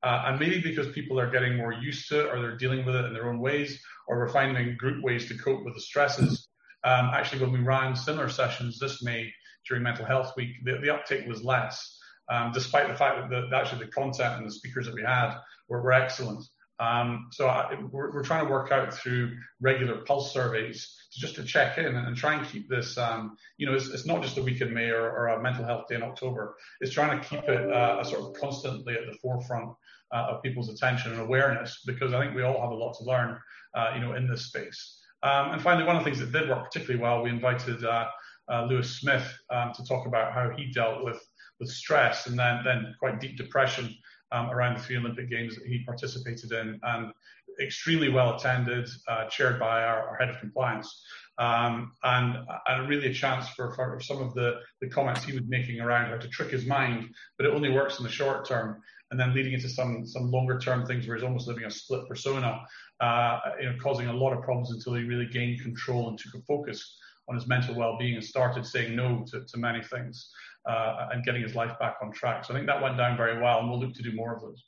Uh, 0.04 0.24
and 0.26 0.38
maybe 0.38 0.60
because 0.60 0.92
people 0.92 1.18
are 1.18 1.30
getting 1.30 1.56
more 1.56 1.72
used 1.72 2.08
to 2.08 2.20
it 2.20 2.26
or 2.26 2.40
they're 2.40 2.56
dealing 2.56 2.84
with 2.84 2.94
it 2.94 3.04
in 3.06 3.14
their 3.14 3.28
own 3.28 3.40
ways, 3.40 3.80
or 4.06 4.18
we're 4.18 4.28
finding 4.28 4.76
group 4.76 5.02
ways 5.02 5.26
to 5.26 5.38
cope 5.38 5.64
with 5.64 5.74
the 5.74 5.80
stresses. 5.80 6.48
Um, 6.84 7.10
actually, 7.12 7.42
when 7.42 7.52
we 7.52 7.60
ran 7.60 7.96
similar 7.96 8.28
sessions 8.28 8.78
this 8.78 9.02
May 9.02 9.32
during 9.66 9.82
Mental 9.82 10.04
Health 10.04 10.34
Week, 10.36 10.50
the, 10.64 10.78
the 10.82 10.94
uptake 10.94 11.26
was 11.26 11.42
less, 11.42 11.98
um, 12.30 12.52
despite 12.52 12.86
the 12.86 12.94
fact 12.94 13.28
that 13.28 13.50
the, 13.50 13.56
actually 13.56 13.84
the 13.84 13.90
content 13.90 14.36
and 14.36 14.46
the 14.46 14.52
speakers 14.52 14.86
that 14.86 14.94
we 14.94 15.02
had 15.02 15.34
were, 15.68 15.82
were 15.82 15.92
excellent. 15.92 16.44
Um, 16.78 17.28
so 17.32 17.48
I, 17.48 17.74
we're, 17.90 18.12
we're, 18.12 18.22
trying 18.22 18.44
to 18.44 18.52
work 18.52 18.70
out 18.70 18.92
through 18.92 19.34
regular 19.60 20.02
pulse 20.04 20.32
surveys 20.32 20.94
to 21.12 21.20
just 21.20 21.34
to 21.36 21.42
check 21.42 21.78
in 21.78 21.86
and, 21.86 22.06
and 22.06 22.14
try 22.14 22.34
and 22.34 22.46
keep 22.46 22.68
this, 22.68 22.98
um, 22.98 23.36
you 23.56 23.66
know, 23.66 23.72
it's, 23.72 23.88
it's, 23.88 24.04
not 24.04 24.22
just 24.22 24.36
a 24.36 24.42
week 24.42 24.60
in 24.60 24.74
May 24.74 24.90
or, 24.90 25.10
or, 25.10 25.28
a 25.28 25.42
mental 25.42 25.64
health 25.64 25.86
day 25.88 25.94
in 25.94 26.02
October. 26.02 26.54
It's 26.82 26.92
trying 26.92 27.18
to 27.18 27.26
keep 27.26 27.44
it 27.44 27.72
uh, 27.72 28.04
sort 28.04 28.20
of 28.20 28.38
constantly 28.38 28.94
at 28.94 29.06
the 29.10 29.16
forefront 29.18 29.70
uh, 30.12 30.26
of 30.32 30.42
people's 30.42 30.68
attention 30.68 31.12
and 31.12 31.20
awareness 31.22 31.82
because 31.86 32.12
I 32.12 32.22
think 32.22 32.36
we 32.36 32.42
all 32.42 32.60
have 32.60 32.70
a 32.70 32.74
lot 32.74 32.94
to 32.98 33.04
learn, 33.04 33.38
uh, 33.74 33.92
you 33.94 34.02
know, 34.02 34.14
in 34.14 34.28
this 34.28 34.46
space. 34.46 35.00
Um, 35.22 35.52
and 35.52 35.62
finally, 35.62 35.86
one 35.86 35.96
of 35.96 36.04
the 36.04 36.10
things 36.10 36.20
that 36.20 36.38
did 36.38 36.48
work 36.48 36.64
particularly 36.64 37.02
well, 37.02 37.22
we 37.22 37.30
invited 37.30 37.84
uh, 37.84 38.06
uh, 38.52 38.66
Louis 38.66 38.88
Smith 38.88 39.26
um, 39.50 39.72
to 39.72 39.84
talk 39.84 40.06
about 40.06 40.32
how 40.32 40.50
he 40.50 40.70
dealt 40.72 41.04
with 41.04 41.26
with 41.58 41.70
stress 41.70 42.26
and 42.26 42.38
then 42.38 42.60
then 42.64 42.94
quite 42.98 43.18
deep 43.18 43.36
depression 43.38 43.96
um, 44.32 44.50
around 44.50 44.76
the 44.76 44.82
three 44.82 44.96
Olympic 44.96 45.30
Games 45.30 45.56
that 45.56 45.66
he 45.66 45.84
participated 45.84 46.52
in, 46.52 46.78
and 46.82 47.12
extremely 47.60 48.08
well 48.08 48.36
attended, 48.36 48.88
uh, 49.08 49.26
chaired 49.26 49.58
by 49.58 49.82
our, 49.82 50.08
our, 50.08 50.16
head 50.16 50.28
of 50.28 50.38
compliance. 50.40 51.02
Um, 51.38 51.92
and, 52.02 52.38
and 52.66 52.88
really 52.88 53.08
a 53.08 53.14
chance 53.14 53.48
for, 53.50 53.74
for 53.74 54.00
some 54.00 54.22
of 54.22 54.34
the, 54.34 54.60
the 54.80 54.88
comments 54.88 55.24
he 55.24 55.32
was 55.32 55.42
making 55.46 55.80
around 55.80 56.10
how 56.10 56.16
to 56.16 56.28
trick 56.28 56.50
his 56.50 56.64
mind, 56.64 57.08
but 57.36 57.46
it 57.46 57.52
only 57.52 57.70
works 57.70 57.98
in 57.98 58.04
the 58.04 58.10
short 58.10 58.46
term 58.46 58.82
and 59.10 59.20
then 59.20 59.34
leading 59.34 59.52
into 59.52 59.68
some 59.68 60.06
some 60.06 60.30
longer 60.30 60.58
term 60.58 60.84
things 60.84 61.06
where 61.06 61.16
he's 61.16 61.24
almost 61.24 61.46
living 61.46 61.64
a 61.64 61.70
split 61.70 62.08
persona, 62.08 62.60
uh, 63.00 63.38
you 63.60 63.66
know, 63.66 63.76
causing 63.80 64.08
a 64.08 64.12
lot 64.12 64.32
of 64.32 64.42
problems 64.42 64.70
until 64.70 64.94
he 64.94 65.04
really 65.04 65.26
gained 65.26 65.60
control 65.60 66.08
and 66.08 66.18
took 66.18 66.34
a 66.34 66.44
focus 66.44 66.98
on 67.28 67.34
his 67.34 67.46
mental 67.46 67.74
well-being 67.74 68.14
and 68.14 68.24
started 68.24 68.64
saying 68.64 68.94
no 68.94 69.24
to, 69.28 69.44
to 69.44 69.58
many 69.58 69.82
things 69.82 70.30
uh, 70.66 71.08
and 71.12 71.24
getting 71.24 71.42
his 71.42 71.54
life 71.54 71.78
back 71.78 71.96
on 72.02 72.12
track. 72.12 72.44
So 72.44 72.52
I 72.52 72.56
think 72.56 72.66
that 72.66 72.82
went 72.82 72.96
down 72.96 73.16
very 73.16 73.40
well, 73.40 73.60
and 73.60 73.70
we'll 73.70 73.80
look 73.80 73.94
to 73.94 74.02
do 74.02 74.12
more 74.14 74.34
of 74.34 74.42
those. 74.42 74.64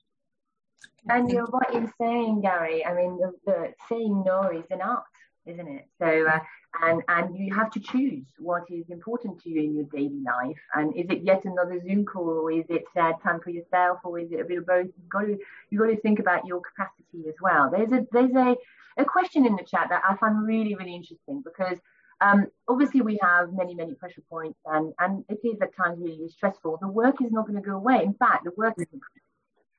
And 1.08 1.30
you're 1.30 1.46
right 1.46 1.74
in 1.74 1.90
saying, 2.00 2.42
Gary. 2.42 2.84
I 2.84 2.94
mean, 2.94 3.18
the, 3.18 3.32
the 3.46 3.72
saying 3.88 4.22
no 4.24 4.50
is 4.50 4.64
an 4.70 4.82
art, 4.82 5.04
isn't 5.46 5.66
it? 5.66 5.86
So, 5.98 6.26
uh, 6.26 6.40
and 6.82 7.02
and 7.08 7.36
you 7.36 7.54
have 7.54 7.70
to 7.72 7.80
choose 7.80 8.24
what 8.38 8.64
is 8.70 8.84
important 8.90 9.42
to 9.42 9.50
you 9.50 9.62
in 9.62 9.74
your 9.74 9.84
daily 9.84 10.22
life. 10.24 10.58
And 10.74 10.94
is 10.94 11.06
it 11.08 11.22
yet 11.22 11.44
another 11.44 11.80
Zoom 11.80 12.04
call, 12.04 12.28
or 12.28 12.52
is 12.52 12.66
it 12.68 12.84
uh, 12.96 13.14
time 13.22 13.40
for 13.40 13.50
yourself, 13.50 13.98
or 14.04 14.18
is 14.18 14.30
it 14.30 14.40
a 14.40 14.44
bit 14.44 14.58
of 14.58 14.66
both? 14.66 14.86
You've 14.86 15.08
got 15.08 15.22
to 15.22 15.38
you've 15.70 15.80
got 15.80 15.88
to 15.88 16.00
think 16.00 16.18
about 16.18 16.46
your 16.46 16.60
capacity 16.60 17.28
as 17.28 17.34
well. 17.40 17.70
There's 17.70 17.92
a 17.92 18.06
there's 18.12 18.34
a 18.34 18.56
a 18.98 19.04
question 19.04 19.46
in 19.46 19.56
the 19.56 19.62
chat 19.62 19.86
that 19.90 20.02
I 20.08 20.16
find 20.16 20.46
really 20.46 20.74
really 20.74 20.94
interesting 20.94 21.42
because 21.42 21.78
um, 22.20 22.46
obviously, 22.66 23.00
we 23.00 23.18
have 23.22 23.52
many, 23.52 23.74
many 23.74 23.94
pressure 23.94 24.22
points, 24.28 24.58
and, 24.66 24.92
and 24.98 25.24
it 25.28 25.40
is 25.44 25.60
at 25.60 25.76
times 25.76 25.98
really, 26.00 26.16
really 26.16 26.28
stressful. 26.28 26.78
The 26.80 26.88
work 26.88 27.22
is 27.22 27.30
not 27.30 27.46
going 27.46 27.60
to 27.62 27.68
go 27.68 27.76
away. 27.76 28.02
In 28.02 28.14
fact, 28.14 28.44
the 28.44 28.52
work 28.56 28.74
is 28.78 28.86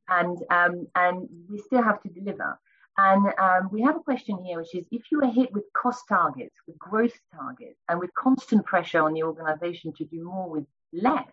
and 0.10 0.38
um, 0.50 0.88
and 0.96 1.30
we 1.50 1.60
still 1.60 1.84
have 1.84 2.02
to 2.02 2.10
deliver. 2.10 2.60
And 2.98 3.28
um, 3.40 3.70
we 3.72 3.82
have 3.84 3.96
a 3.96 4.02
question 4.02 4.44
here, 4.44 4.58
which 4.60 4.76
is 4.76 4.86
if 4.92 5.04
you 5.12 5.22
are 5.22 5.32
hit 5.32 5.54
with 5.54 5.64
cost 5.74 6.04
targets, 6.10 6.56
with 6.68 6.78
growth 6.78 7.18
targets, 7.34 7.80
and 7.88 8.00
with 8.00 8.14
constant 8.14 8.66
pressure 8.66 9.02
on 9.02 9.14
the 9.14 9.24
organization 9.24 9.94
to 9.94 10.06
do 10.06 10.26
more 10.26 10.50
with 10.50 10.66
less, 10.92 11.32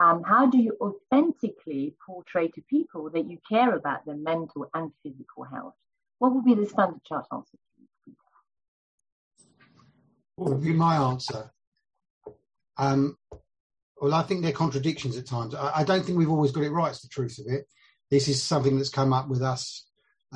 um, 0.00 0.24
how 0.24 0.46
do 0.46 0.58
you 0.58 0.76
authentically 0.80 1.94
portray 2.04 2.48
to 2.48 2.62
people 2.62 3.10
that 3.10 3.30
you 3.30 3.38
care 3.48 3.74
about 3.76 4.04
their 4.04 4.16
mental 4.16 4.68
and 4.74 4.90
physical 5.04 5.44
health? 5.44 5.74
What 6.18 6.34
would 6.34 6.44
be 6.44 6.54
the 6.54 6.66
Standard 6.66 7.04
Chartered 7.04 7.28
answer? 7.30 7.58
What 10.36 10.50
would 10.50 10.62
be 10.62 10.72
my 10.72 10.96
answer? 10.96 11.50
Um, 12.76 13.16
well, 14.00 14.14
I 14.14 14.22
think 14.22 14.42
there 14.42 14.50
are 14.50 14.54
contradictions 14.54 15.16
at 15.16 15.26
times. 15.26 15.54
I, 15.54 15.80
I, 15.80 15.84
don't 15.84 16.04
think 16.04 16.18
we've 16.18 16.30
always 16.30 16.50
got 16.50 16.64
it 16.64 16.70
right. 16.70 16.90
It's 16.90 17.02
the 17.02 17.08
truth 17.08 17.38
of 17.38 17.46
it. 17.52 17.66
This 18.10 18.26
is 18.28 18.42
something 18.42 18.76
that's 18.76 18.90
come 18.90 19.12
up 19.12 19.28
with 19.28 19.42
us 19.42 19.86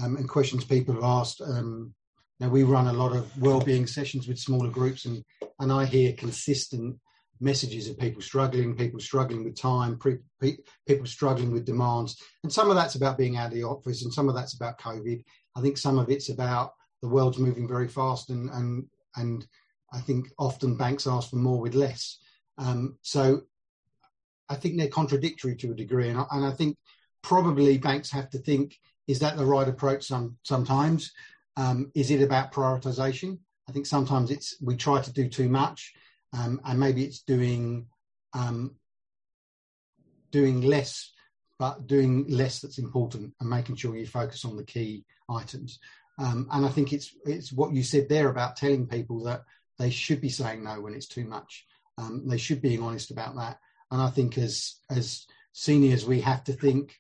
um, 0.03 0.17
and 0.17 0.29
questions 0.29 0.65
people 0.65 0.95
have 0.95 1.05
asked. 1.05 1.41
Um, 1.41 1.95
now 2.41 2.49
we 2.49 2.63
run 2.63 2.87
a 2.87 2.93
lot 2.93 3.17
of 3.17 3.37
well-being 3.41 3.87
sessions 3.87 4.29
with 4.29 4.39
smaller 4.39 4.71
groups, 4.71 5.05
and 5.05 5.25
and 5.59 5.73
I 5.73 5.85
hear 5.85 6.13
consistent 6.13 6.99
messages 7.41 7.89
of 7.89 7.99
people 7.99 8.23
struggling, 8.23 8.77
people 8.77 9.01
struggling 9.01 9.45
with 9.45 9.61
time, 9.61 9.97
pre, 9.97 10.19
pe- 10.41 10.59
people 10.87 11.07
struggling 11.07 11.53
with 11.53 11.67
demands, 11.67 12.17
and 12.45 12.53
some 12.53 12.71
of 12.71 12.77
that's 12.77 12.95
about 12.95 13.19
being 13.19 13.37
out 13.37 13.49
of 13.49 13.55
the 13.55 13.65
office, 13.65 14.05
and 14.05 14.13
some 14.13 14.29
of 14.29 14.37
that's 14.37 14.55
about 14.55 14.79
COVID. 14.79 15.25
I 15.57 15.61
think 15.61 15.79
some 15.79 15.99
of 15.99 16.11
it's 16.11 16.29
about 16.29 16.75
the 17.03 17.09
world's 17.09 17.39
moving 17.39 17.67
very 17.67 17.89
fast, 17.89 18.31
and 18.31 18.49
and 18.51 18.87
and 19.17 19.45
I 19.93 20.01
think 20.01 20.29
often 20.39 20.77
banks 20.77 21.07
ask 21.07 21.31
for 21.31 21.37
more 21.37 21.61
with 21.61 21.75
less. 21.75 22.19
Um, 22.59 22.99
so 23.03 23.43
I 24.49 24.57
think 24.57 24.77
they're 24.77 24.89
contradictory 24.89 25.57
to 25.57 25.73
a 25.73 25.75
degree, 25.75 26.09
and 26.09 26.19
I, 26.19 26.25
and 26.31 26.45
I 26.45 26.53
think 26.53 26.77
probably 27.23 27.79
banks 27.79 28.11
have 28.11 28.31
to 28.31 28.39
think: 28.39 28.79
is 29.07 29.21
that 29.21 29.37
the 29.37 29.47
right 29.47 29.69
approach? 29.69 30.05
Some 30.07 30.37
sometimes, 30.43 31.13
um, 31.57 31.91
is 31.95 32.11
it 32.11 32.23
about 32.23 32.53
prioritization? 32.53 33.39
I 33.69 33.73
think 33.73 33.87
sometimes 33.87 34.31
it's 34.31 34.57
we 34.61 34.77
try 34.77 35.01
to 35.01 35.13
do 35.13 35.29
too 35.29 35.49
much, 35.49 35.95
um, 36.33 36.61
and 36.65 36.81
maybe 36.81 37.05
it's 37.05 37.21
doing 37.21 37.87
um, 38.33 38.75
doing 40.31 40.63
less, 40.63 41.13
but 41.59 41.87
doing 41.87 42.27
less 42.29 42.61
that's 42.61 42.79
important, 42.79 43.35
and 43.41 43.49
making 43.49 43.77
sure 43.77 43.97
you 43.97 44.07
focus 44.07 44.45
on 44.45 44.57
the 44.57 44.65
key 44.65 45.05
items. 45.31 45.79
Um, 46.19 46.49
and 46.51 46.67
I 46.67 46.69
think 46.69 46.93
it's 46.93 47.15
it's 47.25 47.53
what 47.53 47.73
you 47.73 47.83
said 47.83 48.09
there 48.09 48.29
about 48.29 48.57
telling 48.57 48.87
people 48.87 49.23
that 49.25 49.43
they 49.79 49.91
should 49.91 50.21
be 50.21 50.29
saying 50.29 50.65
no 50.65 50.81
when 50.81 50.95
it's 50.95 51.09
too 51.09 51.25
much. 51.25 51.67
Um, 51.97 52.25
they 52.27 52.39
should 52.39 52.63
be 52.63 52.79
honest 52.79 53.11
about 53.11 53.37
that. 53.37 53.59
And 53.91 54.01
I 54.01 54.11
think 54.11 54.39
as 54.39 54.77
as 54.91 55.27
seniors, 55.53 56.07
we 56.07 56.21
have 56.21 56.45
to 56.45 56.53
think, 56.53 56.95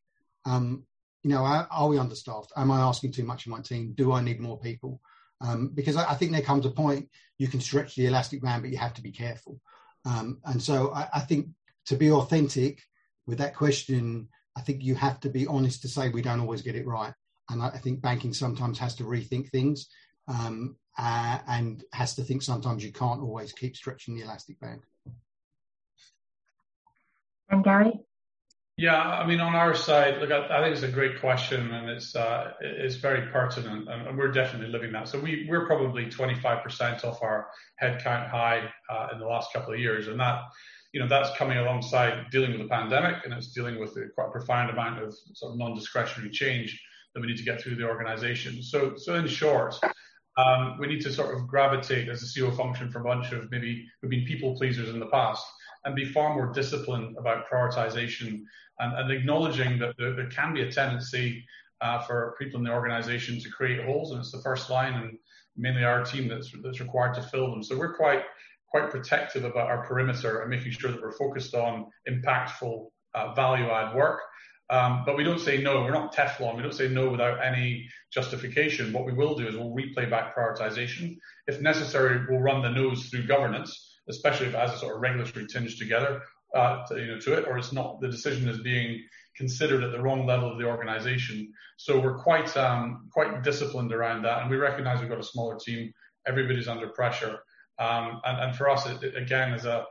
um, 0.44 0.84
you 1.22 1.30
know, 1.30 1.44
are, 1.44 1.68
are, 1.70 1.88
we 1.88 1.98
understaffed? 1.98 2.52
Am 2.56 2.70
I 2.70 2.80
asking 2.80 3.12
too 3.12 3.24
much 3.24 3.46
of 3.46 3.52
my 3.52 3.60
team? 3.60 3.92
Do 3.94 4.12
I 4.12 4.22
need 4.22 4.40
more 4.40 4.58
people? 4.58 5.00
Um, 5.40 5.70
because 5.74 5.96
I, 5.96 6.10
I, 6.10 6.14
think 6.14 6.32
there 6.32 6.42
comes 6.42 6.66
a 6.66 6.70
point 6.70 7.08
you 7.36 7.46
can 7.46 7.60
stretch 7.60 7.94
the 7.94 8.06
elastic 8.06 8.42
band, 8.42 8.62
but 8.62 8.72
you 8.72 8.78
have 8.78 8.94
to 8.94 9.02
be 9.02 9.12
careful. 9.12 9.60
Um, 10.04 10.40
and 10.44 10.60
so 10.60 10.92
I, 10.92 11.08
I 11.14 11.20
think 11.20 11.48
to 11.86 11.96
be 11.96 12.10
authentic 12.10 12.82
with 13.26 13.38
that 13.38 13.54
question, 13.54 14.28
I 14.56 14.62
think 14.62 14.82
you 14.82 14.96
have 14.96 15.20
to 15.20 15.28
be 15.28 15.46
honest 15.46 15.82
to 15.82 15.88
say 15.88 16.08
we 16.08 16.22
don't 16.22 16.40
always 16.40 16.62
get 16.62 16.74
it 16.74 16.86
right. 16.86 17.14
And 17.50 17.62
I, 17.62 17.68
I 17.68 17.78
think 17.78 18.00
banking 18.00 18.34
sometimes 18.34 18.78
has 18.80 18.96
to 18.96 19.04
rethink 19.04 19.50
things 19.50 19.88
um, 20.28 20.76
uh, 20.96 21.38
and 21.48 21.84
has 21.92 22.14
to 22.16 22.22
think 22.22 22.42
sometimes 22.42 22.84
you 22.84 22.92
can't 22.92 23.20
always 23.20 23.52
keep 23.52 23.76
stretching 23.76 24.14
the 24.14 24.22
elastic 24.22 24.60
band. 24.60 24.80
And 27.50 27.64
Gary? 27.64 27.92
Yeah, 28.78 28.96
I 28.96 29.26
mean, 29.26 29.40
on 29.40 29.56
our 29.56 29.74
side, 29.74 30.20
look, 30.20 30.30
I, 30.30 30.46
I 30.56 30.62
think 30.62 30.74
it's 30.74 30.84
a 30.84 30.88
great 30.88 31.18
question 31.18 31.72
and 31.72 31.90
it's 31.90 32.14
uh, 32.14 32.52
it's 32.60 32.94
very 32.94 33.26
pertinent, 33.32 33.88
and, 33.88 34.06
and, 34.06 34.16
we're 34.16 34.30
definitely 34.30 34.68
living 34.68 34.92
that. 34.92 35.08
So 35.08 35.18
we 35.18 35.46
we're 35.50 35.66
probably 35.66 36.06
25% 36.06 37.04
off 37.04 37.20
our 37.20 37.48
headcount 37.82 38.30
high 38.30 38.70
uh, 38.88 39.08
in 39.12 39.18
the 39.18 39.26
last 39.26 39.52
couple 39.52 39.74
of 39.74 39.80
years, 39.80 40.06
and 40.06 40.20
that 40.20 40.42
you 40.92 41.00
know 41.00 41.08
that's 41.08 41.36
coming 41.36 41.58
alongside 41.58 42.30
dealing 42.30 42.52
with 42.52 42.60
the 42.60 42.68
pandemic, 42.68 43.16
and 43.24 43.34
it's 43.34 43.52
dealing 43.52 43.80
with 43.80 43.96
a 43.96 44.10
quite 44.14 44.30
profound 44.30 44.70
amount 44.70 45.02
of 45.02 45.12
sort 45.32 45.52
of 45.52 45.58
non-discretionary 45.58 46.30
change 46.30 46.80
that 47.14 47.20
we 47.20 47.26
need 47.26 47.38
to 47.38 47.42
get 47.42 47.60
through 47.60 47.74
the 47.74 47.84
organisation. 47.84 48.62
So 48.62 48.94
so 48.96 49.16
in 49.16 49.26
short, 49.26 49.74
um, 50.38 50.78
we 50.78 50.86
need 50.86 51.00
to 51.00 51.12
sort 51.12 51.34
of 51.34 51.46
gravitate 51.48 52.08
as 52.08 52.22
a 52.22 52.40
COO 52.40 52.52
function 52.52 52.90
from 52.90 53.02
a 53.02 53.04
bunch 53.04 53.32
of 53.32 53.50
maybe 53.50 53.86
we've 54.00 54.10
been 54.10 54.24
people 54.24 54.56
pleasers 54.56 54.88
in 54.88 55.00
the 55.00 55.06
past 55.06 55.44
and 55.84 55.94
be 55.94 56.04
far 56.04 56.34
more 56.34 56.52
disciplined 56.52 57.16
about 57.18 57.48
prioritization 57.48 58.42
and, 58.78 58.98
and 58.98 59.10
acknowledging 59.10 59.78
that 59.80 59.96
there, 59.98 60.14
there, 60.14 60.28
can 60.28 60.54
be 60.54 60.62
a 60.62 60.70
tendency 60.70 61.44
uh, 61.80 62.00
for 62.02 62.36
people 62.38 62.58
in 62.58 62.64
the 62.64 62.72
organization 62.72 63.40
to 63.40 63.50
create 63.50 63.84
holes 63.84 64.12
and 64.12 64.20
it's 64.20 64.32
the 64.32 64.40
first 64.42 64.70
line 64.70 64.94
and 64.94 65.18
mainly 65.56 65.82
our 65.82 66.04
team 66.04 66.28
that's, 66.28 66.52
that's 66.62 66.80
required 66.80 67.14
to 67.14 67.22
fill 67.22 67.50
them. 67.50 67.62
So 67.62 67.76
we're 67.76 67.96
quite 67.96 68.22
quite 68.70 68.90
protective 68.90 69.44
about 69.44 69.68
our 69.68 69.86
perimeter 69.86 70.40
and 70.40 70.50
making 70.50 70.70
sure 70.72 70.90
that 70.92 71.00
we're 71.00 71.12
focused 71.12 71.54
on 71.54 71.86
impactful 72.08 72.86
uh, 73.14 73.32
value 73.34 73.70
add 73.70 73.96
work 73.96 74.20
um, 74.70 75.02
but 75.06 75.16
we 75.16 75.24
don't 75.24 75.40
say 75.40 75.62
no. 75.62 75.82
We're 75.82 75.92
not 75.92 76.14
Teflon. 76.14 76.56
We 76.56 76.62
don't 76.62 76.74
say 76.74 76.88
no 76.88 77.08
without 77.08 77.44
any 77.44 77.88
justification. 78.12 78.92
What 78.92 79.06
we 79.06 79.12
will 79.12 79.34
do 79.34 79.48
is 79.48 79.56
we'll 79.56 79.74
replay 79.74 80.10
back 80.10 80.36
prioritization. 80.36 81.16
If 81.46 81.60
necessary, 81.60 82.26
we'll 82.28 82.40
run 82.40 82.62
the 82.62 82.70
nose 82.70 83.06
through 83.06 83.26
governance, 83.26 83.96
especially 84.08 84.48
if 84.48 84.54
it 84.54 84.58
has 84.58 84.74
a 84.74 84.78
sort 84.78 84.94
of 84.94 85.00
regulatory 85.00 85.46
tinge 85.46 85.78
together, 85.78 86.20
uh, 86.54 86.86
to, 86.86 87.00
you 87.00 87.06
know, 87.06 87.18
to 87.20 87.38
it, 87.38 87.46
or 87.46 87.56
it's 87.56 87.72
not 87.72 88.00
the 88.00 88.08
decision 88.08 88.46
is 88.48 88.60
being 88.60 89.02
considered 89.36 89.82
at 89.82 89.92
the 89.92 90.00
wrong 90.00 90.26
level 90.26 90.52
of 90.52 90.58
the 90.58 90.64
organization. 90.64 91.50
So 91.78 91.98
we're 91.98 92.18
quite 92.18 92.54
um, 92.56 93.08
quite 93.10 93.42
disciplined 93.42 93.92
around 93.92 94.22
that, 94.22 94.42
and 94.42 94.50
we 94.50 94.56
recognise 94.56 95.00
we've 95.00 95.08
got 95.08 95.20
a 95.20 95.24
smaller 95.24 95.56
team. 95.58 95.92
Everybody's 96.26 96.68
under 96.68 96.88
pressure, 96.88 97.38
um, 97.78 98.20
and, 98.24 98.38
and 98.42 98.56
for 98.56 98.68
us, 98.68 98.86
it, 98.86 99.02
it, 99.02 99.16
again, 99.16 99.54
is 99.54 99.64
a 99.64 99.86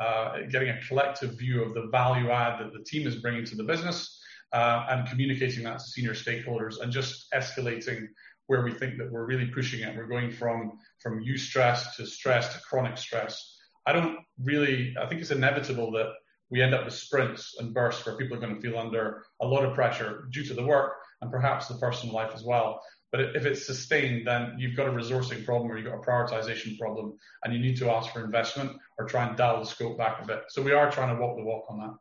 uh, 0.00 0.38
getting 0.50 0.70
a 0.70 0.80
collective 0.88 1.38
view 1.38 1.62
of 1.62 1.74
the 1.74 1.86
value 1.92 2.30
add 2.30 2.58
that 2.58 2.72
the 2.72 2.82
team 2.82 3.06
is 3.06 3.16
bringing 3.16 3.44
to 3.44 3.54
the 3.54 3.62
business 3.62 4.20
uh, 4.52 4.86
and 4.90 5.08
communicating 5.08 5.64
that 5.64 5.78
to 5.78 5.84
senior 5.84 6.12
stakeholders 6.14 6.80
and 6.80 6.92
just 6.92 7.26
escalating 7.32 8.06
where 8.46 8.62
we 8.62 8.72
think 8.72 8.98
that 8.98 9.10
we're 9.10 9.26
really 9.26 9.46
pushing 9.46 9.80
it. 9.80 9.96
We're 9.96 10.06
going 10.06 10.30
from 10.30 10.78
from 11.00 11.24
eustress 11.24 11.96
to 11.96 12.06
stress 12.06 12.52
to 12.52 12.60
chronic 12.60 12.96
stress. 12.98 13.58
I 13.86 13.92
don't 13.92 14.18
really. 14.42 14.94
I 15.00 15.06
think 15.06 15.20
it's 15.20 15.30
inevitable 15.30 15.90
that 15.92 16.12
we 16.50 16.60
end 16.60 16.74
up 16.74 16.84
with 16.84 16.94
sprints 16.94 17.54
and 17.58 17.72
bursts 17.72 18.04
where 18.04 18.16
people 18.16 18.36
are 18.36 18.40
going 18.40 18.54
to 18.54 18.60
feel 18.60 18.78
under 18.78 19.24
a 19.40 19.46
lot 19.46 19.64
of 19.64 19.74
pressure 19.74 20.28
due 20.30 20.44
to 20.44 20.54
the 20.54 20.64
work 20.64 20.92
and 21.22 21.30
perhaps 21.30 21.66
the 21.66 21.74
personal 21.76 22.14
life 22.14 22.32
as 22.34 22.44
well. 22.44 22.82
But 23.10 23.36
if 23.36 23.46
it's 23.46 23.66
sustained, 23.66 24.26
then 24.26 24.56
you've 24.58 24.76
got 24.76 24.88
a 24.88 24.90
resourcing 24.90 25.44
problem 25.44 25.70
or 25.70 25.78
you've 25.78 25.90
got 25.90 25.98
a 25.98 26.06
prioritization 26.06 26.78
problem, 26.78 27.14
and 27.44 27.54
you 27.54 27.60
need 27.60 27.76
to 27.78 27.90
ask 27.90 28.12
for 28.12 28.24
investment 28.24 28.72
or 28.98 29.06
try 29.06 29.26
and 29.26 29.36
dial 29.36 29.60
the 29.60 29.66
scope 29.66 29.98
back 29.98 30.22
a 30.22 30.26
bit. 30.26 30.44
So 30.48 30.62
we 30.62 30.72
are 30.72 30.90
trying 30.90 31.14
to 31.14 31.20
walk 31.20 31.36
the 31.36 31.44
walk 31.44 31.64
on 31.70 31.78
that 31.78 31.94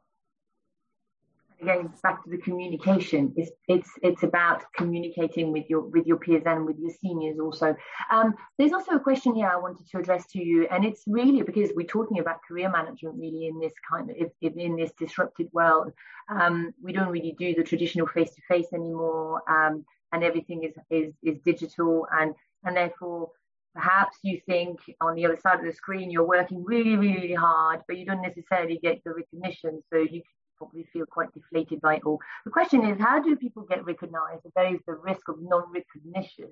again 1.62 1.92
back 2.04 2.24
to 2.24 2.30
the 2.30 2.38
communication. 2.38 3.34
It's 3.36 3.52
it's 3.68 3.90
it's 4.02 4.24
about 4.24 4.64
communicating 4.76 5.52
with 5.52 5.70
your 5.70 5.82
with 5.82 6.06
your 6.06 6.18
peers 6.18 6.44
and 6.46 6.66
with 6.66 6.78
your 6.80 6.92
seniors 7.02 7.40
also. 7.40 7.76
Um, 8.12 8.34
there's 8.58 8.74
also 8.74 8.94
a 8.94 9.00
question 9.00 9.36
here 9.36 9.50
i 9.52 9.56
wanted 9.56 9.88
to 9.90 10.00
address 10.00 10.26
to 10.32 10.44
you 10.44 10.68
and 10.72 10.84
it's 10.86 11.04
really 11.08 11.42
because 11.42 11.72
we're 11.76 11.86
talking 11.88 12.20
about 12.20 12.40
career 12.48 12.70
management 12.70 13.16
really 13.18 13.48
in 13.48 13.60
this 13.60 13.74
kind 13.90 14.10
of 14.10 14.16
if 14.20 14.54
in 14.56 14.76
this 14.76 14.92
disrupted 14.98 15.48
world. 15.54 15.92
Um, 16.30 16.74
we 16.82 16.94
don't 16.94 17.10
really 17.10 17.36
do 17.38 17.54
the 17.56 17.64
traditional 17.64 18.08
face 18.08 18.32
to 18.36 18.42
face 18.48 18.68
anymore 18.74 19.42
um, 19.50 19.86
and 20.12 20.24
everything 20.24 20.64
is, 20.64 20.76
is 20.90 21.14
is 21.24 21.40
digital 21.46 22.08
and 22.12 22.34
and 22.64 22.76
therefore 22.76 23.30
perhaps 23.74 24.18
you 24.24 24.40
think 24.46 24.80
on 25.00 25.16
the 25.16 25.26
other 25.26 25.40
side 25.42 25.60
of 25.60 25.66
the 25.66 25.72
screen 25.72 26.12
you're 26.12 26.28
working 26.28 26.64
really 26.64 26.96
really 26.98 27.34
hard 27.34 27.82
but 27.88 27.98
you 27.98 28.06
don't 28.06 28.22
necessarily 28.22 28.80
get 28.82 29.02
the 29.04 29.14
recognition. 29.14 29.82
So 29.92 30.00
you 30.00 30.22
probably 30.62 30.84
feel 30.94 31.08
quite 31.08 31.34
deflated 31.34 31.82
by 31.82 31.96
it 31.96 32.04
all. 32.06 32.20
The 32.46 32.52
question 32.52 32.86
is, 32.86 33.00
how 33.00 33.20
do 33.20 33.36
people 33.36 33.64
get 33.64 33.84
recognized 33.84 34.46
if 34.46 34.54
there 34.54 34.74
is 34.74 34.80
the 34.86 34.94
risk 34.94 35.28
of 35.28 35.42
non-recognition 35.42 36.52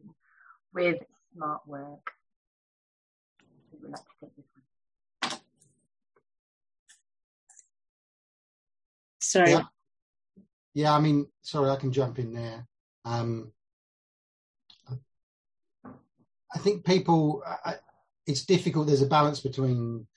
with 0.74 0.98
smart 1.32 1.62
work? 1.68 2.12
Would 3.82 3.92
like 3.92 4.02
to 4.02 4.12
take 4.20 4.36
this 4.36 4.46
one? 5.22 5.40
Sorry. 9.22 9.52
Yeah. 9.52 9.64
yeah, 10.74 10.96
I 10.96 11.00
mean, 11.00 11.28
sorry, 11.44 11.70
I 11.70 11.76
can 11.76 11.92
jump 11.92 12.18
in 12.18 12.34
there. 12.34 12.66
Um, 13.06 13.52
I 16.52 16.58
think 16.58 16.84
people, 16.84 17.44
I, 17.46 17.76
it's 18.26 18.44
difficult. 18.44 18.88
There's 18.88 19.04
a 19.04 19.08
balance 19.08 19.40
between 19.40 20.08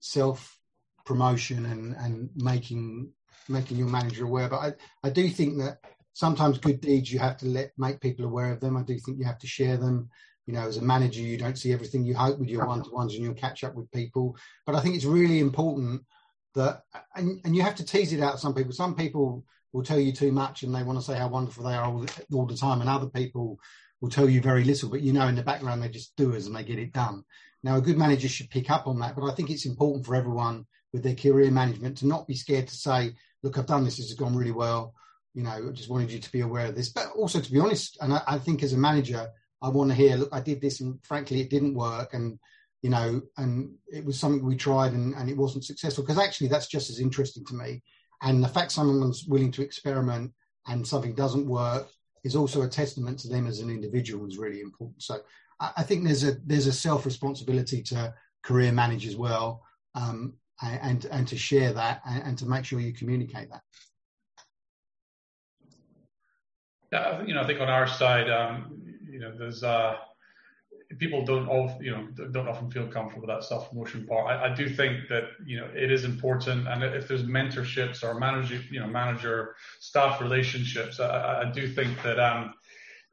self 0.00 0.58
promotion 1.04 1.66
and, 1.66 1.94
and 1.96 2.30
making 2.34 3.12
making 3.48 3.76
your 3.76 3.88
manager 3.88 4.24
aware. 4.24 4.48
But 4.48 4.58
I, 4.58 4.72
I 5.04 5.10
do 5.10 5.28
think 5.28 5.58
that 5.58 5.78
sometimes 6.12 6.58
good 6.58 6.80
deeds 6.80 7.12
you 7.12 7.18
have 7.18 7.36
to 7.38 7.46
let 7.46 7.72
make 7.76 8.00
people 8.00 8.24
aware 8.24 8.50
of 8.50 8.60
them. 8.60 8.76
I 8.76 8.82
do 8.82 8.98
think 8.98 9.18
you 9.18 9.24
have 9.24 9.38
to 9.40 9.46
share 9.46 9.76
them. 9.76 10.08
You 10.46 10.54
know, 10.54 10.66
as 10.66 10.76
a 10.76 10.82
manager, 10.82 11.20
you 11.20 11.36
don't 11.36 11.58
see 11.58 11.72
everything 11.72 12.04
you 12.04 12.14
hope 12.14 12.38
with 12.38 12.48
your 12.48 12.66
one 12.66 12.82
to 12.84 12.90
ones 12.90 13.14
and 13.14 13.24
you'll 13.24 13.34
catch 13.34 13.64
up 13.64 13.74
with 13.74 13.90
people. 13.90 14.36
But 14.64 14.76
I 14.76 14.80
think 14.80 14.94
it's 14.94 15.04
really 15.04 15.40
important 15.40 16.02
that, 16.54 16.82
and, 17.16 17.40
and 17.44 17.54
you 17.54 17.62
have 17.62 17.74
to 17.76 17.84
tease 17.84 18.12
it 18.12 18.20
out. 18.20 18.38
Some 18.38 18.54
people, 18.54 18.72
some 18.72 18.94
people 18.94 19.44
will 19.72 19.82
tell 19.82 19.98
you 19.98 20.12
too 20.12 20.32
much 20.32 20.62
and 20.62 20.74
they 20.74 20.84
want 20.84 20.98
to 20.98 21.04
say 21.04 21.18
how 21.18 21.28
wonderful 21.28 21.64
they 21.64 21.74
are 21.74 21.84
all 21.84 21.98
the, 21.98 22.24
all 22.32 22.46
the 22.46 22.56
time, 22.56 22.80
and 22.80 22.88
other 22.88 23.08
people 23.08 23.58
will 24.00 24.08
tell 24.08 24.28
you 24.28 24.40
very 24.40 24.64
little. 24.64 24.88
But 24.88 25.02
you 25.02 25.12
know, 25.12 25.26
in 25.26 25.34
the 25.34 25.42
background, 25.42 25.82
they're 25.82 25.88
just 25.88 26.16
doers 26.16 26.46
and 26.46 26.54
they 26.54 26.64
get 26.64 26.78
it 26.78 26.92
done. 26.92 27.24
Now, 27.62 27.76
a 27.76 27.80
good 27.80 27.98
manager 27.98 28.28
should 28.28 28.50
pick 28.50 28.70
up 28.70 28.86
on 28.86 29.00
that, 29.00 29.16
but 29.16 29.26
I 29.26 29.34
think 29.34 29.50
it's 29.50 29.66
important 29.66 30.06
for 30.06 30.14
everyone 30.14 30.66
with 30.92 31.02
their 31.02 31.14
career 31.14 31.50
management 31.50 31.98
to 31.98 32.06
not 32.06 32.26
be 32.26 32.34
scared 32.34 32.68
to 32.68 32.74
say, 32.74 33.14
look, 33.42 33.58
I've 33.58 33.66
done 33.66 33.84
this, 33.84 33.96
this 33.96 34.08
has 34.08 34.18
gone 34.18 34.36
really 34.36 34.52
well. 34.52 34.94
You 35.34 35.42
know, 35.42 35.50
I 35.50 35.72
just 35.72 35.90
wanted 35.90 36.10
you 36.10 36.18
to 36.18 36.32
be 36.32 36.40
aware 36.40 36.66
of 36.66 36.74
this. 36.74 36.88
But 36.88 37.08
also 37.14 37.40
to 37.40 37.52
be 37.52 37.60
honest, 37.60 37.98
and 38.00 38.14
I, 38.14 38.22
I 38.26 38.38
think 38.38 38.62
as 38.62 38.72
a 38.72 38.78
manager, 38.78 39.28
I 39.62 39.68
want 39.68 39.90
to 39.90 39.96
hear, 39.96 40.16
look, 40.16 40.30
I 40.32 40.40
did 40.40 40.60
this 40.60 40.80
and 40.80 40.98
frankly 41.04 41.40
it 41.40 41.50
didn't 41.50 41.74
work 41.74 42.14
and 42.14 42.38
you 42.82 42.90
know, 42.90 43.22
and 43.36 43.74
it 43.88 44.04
was 44.04 44.18
something 44.18 44.44
we 44.44 44.54
tried 44.54 44.92
and, 44.92 45.14
and 45.14 45.28
it 45.28 45.36
wasn't 45.36 45.64
successful. 45.64 46.04
Because 46.04 46.18
actually 46.18 46.48
that's 46.48 46.68
just 46.68 46.88
as 46.90 47.00
interesting 47.00 47.44
to 47.46 47.54
me. 47.54 47.82
And 48.22 48.42
the 48.42 48.48
fact 48.48 48.72
someone's 48.72 49.24
willing 49.26 49.50
to 49.52 49.62
experiment 49.62 50.32
and 50.66 50.86
something 50.86 51.14
doesn't 51.14 51.48
work 51.48 51.88
is 52.24 52.36
also 52.36 52.62
a 52.62 52.68
testament 52.68 53.18
to 53.20 53.28
them 53.28 53.46
as 53.46 53.60
an 53.60 53.70
individual 53.70 54.26
is 54.26 54.38
really 54.38 54.60
important. 54.60 55.02
So 55.02 55.18
I, 55.60 55.72
I 55.78 55.82
think 55.82 56.04
there's 56.04 56.24
a 56.24 56.36
there's 56.44 56.66
a 56.66 56.72
self 56.72 57.06
responsibility 57.06 57.82
to 57.84 58.14
career 58.42 58.72
manage 58.72 59.06
as 59.06 59.16
well. 59.16 59.62
Um, 59.94 60.34
and 60.62 61.04
and 61.06 61.28
to 61.28 61.36
share 61.36 61.72
that 61.72 62.00
and, 62.06 62.36
to 62.38 62.46
make 62.46 62.64
sure 62.64 62.80
you 62.80 62.92
communicate 62.92 63.50
that. 63.50 63.62
Yeah, 66.92 67.22
you 67.24 67.34
know, 67.34 67.42
I 67.42 67.46
think 67.46 67.60
on 67.60 67.68
our 67.68 67.86
side, 67.86 68.30
um, 68.30 68.82
you 69.10 69.18
know, 69.18 69.36
there's 69.36 69.62
uh, 69.62 69.96
people 70.98 71.24
don't 71.24 71.48
all 71.48 71.76
you 71.80 71.90
know 71.90 72.06
don't 72.30 72.48
often 72.48 72.70
feel 72.70 72.86
comfortable 72.86 73.26
with 73.26 73.36
that 73.36 73.44
self 73.44 73.70
promotion 73.70 74.06
part. 74.06 74.26
I, 74.26 74.50
I, 74.50 74.54
do 74.54 74.68
think 74.68 75.08
that 75.08 75.24
you 75.44 75.58
know 75.58 75.68
it 75.74 75.90
is 75.90 76.04
important, 76.04 76.68
and 76.68 76.82
if 76.82 77.08
there's 77.08 77.24
mentorships 77.24 78.02
or 78.02 78.18
manager 78.18 78.60
you 78.70 78.80
know 78.80 78.86
manager 78.86 79.56
staff 79.80 80.20
relationships, 80.20 81.00
I, 81.00 81.42
I 81.42 81.50
do 81.52 81.68
think 81.68 82.02
that 82.02 82.18
um, 82.18 82.54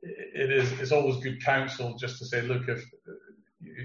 it 0.02 0.52
is 0.52 0.72
it's 0.74 0.92
always 0.92 1.18
good 1.24 1.44
counsel 1.44 1.98
just 1.98 2.20
to 2.20 2.26
say, 2.26 2.42
look, 2.42 2.68
if 2.68 2.84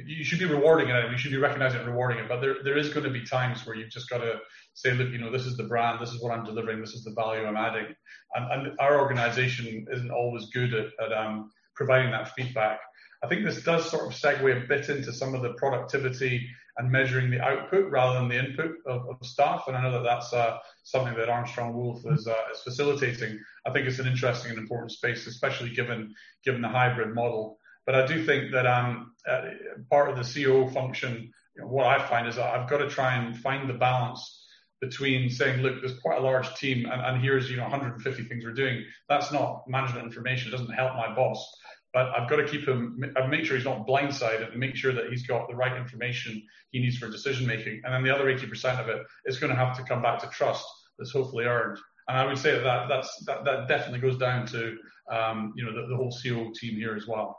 you 0.07 0.25
should 0.25 0.39
be 0.39 0.45
rewarding 0.45 0.89
it, 0.89 1.11
you 1.11 1.19
should 1.19 1.31
be 1.31 1.39
recognizing 1.39 1.81
and 1.81 1.89
rewarding 1.89 2.19
it, 2.19 2.29
but 2.29 2.41
there 2.41 2.57
there 2.65 2.77
is 2.77 2.89
going 2.91 3.05
to 3.05 3.11
be 3.11 3.25
times 3.25 3.67
where 3.67 3.77
you've 3.77 3.91
just 3.91 4.11
got 4.11 4.19
to 4.19 4.39
say, 4.75 4.93
look, 4.93 5.11
you 5.11 5.19
know, 5.19 5.31
this 5.31 5.47
is 5.47 5.57
the 5.57 5.65
brand, 5.65 6.01
this 6.01 6.11
is 6.11 6.23
what 6.23 6.33
I'm 6.33 6.45
delivering, 6.45 6.81
this 6.81 6.95
is 6.95 7.05
the 7.05 7.13
value 7.13 7.45
I'm 7.45 7.57
adding, 7.57 7.87
and, 8.35 8.53
and 8.53 8.81
our 8.81 9.01
organization 9.01 9.87
isn't 9.91 10.11
always 10.11 10.47
good 10.47 10.75
at, 10.75 10.87
at 11.05 11.13
um, 11.13 11.51
providing 11.75 12.11
that 12.13 12.33
feedback. 12.35 12.81
I 13.23 13.27
think 13.27 13.45
this 13.45 13.63
does 13.63 13.91
sort 13.91 14.07
of 14.07 14.13
segue 14.13 14.65
a 14.65 14.69
bit 14.69 14.89
into 14.89 15.13
some 15.13 15.35
of 15.35 15.43
the 15.43 15.55
productivity 15.55 16.49
and 16.77 16.91
measuring 16.91 17.31
the 17.31 17.41
output 17.41 17.91
rather 17.91 18.19
than 18.19 18.29
the 18.29 18.39
input 18.39 18.77
of, 18.87 19.09
of 19.09 19.27
staff. 19.27 19.65
And 19.67 19.77
I 19.77 19.83
know 19.83 19.91
that 19.91 20.05
that's 20.05 20.33
uh, 20.33 20.59
something 20.85 21.15
that 21.15 21.29
Armstrong 21.29 21.75
Wolfe 21.75 22.07
is, 22.07 22.29
uh, 22.29 22.35
is, 22.53 22.61
facilitating. 22.63 23.39
I 23.67 23.73
think 23.73 23.89
it's 23.89 23.99
an 23.99 24.07
interesting 24.07 24.51
and 24.51 24.61
important 24.61 24.93
space, 24.93 25.27
especially 25.27 25.71
given 25.71 26.15
given 26.45 26.63
the 26.63 26.69
hybrid 26.69 27.15
model. 27.15 27.59
But 27.89 27.95
I 27.95 28.07
do 28.07 28.23
think 28.27 28.53
that 28.53 28.67
um, 28.67 29.13
uh, 29.27 29.41
part 29.89 30.11
of 30.11 30.17
the 30.19 30.45
COO 30.45 30.69
function, 30.69 31.33
you 31.57 31.63
know, 31.63 31.69
what 31.69 31.87
I 31.87 32.07
find 32.07 32.29
is 32.29 32.37
that 32.37 32.45
I've 32.45 32.69
got 32.69 32.79
to 32.79 32.91
try 32.91 33.15
and 33.17 33.35
find 33.35 33.67
the 33.67 33.73
balance 33.73 34.45
between 34.83 35.31
saying, 35.31 35.63
look, 35.63 35.81
there's 35.81 35.99
quite 36.01 36.19
a 36.19 36.23
large 36.23 36.55
team, 36.57 36.85
and, 36.85 37.01
and 37.01 37.23
here's 37.23 37.51
you 37.51 37.57
know 37.57 37.63
150 37.63 38.25
things 38.25 38.45
we're 38.45 38.53
doing. 38.53 38.85
That's 39.09 39.33
not 39.33 39.63
management 39.67 40.05
information. 40.05 40.49
It 40.49 40.57
doesn't 40.59 40.75
help 40.75 40.97
my 40.97 41.15
boss 41.15 41.51
but 41.95 42.09
I've 42.15 42.29
got 42.29 42.37
to 42.37 42.47
keep 42.47 42.69
him, 42.69 43.03
I 43.17 43.27
make 43.27 43.45
sure 43.45 43.57
he's 43.57 43.65
not 43.65 43.87
blindsided 43.87 44.51
and 44.51 44.61
make 44.61 44.77
sure 44.77 44.93
that 44.93 45.09
he's 45.09 45.27
got 45.27 45.49
the 45.49 45.55
right 45.55 45.75
information 45.75 46.43
he 46.71 46.81
needs 46.81 46.99
for 46.99 47.09
decision 47.09 47.47
making. 47.47 47.81
And 47.85 47.95
then 47.95 48.03
the 48.05 48.15
other 48.15 48.27
80% 48.27 48.79
of 48.79 48.89
it 48.89 49.03
is 49.25 49.39
going 49.39 49.51
to 49.51 49.57
have 49.57 49.77
to 49.79 49.83
come 49.85 50.03
back 50.03 50.19
to 50.21 50.29
trust 50.29 50.67
that's 50.99 51.13
hopefully 51.13 51.47
earned. 51.47 51.79
And 52.07 52.19
I 52.19 52.27
would 52.27 52.39
say 52.39 52.53
that, 52.53 52.89
that 52.89 53.07
that, 53.27 53.45
that 53.45 53.69
definitely 53.69 54.01
goes 54.01 54.19
down 54.19 54.47
to, 54.49 54.77
um, 55.11 55.55
you 55.57 55.65
know, 55.65 55.73
the, 55.73 55.89
the 55.89 55.97
whole 55.97 56.13
COO 56.23 56.53
team 56.55 56.75
here 56.75 56.95
as 56.95 57.07
well. 57.07 57.39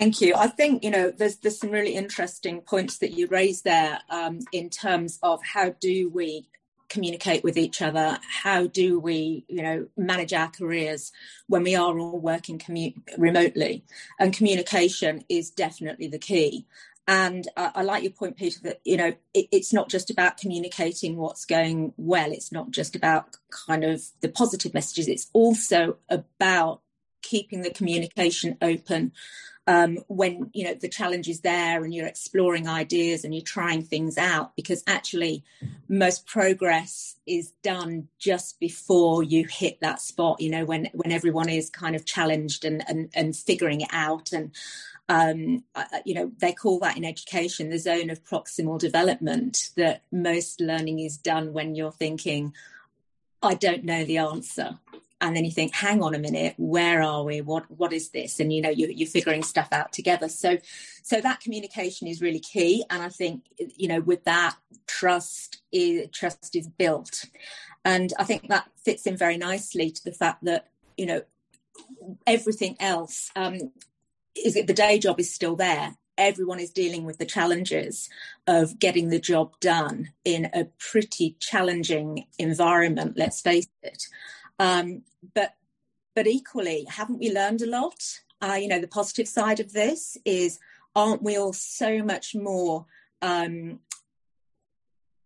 Thank 0.00 0.22
you. 0.22 0.34
I 0.34 0.46
think 0.46 0.82
you 0.82 0.90
know 0.90 1.10
there's 1.10 1.36
there's 1.36 1.58
some 1.58 1.70
really 1.70 1.94
interesting 1.94 2.62
points 2.62 2.96
that 2.98 3.10
you 3.10 3.26
raised 3.26 3.64
there 3.64 4.00
um, 4.08 4.38
in 4.50 4.70
terms 4.70 5.18
of 5.22 5.40
how 5.44 5.74
do 5.78 6.08
we 6.08 6.48
communicate 6.88 7.44
with 7.44 7.58
each 7.58 7.82
other? 7.82 8.18
How 8.26 8.66
do 8.66 8.98
we, 8.98 9.44
you 9.46 9.62
know, 9.62 9.88
manage 9.98 10.32
our 10.32 10.48
careers 10.48 11.12
when 11.48 11.64
we 11.64 11.76
are 11.76 11.98
all 11.98 12.18
working 12.18 12.58
commu- 12.58 12.96
remotely? 13.18 13.84
And 14.18 14.32
communication 14.32 15.22
is 15.28 15.50
definitely 15.50 16.08
the 16.08 16.18
key. 16.18 16.64
And 17.06 17.46
uh, 17.58 17.70
I 17.74 17.82
like 17.82 18.02
your 18.02 18.12
point, 18.12 18.38
Peter, 18.38 18.58
that 18.62 18.80
you 18.84 18.96
know 18.96 19.12
it, 19.34 19.48
it's 19.52 19.74
not 19.74 19.90
just 19.90 20.08
about 20.08 20.38
communicating 20.38 21.18
what's 21.18 21.44
going 21.44 21.92
well. 21.98 22.32
It's 22.32 22.52
not 22.52 22.70
just 22.70 22.96
about 22.96 23.36
kind 23.50 23.84
of 23.84 24.02
the 24.22 24.30
positive 24.30 24.72
messages. 24.72 25.08
It's 25.08 25.28
also 25.34 25.98
about 26.08 26.80
keeping 27.20 27.60
the 27.60 27.70
communication 27.70 28.56
open 28.62 29.12
um, 29.66 29.98
when 30.08 30.50
you 30.52 30.64
know 30.64 30.74
the 30.74 30.88
challenge 30.88 31.28
is 31.28 31.40
there 31.40 31.84
and 31.84 31.94
you're 31.94 32.06
exploring 32.06 32.68
ideas 32.68 33.24
and 33.24 33.34
you're 33.34 33.42
trying 33.42 33.82
things 33.82 34.18
out 34.18 34.56
because 34.56 34.82
actually 34.86 35.44
most 35.88 36.26
progress 36.26 37.16
is 37.26 37.52
done 37.62 38.08
just 38.18 38.58
before 38.58 39.22
you 39.22 39.46
hit 39.48 39.78
that 39.80 40.00
spot 40.00 40.40
you 40.40 40.50
know 40.50 40.64
when 40.64 40.88
when 40.92 41.12
everyone 41.12 41.48
is 41.48 41.70
kind 41.70 41.94
of 41.94 42.04
challenged 42.04 42.64
and 42.64 42.82
and, 42.88 43.10
and 43.14 43.36
figuring 43.36 43.82
it 43.82 43.90
out. 43.92 44.32
And 44.32 44.50
um, 45.08 45.64
you 46.04 46.14
know 46.14 46.30
they 46.38 46.52
call 46.52 46.78
that 46.78 46.96
in 46.96 47.04
education 47.04 47.68
the 47.68 47.78
zone 47.78 48.10
of 48.10 48.24
proximal 48.24 48.78
development 48.78 49.70
that 49.76 50.02
most 50.12 50.60
learning 50.60 51.00
is 51.00 51.16
done 51.16 51.52
when 51.52 51.74
you're 51.74 51.90
thinking 51.90 52.54
i 53.42 53.52
don't 53.52 53.82
know 53.82 54.04
the 54.04 54.18
answer 54.18 54.78
and 55.20 55.36
then 55.36 55.44
you 55.44 55.50
think 55.50 55.74
hang 55.74 56.02
on 56.02 56.14
a 56.14 56.18
minute 56.18 56.54
where 56.56 57.02
are 57.02 57.22
we? 57.24 57.40
What 57.40 57.70
what 57.70 57.92
is 57.92 58.10
this? 58.10 58.40
And 58.40 58.52
you 58.52 58.62
know 58.62 58.70
you, 58.70 58.88
you're 58.88 59.08
figuring 59.08 59.42
stuff 59.42 59.68
out 59.72 59.92
together. 59.92 60.28
So 60.28 60.58
so 61.02 61.20
that 61.20 61.40
communication 61.40 62.06
is 62.06 62.22
really 62.22 62.40
key. 62.40 62.84
And 62.90 63.02
i 63.02 63.08
think 63.08 63.44
you 63.58 63.88
know 63.88 64.00
with 64.00 64.24
that 64.24 64.56
trust 64.86 65.62
is 65.72 66.08
trust 66.12 66.56
is 66.56 66.68
built. 66.68 67.24
And 67.84 68.12
i 68.18 68.24
think 68.24 68.48
that 68.48 68.68
fits 68.84 69.06
in 69.06 69.16
very 69.16 69.36
nicely 69.36 69.90
to 69.90 70.04
the 70.04 70.12
fact 70.12 70.44
that 70.44 70.68
you 70.96 71.06
know 71.06 71.22
everything 72.26 72.76
else 72.80 73.30
um 73.36 73.72
is 74.34 74.56
it 74.56 74.66
the 74.66 74.72
day 74.72 74.98
job 74.98 75.20
is 75.20 75.34
still 75.34 75.56
there. 75.56 75.96
Everyone 76.16 76.60
is 76.60 76.70
dealing 76.70 77.04
with 77.04 77.16
the 77.16 77.24
challenges 77.24 78.10
of 78.46 78.78
getting 78.78 79.08
the 79.08 79.18
job 79.18 79.58
done 79.58 80.10
in 80.24 80.50
a 80.52 80.66
pretty 80.78 81.36
challenging 81.40 82.26
environment 82.38 83.14
let's 83.16 83.40
face 83.40 83.68
it 83.82 84.06
um, 84.60 85.02
but 85.34 85.54
but 86.14 86.26
equally, 86.26 86.84
haven't 86.88 87.18
we 87.18 87.32
learned 87.32 87.62
a 87.62 87.66
lot? 87.66 88.20
Uh, 88.42 88.58
you 88.60 88.68
know, 88.68 88.78
the 88.78 88.86
positive 88.86 89.26
side 89.26 89.58
of 89.58 89.72
this 89.72 90.18
is, 90.24 90.58
aren't 90.94 91.22
we 91.22 91.36
all 91.36 91.52
so 91.52 92.02
much 92.02 92.34
more 92.34 92.84
um, 93.22 93.80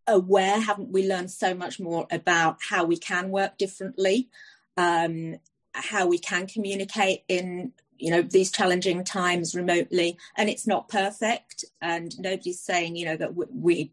aware? 0.07 0.61
Haven't 0.61 0.93
we 0.93 1.09
learned 1.09 1.33
so 1.33 1.53
much 1.53 1.81
more 1.81 2.07
about 2.11 2.59
how 2.69 2.85
we 2.85 2.97
can 2.97 3.31
work 3.31 3.59
differently, 3.59 4.29
um, 4.77 5.37
how 5.73 6.07
we 6.07 6.19
can 6.19 6.47
communicate 6.47 7.25
in 7.29 7.73
you 7.97 8.11
know 8.11 8.23
these 8.23 8.53
challenging 8.53 9.03
times 9.03 9.57
remotely? 9.57 10.17
And 10.37 10.49
it's 10.49 10.67
not 10.67 10.89
perfect, 10.89 11.65
and 11.83 12.17
nobody's 12.21 12.61
saying 12.61 12.95
you 12.95 13.07
know 13.07 13.17
that 13.17 13.35
we 13.35 13.91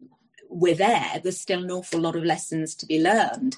we're 0.48 0.76
there. 0.76 1.20
There's 1.20 1.40
still 1.40 1.64
an 1.64 1.70
awful 1.72 1.98
lot 1.98 2.14
of 2.14 2.22
lessons 2.22 2.76
to 2.76 2.86
be 2.86 3.02
learned, 3.02 3.56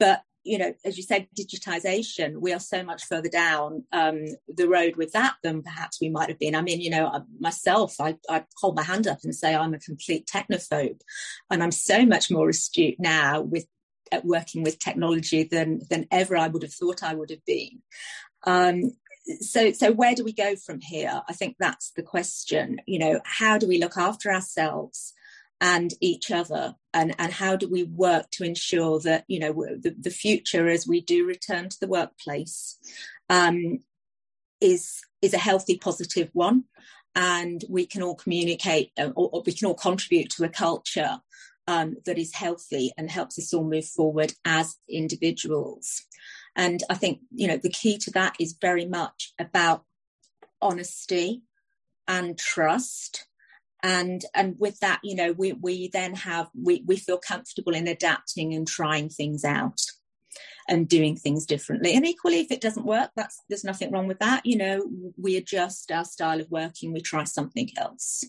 but 0.00 0.24
you 0.44 0.58
know, 0.58 0.74
as 0.84 0.96
you 0.96 1.02
said, 1.02 1.28
digitization, 1.38 2.40
we 2.40 2.52
are 2.52 2.60
so 2.60 2.82
much 2.82 3.04
further 3.04 3.28
down 3.28 3.84
um, 3.92 4.24
the 4.48 4.68
road 4.68 4.96
with 4.96 5.12
that 5.12 5.36
than 5.42 5.62
perhaps 5.62 6.00
we 6.00 6.08
might 6.08 6.28
have 6.28 6.38
been. 6.38 6.54
I 6.54 6.62
mean, 6.62 6.80
you 6.80 6.90
know, 6.90 7.06
uh, 7.06 7.20
myself, 7.38 8.00
I, 8.00 8.16
I 8.28 8.44
hold 8.56 8.76
my 8.76 8.82
hand 8.82 9.06
up 9.06 9.18
and 9.22 9.34
say 9.34 9.54
I'm 9.54 9.74
a 9.74 9.78
complete 9.78 10.26
technophobe, 10.26 11.00
and 11.50 11.62
I'm 11.62 11.72
so 11.72 12.04
much 12.04 12.30
more 12.30 12.48
astute 12.48 12.96
now 12.98 13.40
with 13.40 13.66
at 14.10 14.24
working 14.24 14.62
with 14.62 14.78
technology 14.78 15.42
than 15.44 15.80
than 15.88 16.06
ever 16.10 16.36
I 16.36 16.48
would 16.48 16.62
have 16.62 16.74
thought 16.74 17.02
I 17.02 17.14
would 17.14 17.30
have 17.30 17.44
been. 17.44 17.80
Um, 18.44 18.92
so 19.40 19.72
so 19.72 19.92
where 19.92 20.14
do 20.14 20.24
we 20.24 20.32
go 20.32 20.56
from 20.56 20.80
here? 20.80 21.22
I 21.28 21.32
think 21.32 21.56
that's 21.58 21.92
the 21.92 22.02
question. 22.02 22.80
You 22.86 22.98
know, 22.98 23.20
how 23.24 23.58
do 23.58 23.66
we 23.66 23.78
look 23.78 23.96
after 23.96 24.32
ourselves? 24.32 25.14
And 25.62 25.94
each 26.00 26.32
other 26.32 26.74
and, 26.92 27.14
and 27.18 27.32
how 27.32 27.54
do 27.54 27.68
we 27.68 27.84
work 27.84 28.28
to 28.32 28.44
ensure 28.44 28.98
that 29.00 29.24
you 29.28 29.38
know 29.38 29.52
the, 29.52 29.94
the 29.98 30.10
future 30.10 30.68
as 30.68 30.86
we 30.86 31.00
do 31.00 31.24
return 31.24 31.68
to 31.68 31.80
the 31.80 31.86
workplace 31.86 32.78
um, 33.30 33.78
is 34.60 35.00
is 35.22 35.32
a 35.32 35.38
healthy 35.38 35.78
positive 35.78 36.28
one. 36.32 36.64
And 37.14 37.62
we 37.68 37.86
can 37.86 38.02
all 38.02 38.14
communicate 38.14 38.90
uh, 38.98 39.10
or, 39.14 39.28
or 39.32 39.42
we 39.44 39.52
can 39.52 39.68
all 39.68 39.74
contribute 39.74 40.30
to 40.30 40.44
a 40.44 40.48
culture 40.48 41.20
um, 41.68 41.96
that 42.06 42.18
is 42.18 42.34
healthy 42.34 42.90
and 42.96 43.10
helps 43.10 43.38
us 43.38 43.54
all 43.54 43.64
move 43.64 43.84
forward 43.86 44.32
as 44.44 44.76
individuals. 44.88 46.02
And 46.56 46.82
i 46.90 46.94
think 46.94 47.20
you 47.30 47.46
know 47.46 47.56
the 47.56 47.70
key 47.70 47.96
to 47.98 48.10
that 48.10 48.34
is 48.38 48.58
very 48.60 48.84
much 48.84 49.32
about 49.38 49.84
honesty 50.60 51.42
and 52.06 52.38
trust 52.38 53.26
and 53.82 54.24
and 54.34 54.56
with 54.58 54.78
that 54.80 55.00
you 55.02 55.14
know 55.14 55.32
we 55.32 55.52
we 55.52 55.88
then 55.88 56.14
have 56.14 56.48
we 56.60 56.84
we 56.86 56.96
feel 56.96 57.18
comfortable 57.18 57.74
in 57.74 57.88
adapting 57.88 58.54
and 58.54 58.66
trying 58.68 59.08
things 59.08 59.44
out 59.44 59.80
and 60.68 60.88
doing 60.88 61.16
things 61.16 61.44
differently. 61.44 61.94
And 61.94 62.06
equally 62.06 62.40
if 62.40 62.50
it 62.50 62.60
doesn't 62.60 62.86
work 62.86 63.10
that's 63.16 63.42
there's 63.48 63.64
nothing 63.64 63.90
wrong 63.90 64.06
with 64.06 64.20
that. 64.20 64.46
You 64.46 64.56
know 64.56 64.90
we 65.16 65.36
adjust 65.36 65.90
our 65.90 66.04
style 66.04 66.40
of 66.40 66.50
working 66.50 66.92
we 66.92 67.00
try 67.00 67.24
something 67.24 67.70
else. 67.76 68.24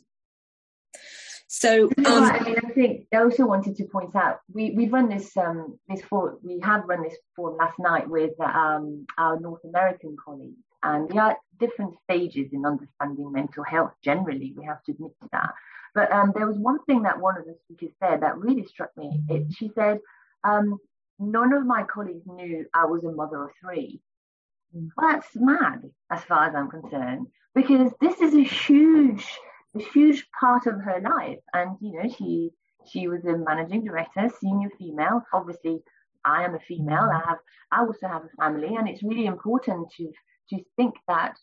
So 1.47 1.85
um, 1.99 2.05
I 2.07 2.43
mean, 2.43 2.55
I 2.57 2.69
think 2.69 3.05
I 3.13 3.17
also 3.17 3.45
wanted 3.45 3.75
to 3.75 3.85
point 3.85 4.15
out 4.15 4.39
we 4.51 4.71
we've 4.71 4.91
run 4.91 5.07
this 5.07 5.37
um 5.37 5.77
this 5.87 6.01
for 6.01 6.39
we 6.41 6.59
have 6.61 6.85
run 6.87 7.03
this 7.03 7.15
forum 7.35 7.57
last 7.57 7.77
night 7.77 8.09
with 8.09 8.31
um 8.41 9.05
our 9.19 9.39
North 9.39 9.63
American 9.63 10.17
colleagues, 10.17 10.57
and 10.83 11.11
we 11.11 11.17
are 11.17 11.31
at 11.31 11.37
different 11.59 11.95
stages 12.03 12.49
in 12.51 12.65
understanding 12.65 13.31
mental 13.31 13.63
health 13.63 13.93
generally. 14.03 14.53
We 14.55 14.65
have 14.65 14.83
to 14.83 14.91
admit 14.91 15.11
to 15.21 15.29
that. 15.31 15.53
But 15.95 16.11
um, 16.11 16.33
there 16.35 16.47
was 16.47 16.57
one 16.57 16.83
thing 16.85 17.03
that 17.03 17.19
one 17.19 17.37
of 17.37 17.45
the 17.45 17.55
speakers 17.63 17.95
said 17.99 18.21
that 18.21 18.37
really 18.37 18.65
struck 18.65 18.89
me. 18.97 19.21
It, 19.29 19.53
she 19.53 19.71
said, 19.75 19.99
um, 20.43 20.79
None 21.19 21.53
of 21.53 21.65
my 21.65 21.83
colleagues 21.83 22.25
knew 22.25 22.65
I 22.73 22.85
was 22.85 23.03
a 23.03 23.11
mother 23.11 23.45
of 23.45 23.51
three. 23.61 24.01
Well, 24.73 24.91
that's 24.97 25.35
mad 25.35 25.83
as 26.09 26.23
far 26.23 26.47
as 26.47 26.55
I'm 26.55 26.69
concerned, 26.69 27.27
because 27.53 27.93
this 28.01 28.19
is 28.19 28.33
a 28.33 28.43
huge, 28.43 29.25
a 29.75 29.79
huge 29.79 30.27
part 30.39 30.65
of 30.65 30.81
her 30.81 30.99
life. 30.99 31.37
And, 31.53 31.77
you 31.79 31.93
know, 31.93 32.09
she 32.09 32.51
she 32.85 33.07
was 33.07 33.23
a 33.23 33.37
managing 33.37 33.85
director, 33.85 34.29
senior 34.41 34.69
female. 34.77 35.21
Obviously, 35.31 35.83
I 36.25 36.43
am 36.43 36.55
a 36.55 36.59
female. 36.59 37.09
I 37.13 37.21
have 37.29 37.37
I 37.71 37.81
also 37.81 38.07
have 38.07 38.25
a 38.25 38.41
family, 38.41 38.75
and 38.75 38.89
it's 38.89 39.03
really 39.03 39.27
important 39.27 39.91
to 39.97 40.11
to 40.49 40.59
think 40.75 40.95
that 41.07 41.37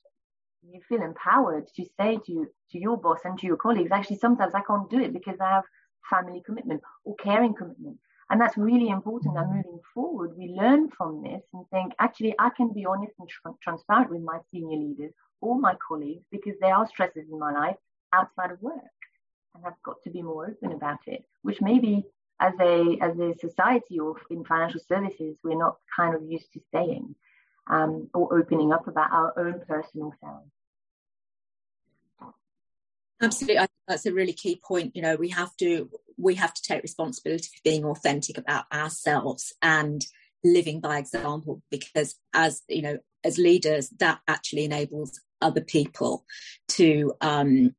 you 0.62 0.80
feel 0.88 1.02
empowered 1.02 1.66
to 1.76 1.84
say 1.98 2.18
to 2.26 2.46
to 2.70 2.78
your 2.78 2.96
boss 2.96 3.20
and 3.24 3.38
to 3.38 3.46
your 3.46 3.56
colleagues, 3.56 3.90
actually, 3.92 4.18
sometimes 4.18 4.54
I 4.54 4.60
can't 4.60 4.90
do 4.90 5.00
it 5.00 5.12
because 5.12 5.38
I 5.40 5.50
have 5.50 5.64
family 6.08 6.42
commitment 6.44 6.82
or 7.04 7.14
caring 7.16 7.54
commitment. 7.54 7.98
And 8.30 8.40
that's 8.40 8.56
really 8.56 8.88
important 8.88 9.34
that 9.34 9.44
mm-hmm. 9.44 9.56
moving 9.56 9.80
forward, 9.92 10.36
we 10.36 10.54
learn 10.56 10.88
from 10.90 11.22
this 11.22 11.42
and 11.52 11.64
think, 11.70 11.92
actually, 11.98 12.34
I 12.38 12.50
can 12.50 12.72
be 12.72 12.86
honest 12.86 13.14
and 13.18 13.28
tr- 13.28 13.48
transparent 13.60 14.10
with 14.10 14.22
my 14.22 14.38
senior 14.52 14.78
leaders 14.78 15.12
or 15.40 15.58
my 15.58 15.74
colleagues 15.86 16.24
because 16.30 16.54
there 16.60 16.74
are 16.74 16.86
stresses 16.86 17.28
in 17.28 17.38
my 17.38 17.52
life 17.52 17.76
outside 18.12 18.52
of 18.52 18.62
work. 18.62 18.76
And 19.54 19.64
I've 19.66 19.82
got 19.82 19.96
to 20.04 20.10
be 20.10 20.22
more 20.22 20.46
open 20.46 20.72
about 20.72 21.00
it, 21.06 21.24
which 21.42 21.60
maybe 21.60 22.04
as 22.40 22.54
a 22.60 22.98
as 23.00 23.18
a 23.18 23.34
society 23.38 23.98
or 23.98 24.14
in 24.30 24.44
financial 24.44 24.80
services, 24.80 25.36
we're 25.42 25.58
not 25.58 25.76
kind 25.94 26.14
of 26.14 26.22
used 26.22 26.52
to 26.52 26.60
saying 26.72 27.14
um, 27.70 28.08
or 28.12 28.36
opening 28.38 28.72
up 28.72 28.86
about 28.86 29.12
our 29.12 29.38
own 29.38 29.60
personal 29.66 30.12
selves. 30.20 30.50
Absolutely, 33.22 33.58
I 33.58 33.60
think 33.62 33.70
that's 33.86 34.06
a 34.06 34.12
really 34.12 34.32
key 34.32 34.60
point. 34.62 34.96
You 34.96 35.02
know, 35.02 35.16
we 35.16 35.28
have 35.28 35.54
to 35.58 35.90
we 36.16 36.34
have 36.34 36.54
to 36.54 36.62
take 36.62 36.82
responsibility 36.82 37.44
for 37.44 37.60
being 37.64 37.84
authentic 37.84 38.38
about 38.38 38.64
ourselves 38.72 39.52
and 39.62 40.04
living 40.42 40.80
by 40.80 40.98
example 40.98 41.62
because 41.70 42.16
as 42.32 42.62
you 42.68 42.82
know 42.82 42.98
as 43.24 43.36
leaders 43.38 43.90
that 43.98 44.20
actually 44.26 44.64
enables 44.64 45.20
other 45.42 45.60
people 45.60 46.24
to 46.68 47.12
um 47.20 47.74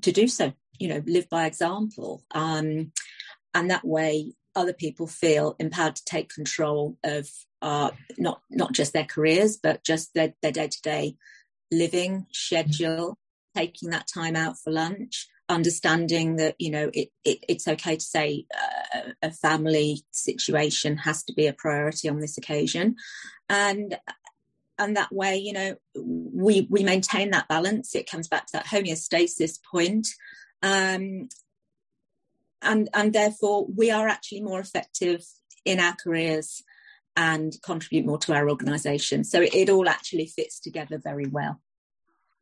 to 0.00 0.12
do 0.12 0.28
so 0.28 0.52
you 0.78 0.88
know 0.88 1.02
live 1.06 1.28
by 1.28 1.46
example 1.46 2.22
um 2.32 2.92
and 3.52 3.70
that 3.70 3.84
way 3.84 4.32
other 4.56 4.72
people 4.72 5.06
feel 5.06 5.56
empowered 5.58 5.96
to 5.96 6.04
take 6.04 6.28
control 6.32 6.96
of 7.04 7.28
uh 7.62 7.90
not 8.18 8.42
not 8.50 8.72
just 8.72 8.92
their 8.92 9.04
careers 9.04 9.56
but 9.56 9.84
just 9.84 10.12
their, 10.14 10.34
their 10.42 10.52
day-to-day 10.52 11.16
living 11.70 12.26
schedule 12.32 13.16
taking 13.54 13.90
that 13.90 14.06
time 14.06 14.36
out 14.36 14.58
for 14.58 14.70
lunch 14.70 15.28
understanding 15.48 16.36
that 16.36 16.54
you 16.58 16.70
know 16.70 16.90
it, 16.94 17.10
it 17.24 17.44
it's 17.48 17.68
okay 17.68 17.96
to 17.96 18.04
say 18.04 18.46
uh, 18.54 19.10
a 19.22 19.30
family 19.30 20.02
situation 20.10 20.96
has 20.96 21.22
to 21.24 21.32
be 21.34 21.46
a 21.46 21.52
priority 21.52 22.08
on 22.08 22.20
this 22.20 22.38
occasion. 22.38 22.96
And 23.48 23.98
and 24.78 24.96
that 24.96 25.12
way 25.12 25.36
you 25.36 25.52
know 25.52 25.76
we 25.94 26.66
we 26.70 26.82
maintain 26.82 27.30
that 27.30 27.48
balance. 27.48 27.94
It 27.94 28.10
comes 28.10 28.28
back 28.28 28.46
to 28.46 28.52
that 28.54 28.66
homeostasis 28.66 29.58
point. 29.70 30.08
Um 30.62 31.28
and 32.64 32.88
and 32.94 33.12
therefore 33.12 33.66
we 33.76 33.90
are 33.90 34.08
actually 34.08 34.40
more 34.40 34.60
effective 34.60 35.24
in 35.64 35.80
our 35.80 35.94
careers 36.02 36.62
and 37.16 37.56
contribute 37.62 38.04
more 38.04 38.18
to 38.18 38.34
our 38.34 38.48
organization 38.48 39.24
so 39.24 39.40
it, 39.40 39.54
it 39.54 39.70
all 39.70 39.88
actually 39.88 40.26
fits 40.26 40.60
together 40.60 40.98
very 40.98 41.26
well 41.26 41.60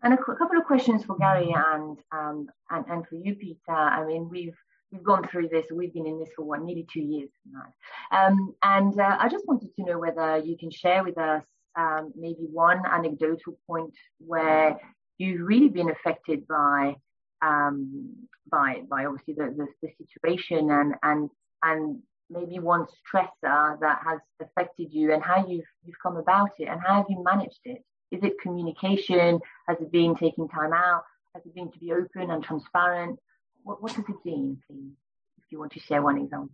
and 0.02 0.14
a, 0.14 0.16
a 0.16 0.36
couple 0.36 0.58
of 0.58 0.64
questions 0.66 1.04
for 1.04 1.16
Gary 1.16 1.54
and, 1.54 1.98
um, 2.10 2.48
and 2.70 2.84
and 2.88 3.06
for 3.06 3.14
you, 3.14 3.36
Peter. 3.36 3.70
I 3.70 4.04
mean, 4.04 4.28
we've 4.28 4.56
we've 4.90 5.02
gone 5.02 5.26
through 5.28 5.48
this. 5.48 5.66
We've 5.72 5.92
been 5.92 6.06
in 6.06 6.18
this 6.18 6.30
for 6.36 6.44
what, 6.44 6.62
nearly 6.62 6.86
two 6.92 7.00
years 7.00 7.30
now. 7.50 7.64
Um, 8.10 8.54
and 8.62 8.98
uh, 8.98 9.16
I 9.18 9.28
just 9.28 9.46
wanted 9.46 9.74
to 9.76 9.84
know 9.84 9.98
whether 9.98 10.38
you 10.38 10.56
can 10.58 10.70
share 10.70 11.02
with 11.02 11.18
us 11.18 11.44
um, 11.76 12.12
maybe 12.16 12.46
one 12.50 12.82
anecdotal 12.84 13.58
point 13.66 13.94
where 14.18 14.78
you've 15.18 15.46
really 15.46 15.68
been 15.68 15.90
affected 15.90 16.46
by 16.46 16.96
um, 17.42 18.14
by 18.50 18.82
by 18.88 19.04
obviously 19.06 19.34
the, 19.34 19.54
the, 19.56 19.66
the 19.82 19.88
situation 19.98 20.70
and 20.70 20.94
and 21.02 21.30
and 21.62 21.98
maybe 22.30 22.58
one 22.58 22.86
stressor 22.86 23.78
that 23.80 24.00
has 24.04 24.20
affected 24.40 24.88
you 24.90 25.12
and 25.12 25.22
how 25.22 25.46
you've 25.46 25.64
you've 25.84 25.98
come 26.02 26.16
about 26.16 26.50
it 26.58 26.68
and 26.68 26.80
how 26.80 26.96
have 26.96 27.06
you 27.08 27.22
managed 27.22 27.60
it 27.64 27.82
is 28.12 28.22
it 28.22 28.38
communication? 28.40 29.40
Has 29.66 29.78
it 29.80 29.90
been 29.90 30.14
taking 30.14 30.46
time 30.46 30.74
out? 30.74 31.02
Has 31.34 31.42
it 31.46 31.54
been 31.54 31.72
to 31.72 31.78
be 31.78 31.92
open 31.92 32.30
and 32.30 32.44
transparent? 32.44 33.18
What, 33.64 33.82
what 33.82 33.92
has 33.92 34.04
it 34.06 34.22
been, 34.22 34.58
please, 34.68 34.92
if 35.38 35.44
you 35.50 35.58
want 35.58 35.72
to 35.72 35.80
share 35.80 36.02
one 36.02 36.18
example? 36.18 36.50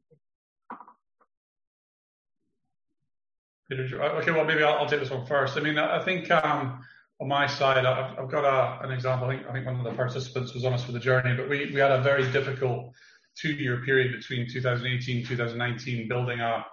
Okay, 3.71 4.31
well, 4.31 4.45
maybe 4.45 4.63
I'll, 4.63 4.79
I'll 4.79 4.89
take 4.89 5.01
this 5.01 5.11
one 5.11 5.27
first. 5.27 5.59
I 5.59 5.61
mean, 5.61 5.79
I 5.79 6.03
think 6.03 6.31
um, 6.31 6.81
on 7.21 7.29
my 7.29 7.47
side, 7.47 7.85
I've, 7.85 8.19
I've 8.19 8.31
got 8.31 8.45
a, 8.45 8.85
an 8.87 8.93
example. 8.93 9.29
I 9.29 9.37
think, 9.37 9.49
I 9.49 9.53
think 9.53 9.67
one 9.67 9.77
of 9.77 9.85
the 9.85 9.93
participants 9.93 10.55
was 10.55 10.65
on 10.65 10.73
us 10.73 10.85
for 10.85 10.93
the 10.93 11.01
journey, 11.01 11.35
but 11.37 11.49
we, 11.49 11.71
we 11.73 11.81
had 11.81 11.91
a 11.91 12.01
very 12.03 12.31
difficult 12.31 12.93
two 13.37 13.53
year 13.53 13.83
period 13.85 14.13
between 14.13 14.49
2018 14.51 15.25
2019 15.25 16.09
building 16.09 16.41
a 16.41 16.65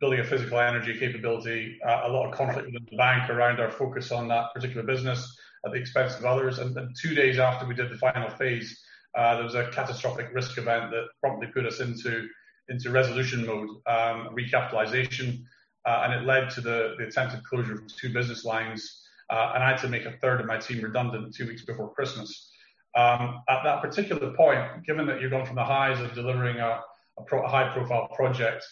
building 0.00 0.20
a 0.20 0.24
physical 0.24 0.58
energy 0.58 0.98
capability, 0.98 1.78
uh, 1.86 2.02
a 2.04 2.08
lot 2.08 2.28
of 2.28 2.34
conflict 2.34 2.66
within 2.66 2.86
the 2.90 2.96
bank 2.96 3.30
around 3.30 3.60
our 3.60 3.70
focus 3.70 4.12
on 4.12 4.28
that 4.28 4.52
particular 4.54 4.82
business 4.82 5.34
at 5.64 5.72
the 5.72 5.78
expense 5.78 6.18
of 6.18 6.24
others. 6.26 6.58
And, 6.58 6.76
and 6.76 6.94
two 6.94 7.14
days 7.14 7.38
after 7.38 7.66
we 7.66 7.74
did 7.74 7.90
the 7.90 7.96
final 7.96 8.28
phase, 8.28 8.78
uh, 9.16 9.36
there 9.36 9.44
was 9.44 9.54
a 9.54 9.70
catastrophic 9.70 10.28
risk 10.34 10.58
event 10.58 10.90
that 10.90 11.06
promptly 11.22 11.48
put 11.48 11.64
us 11.64 11.80
into 11.80 12.28
into 12.68 12.90
resolution 12.90 13.46
mode, 13.46 13.68
um, 13.86 14.36
recapitalization, 14.36 15.44
uh, 15.86 16.02
and 16.04 16.12
it 16.12 16.26
led 16.26 16.50
to 16.50 16.60
the, 16.60 16.94
the 16.98 17.06
attempted 17.06 17.44
closure 17.44 17.74
of 17.74 17.96
two 17.96 18.12
business 18.12 18.44
lines. 18.44 19.05
Uh, 19.30 19.52
and 19.54 19.64
I 19.64 19.70
had 19.70 19.80
to 19.80 19.88
make 19.88 20.04
a 20.04 20.12
third 20.22 20.40
of 20.40 20.46
my 20.46 20.58
team 20.58 20.82
redundant 20.82 21.34
two 21.34 21.46
weeks 21.46 21.64
before 21.64 21.92
Christmas. 21.92 22.50
Um, 22.96 23.42
at 23.48 23.62
that 23.64 23.82
particular 23.82 24.32
point, 24.34 24.86
given 24.86 25.06
that 25.06 25.20
you're 25.20 25.30
going 25.30 25.44
from 25.44 25.56
the 25.56 25.64
highs 25.64 26.00
of 26.00 26.14
delivering 26.14 26.58
a, 26.58 26.80
a, 27.18 27.22
pro, 27.26 27.44
a 27.44 27.48
high 27.48 27.72
profile 27.72 28.08
project 28.14 28.64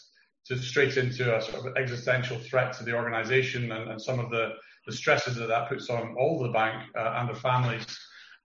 to 0.46 0.56
straight 0.58 0.96
into 0.96 1.36
a 1.36 1.40
sort 1.42 1.66
of 1.66 1.76
existential 1.76 2.38
threat 2.38 2.72
to 2.74 2.84
the 2.84 2.94
organization 2.94 3.72
and, 3.72 3.90
and 3.90 4.00
some 4.00 4.18
of 4.18 4.30
the, 4.30 4.50
the 4.86 4.92
stresses 4.92 5.36
that 5.36 5.48
that 5.48 5.68
puts 5.68 5.90
on 5.90 6.14
all 6.18 6.42
the 6.42 6.50
bank 6.50 6.82
uh, 6.96 7.16
and 7.18 7.28
their 7.28 7.36
families. 7.36 7.86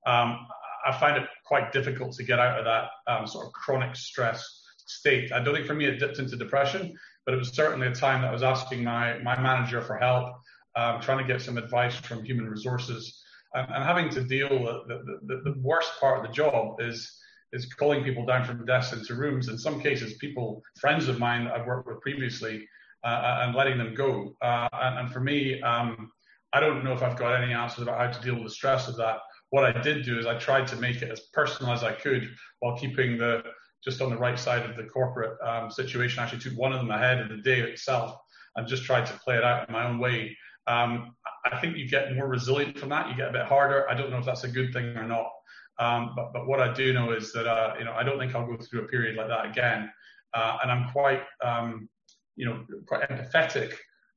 Um, 0.05 0.47
I 0.85 0.97
find 0.97 1.17
it 1.17 1.27
quite 1.45 1.71
difficult 1.71 2.13
to 2.13 2.23
get 2.23 2.39
out 2.39 2.57
of 2.57 2.65
that 2.65 2.89
um, 3.11 3.27
sort 3.27 3.45
of 3.45 3.51
chronic 3.53 3.95
stress 3.95 4.63
state. 4.77 5.31
I 5.31 5.43
don't 5.43 5.53
think 5.53 5.67
for 5.67 5.73
me 5.73 5.85
it 5.85 5.99
dipped 5.99 6.19
into 6.19 6.35
depression, 6.35 6.93
but 7.25 7.33
it 7.33 7.37
was 7.37 7.53
certainly 7.53 7.87
a 7.87 7.93
time 7.93 8.21
that 8.21 8.29
I 8.29 8.33
was 8.33 8.43
asking 8.43 8.83
my, 8.83 9.19
my 9.19 9.39
manager 9.39 9.81
for 9.81 9.97
help, 9.97 10.35
um, 10.79 11.01
trying 11.01 11.19
to 11.25 11.31
get 11.31 11.41
some 11.41 11.57
advice 11.57 11.95
from 11.95 12.23
human 12.23 12.47
resources 12.49 13.21
and, 13.53 13.67
and 13.73 13.83
having 13.83 14.09
to 14.09 14.21
deal 14.21 14.49
with 14.49 14.77
the, 14.87 15.19
the, 15.27 15.51
the 15.51 15.55
worst 15.59 15.91
part 15.99 16.19
of 16.19 16.23
the 16.25 16.33
job 16.33 16.79
is 16.79 17.15
is 17.51 17.65
calling 17.73 18.03
people 18.03 18.25
down 18.25 18.45
from 18.45 18.63
desks 18.65 18.93
into 18.95 19.15
rooms. 19.15 19.47
In 19.47 19.57
some 19.57 19.81
cases, 19.81 20.13
people, 20.25 20.61
friends 20.79 21.07
of 21.07 21.17
mine 21.17 21.47
I've 21.47 21.65
worked 21.65 21.87
with 21.87 21.99
previously, 21.99 22.67
uh, 23.03 23.07
uh, 23.07 23.39
and 23.43 23.55
letting 23.55 23.77
them 23.77 23.93
go. 23.95 24.35
Uh, 24.41 24.67
and, 24.73 24.99
and, 24.99 25.11
for 25.11 25.19
me, 25.19 25.61
um, 25.61 26.11
I 26.53 26.59
don't 26.59 26.83
know 26.83 26.93
if 26.93 27.01
I've 27.01 27.17
got 27.17 27.41
any 27.41 27.53
answers 27.53 27.81
about 27.83 27.97
how 27.97 28.07
to 28.07 28.21
deal 28.21 28.35
with 28.35 28.43
the 28.43 28.49
stress 28.49 28.87
of 28.87 28.97
that. 28.97 29.17
What 29.51 29.63
I 29.63 29.81
did 29.81 30.05
do 30.05 30.19
is 30.19 30.25
I 30.25 30.37
tried 30.37 30.67
to 30.67 30.75
make 30.75 31.01
it 31.01 31.09
as 31.09 31.21
personal 31.33 31.71
as 31.73 31.83
I 31.83 31.93
could 31.93 32.29
while 32.59 32.77
keeping 32.77 33.17
the 33.17 33.41
just 33.83 34.01
on 34.01 34.09
the 34.09 34.17
right 34.17 34.37
side 34.37 34.69
of 34.69 34.75
the 34.75 34.83
corporate 34.83 35.37
um, 35.41 35.71
situation. 35.71 36.19
I 36.19 36.23
actually 36.23 36.41
took 36.41 36.59
one 36.59 36.73
of 36.73 36.79
them 36.79 36.91
ahead 36.91 37.21
of 37.21 37.29
the 37.29 37.37
day 37.37 37.61
itself 37.61 38.17
and 38.57 38.67
just 38.67 38.83
tried 38.83 39.05
to 39.05 39.13
play 39.13 39.37
it 39.37 39.43
out 39.43 39.67
in 39.67 39.73
my 39.73 39.87
own 39.87 39.97
way. 39.97 40.35
Um, 40.69 41.15
I 41.51 41.59
think 41.59 41.77
you 41.77 41.89
get 41.89 42.15
more 42.15 42.27
resilient 42.27 42.77
from 42.77 42.89
that. 42.89 43.09
You 43.09 43.15
get 43.15 43.29
a 43.29 43.33
bit 43.33 43.45
harder. 43.45 43.89
I 43.89 43.95
don't 43.95 44.11
know 44.11 44.19
if 44.19 44.25
that's 44.25 44.43
a 44.43 44.47
good 44.47 44.71
thing 44.71 44.85
or 44.95 45.07
not. 45.07 45.31
Um, 45.79 46.13
but, 46.15 46.31
but 46.33 46.47
what 46.47 46.59
I 46.59 46.73
do 46.73 46.93
know 46.93 47.11
is 47.11 47.33
that, 47.33 47.47
uh, 47.47 47.73
you 47.79 47.85
know, 47.85 47.93
I 47.93 48.03
don't 48.03 48.19
think 48.19 48.35
I'll 48.35 48.45
go 48.45 48.57
through 48.57 48.83
a 48.83 48.87
period 48.87 49.15
like 49.15 49.29
that 49.29 49.45
again. 49.45 49.89
Uh, 50.33 50.57
and 50.61 50.71
I'm 50.71 50.91
quite, 50.91 51.23
um, 51.43 51.89
you 52.35 52.45
know, 52.45 52.65
quite 52.85 53.09
empathetic 53.09 53.73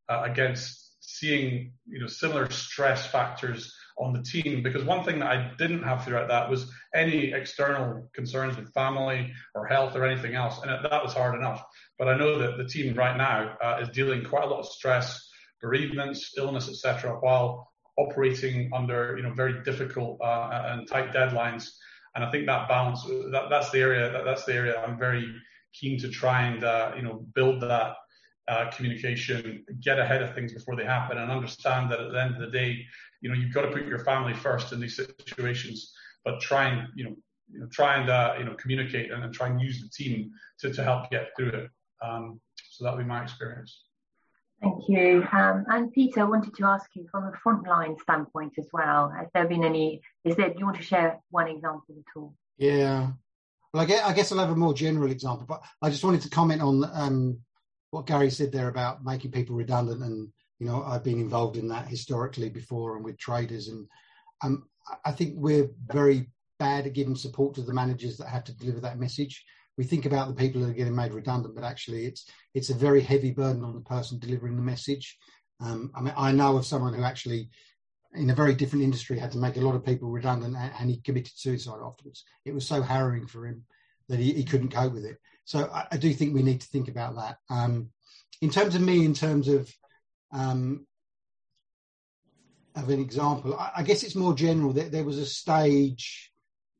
uh, 0.08 0.22
against 0.24 0.96
seeing, 1.00 1.72
you 1.86 2.00
know, 2.00 2.06
similar 2.06 2.50
stress 2.50 3.06
factors 3.06 3.74
on 3.98 4.12
the 4.12 4.22
team 4.22 4.62
because 4.62 4.84
one 4.84 5.04
thing 5.04 5.20
that 5.20 5.28
I 5.30 5.52
didn't 5.58 5.82
have 5.82 6.04
throughout 6.04 6.28
that 6.28 6.50
was 6.50 6.70
any 6.94 7.32
external 7.32 8.08
concerns 8.14 8.56
with 8.56 8.72
family 8.72 9.32
or 9.54 9.66
health 9.66 9.94
or 9.96 10.04
anything 10.04 10.34
else, 10.34 10.60
and 10.62 10.70
that 10.70 11.02
was 11.02 11.12
hard 11.12 11.34
enough. 11.34 11.62
But 11.98 12.08
I 12.08 12.16
know 12.16 12.38
that 12.38 12.56
the 12.56 12.64
team 12.64 12.94
right 12.94 13.16
now 13.16 13.56
uh, 13.62 13.78
is 13.82 13.88
dealing 13.90 14.24
quite 14.24 14.44
a 14.44 14.46
lot 14.46 14.60
of 14.60 14.66
stress, 14.66 15.21
bereavements, 15.62 16.34
illness, 16.36 16.68
etc., 16.68 17.16
while 17.20 17.72
operating 17.98 18.70
under 18.74 19.16
you 19.16 19.22
know 19.22 19.32
very 19.32 19.62
difficult 19.62 20.20
uh, 20.22 20.68
and 20.70 20.88
tight 20.88 21.12
deadlines. 21.12 21.68
And 22.14 22.24
I 22.24 22.30
think 22.30 22.46
that 22.46 22.68
balance 22.68 23.04
that, 23.04 23.46
that's 23.48 23.70
the 23.70 23.80
area 23.80 24.10
that, 24.12 24.24
that's 24.24 24.44
the 24.44 24.52
area 24.52 24.78
I'm 24.80 24.98
very 24.98 25.32
keen 25.72 25.98
to 26.00 26.08
try 26.10 26.42
and 26.42 26.64
uh, 26.64 26.92
you 26.96 27.02
know 27.02 27.24
build 27.34 27.62
that 27.62 27.94
uh, 28.48 28.70
communication, 28.70 29.64
get 29.80 29.98
ahead 29.98 30.22
of 30.22 30.34
things 30.34 30.52
before 30.52 30.76
they 30.76 30.84
happen, 30.84 31.18
and 31.18 31.30
understand 31.30 31.90
that 31.90 32.00
at 32.00 32.12
the 32.12 32.20
end 32.20 32.34
of 32.34 32.40
the 32.40 32.58
day, 32.58 32.84
you 33.20 33.28
know 33.28 33.34
you've 33.34 33.54
got 33.54 33.62
to 33.62 33.70
put 33.70 33.86
your 33.86 34.00
family 34.00 34.34
first 34.34 34.72
in 34.72 34.80
these 34.80 34.96
situations, 34.96 35.92
but 36.24 36.40
try 36.40 36.68
and 36.68 36.88
you 36.94 37.04
know 37.04 37.16
you 37.50 37.60
know 37.60 37.66
try 37.70 37.96
and 37.96 38.10
uh, 38.10 38.34
you 38.38 38.44
know 38.44 38.54
communicate 38.54 39.10
and, 39.10 39.22
and, 39.22 39.32
try 39.32 39.48
and 39.48 39.60
use 39.60 39.80
the 39.80 39.88
team 39.88 40.30
to 40.58 40.72
to 40.72 40.82
help 40.82 41.10
get 41.10 41.28
through 41.36 41.50
it. 41.50 41.70
Um, 42.02 42.40
so 42.70 42.84
that 42.84 42.94
would 42.94 43.02
be 43.02 43.08
my 43.08 43.22
experience. 43.22 43.84
Thank 44.62 44.88
you. 44.88 45.26
Um, 45.32 45.64
and 45.68 45.92
Peter, 45.92 46.20
I 46.20 46.24
wanted 46.24 46.54
to 46.54 46.64
ask 46.66 46.88
you 46.94 47.08
from 47.10 47.24
a 47.24 47.32
frontline 47.32 48.00
standpoint 48.00 48.52
as 48.58 48.68
well. 48.72 49.08
Has 49.10 49.26
there 49.34 49.48
been 49.48 49.64
any? 49.64 50.00
Is 50.24 50.36
there? 50.36 50.50
Do 50.50 50.58
you 50.58 50.64
want 50.64 50.76
to 50.76 50.84
share 50.84 51.20
one 51.30 51.48
example 51.48 51.96
at 51.98 52.16
all? 52.16 52.34
Yeah. 52.58 53.10
Well, 53.74 53.82
I 53.82 53.86
guess, 53.86 54.04
I 54.04 54.12
guess 54.12 54.30
I'll 54.30 54.38
have 54.38 54.50
a 54.50 54.56
more 54.56 54.74
general 54.74 55.10
example, 55.10 55.46
but 55.48 55.62
I 55.80 55.90
just 55.90 56.04
wanted 56.04 56.20
to 56.22 56.30
comment 56.30 56.62
on 56.62 56.88
um, 56.92 57.38
what 57.90 58.06
Gary 58.06 58.30
said 58.30 58.52
there 58.52 58.68
about 58.68 59.04
making 59.04 59.32
people 59.32 59.56
redundant, 59.56 60.02
and 60.02 60.28
you 60.60 60.66
know 60.66 60.84
I've 60.84 61.02
been 61.02 61.20
involved 61.20 61.56
in 61.56 61.66
that 61.68 61.88
historically 61.88 62.48
before 62.48 62.94
and 62.94 63.04
with 63.04 63.18
traders, 63.18 63.66
and 63.66 63.88
um, 64.42 64.68
I 65.04 65.10
think 65.10 65.34
we're 65.36 65.70
very 65.86 66.30
bad 66.60 66.86
at 66.86 66.92
giving 66.92 67.16
support 67.16 67.54
to 67.54 67.62
the 67.62 67.74
managers 67.74 68.16
that 68.18 68.28
have 68.28 68.44
to 68.44 68.56
deliver 68.56 68.78
that 68.80 69.00
message. 69.00 69.44
We 69.78 69.84
think 69.84 70.04
about 70.04 70.28
the 70.28 70.34
people 70.34 70.60
that 70.60 70.70
are 70.70 70.74
getting 70.74 70.94
made 70.94 71.12
redundant, 71.12 71.54
but 71.54 71.64
actually, 71.64 72.06
it's 72.06 72.26
it's 72.54 72.70
a 72.70 72.74
very 72.74 73.00
heavy 73.00 73.30
burden 73.30 73.64
on 73.64 73.74
the 73.74 73.80
person 73.80 74.18
delivering 74.18 74.56
the 74.56 74.62
message. 74.62 75.18
Um, 75.60 75.90
I 75.94 76.00
mean, 76.00 76.14
I 76.16 76.32
know 76.32 76.56
of 76.56 76.66
someone 76.66 76.94
who 76.94 77.04
actually, 77.04 77.48
in 78.14 78.30
a 78.30 78.34
very 78.34 78.54
different 78.54 78.84
industry, 78.84 79.18
had 79.18 79.32
to 79.32 79.38
make 79.38 79.56
a 79.56 79.60
lot 79.60 79.74
of 79.74 79.84
people 79.84 80.10
redundant, 80.10 80.56
and, 80.56 80.72
and 80.78 80.90
he 80.90 81.00
committed 81.00 81.32
suicide 81.34 81.80
afterwards. 81.82 82.24
It 82.44 82.52
was 82.52 82.66
so 82.66 82.82
harrowing 82.82 83.26
for 83.26 83.46
him 83.46 83.64
that 84.08 84.18
he, 84.18 84.32
he 84.32 84.44
couldn't 84.44 84.74
cope 84.74 84.92
with 84.92 85.04
it. 85.04 85.18
So 85.44 85.70
I, 85.72 85.86
I, 85.92 85.96
do 85.96 86.12
think 86.12 86.34
we 86.34 86.42
need 86.42 86.60
to 86.60 86.66
think 86.68 86.88
about 86.88 87.16
that. 87.16 87.36
Um, 87.48 87.88
in 88.40 88.50
terms 88.50 88.74
of 88.74 88.82
me, 88.82 89.04
in 89.04 89.14
terms 89.14 89.48
of 89.48 89.72
um, 90.32 90.86
of 92.74 92.88
an 92.88 93.00
example, 93.00 93.54
I, 93.54 93.70
I, 93.76 93.82
guess 93.82 94.02
it's 94.02 94.14
more 94.14 94.34
general. 94.34 94.72
That 94.72 94.92
there 94.92 95.04
was 95.04 95.18
a 95.18 95.26
stage 95.26 96.32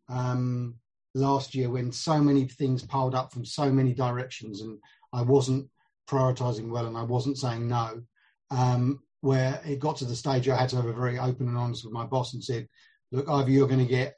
um, 0.09 0.77
last 1.15 1.55
year 1.55 1.71
when 1.71 1.93
so 1.93 2.19
many 2.21 2.47
things 2.47 2.83
piled 2.83 3.15
up 3.15 3.33
from 3.33 3.45
so 3.45 3.71
many 3.71 3.93
directions, 3.95 4.61
and 4.61 4.79
I 5.13 5.23
wasn't 5.23 5.69
prioritizing 6.09 6.71
well, 6.71 6.87
and 6.87 6.97
I 6.97 7.03
wasn't 7.03 7.39
saying 7.39 7.69
no. 7.69 8.03
Um, 8.51 9.01
where 9.21 9.61
it 9.65 9.79
got 9.79 9.97
to 9.97 10.05
the 10.05 10.17
stage 10.17 10.49
I 10.49 10.57
had 10.57 10.69
to 10.71 10.77
have 10.77 10.87
a 10.87 10.93
very 10.93 11.19
open 11.19 11.47
and 11.49 11.57
honest 11.57 11.85
with 11.85 11.93
my 11.93 12.05
boss 12.05 12.35
and 12.35 12.43
said, 12.43 12.69
"Look, 13.13 13.29
either 13.29 13.51
you're 13.51 13.69
going 13.69 13.79
to 13.79 13.87
get 13.87 14.17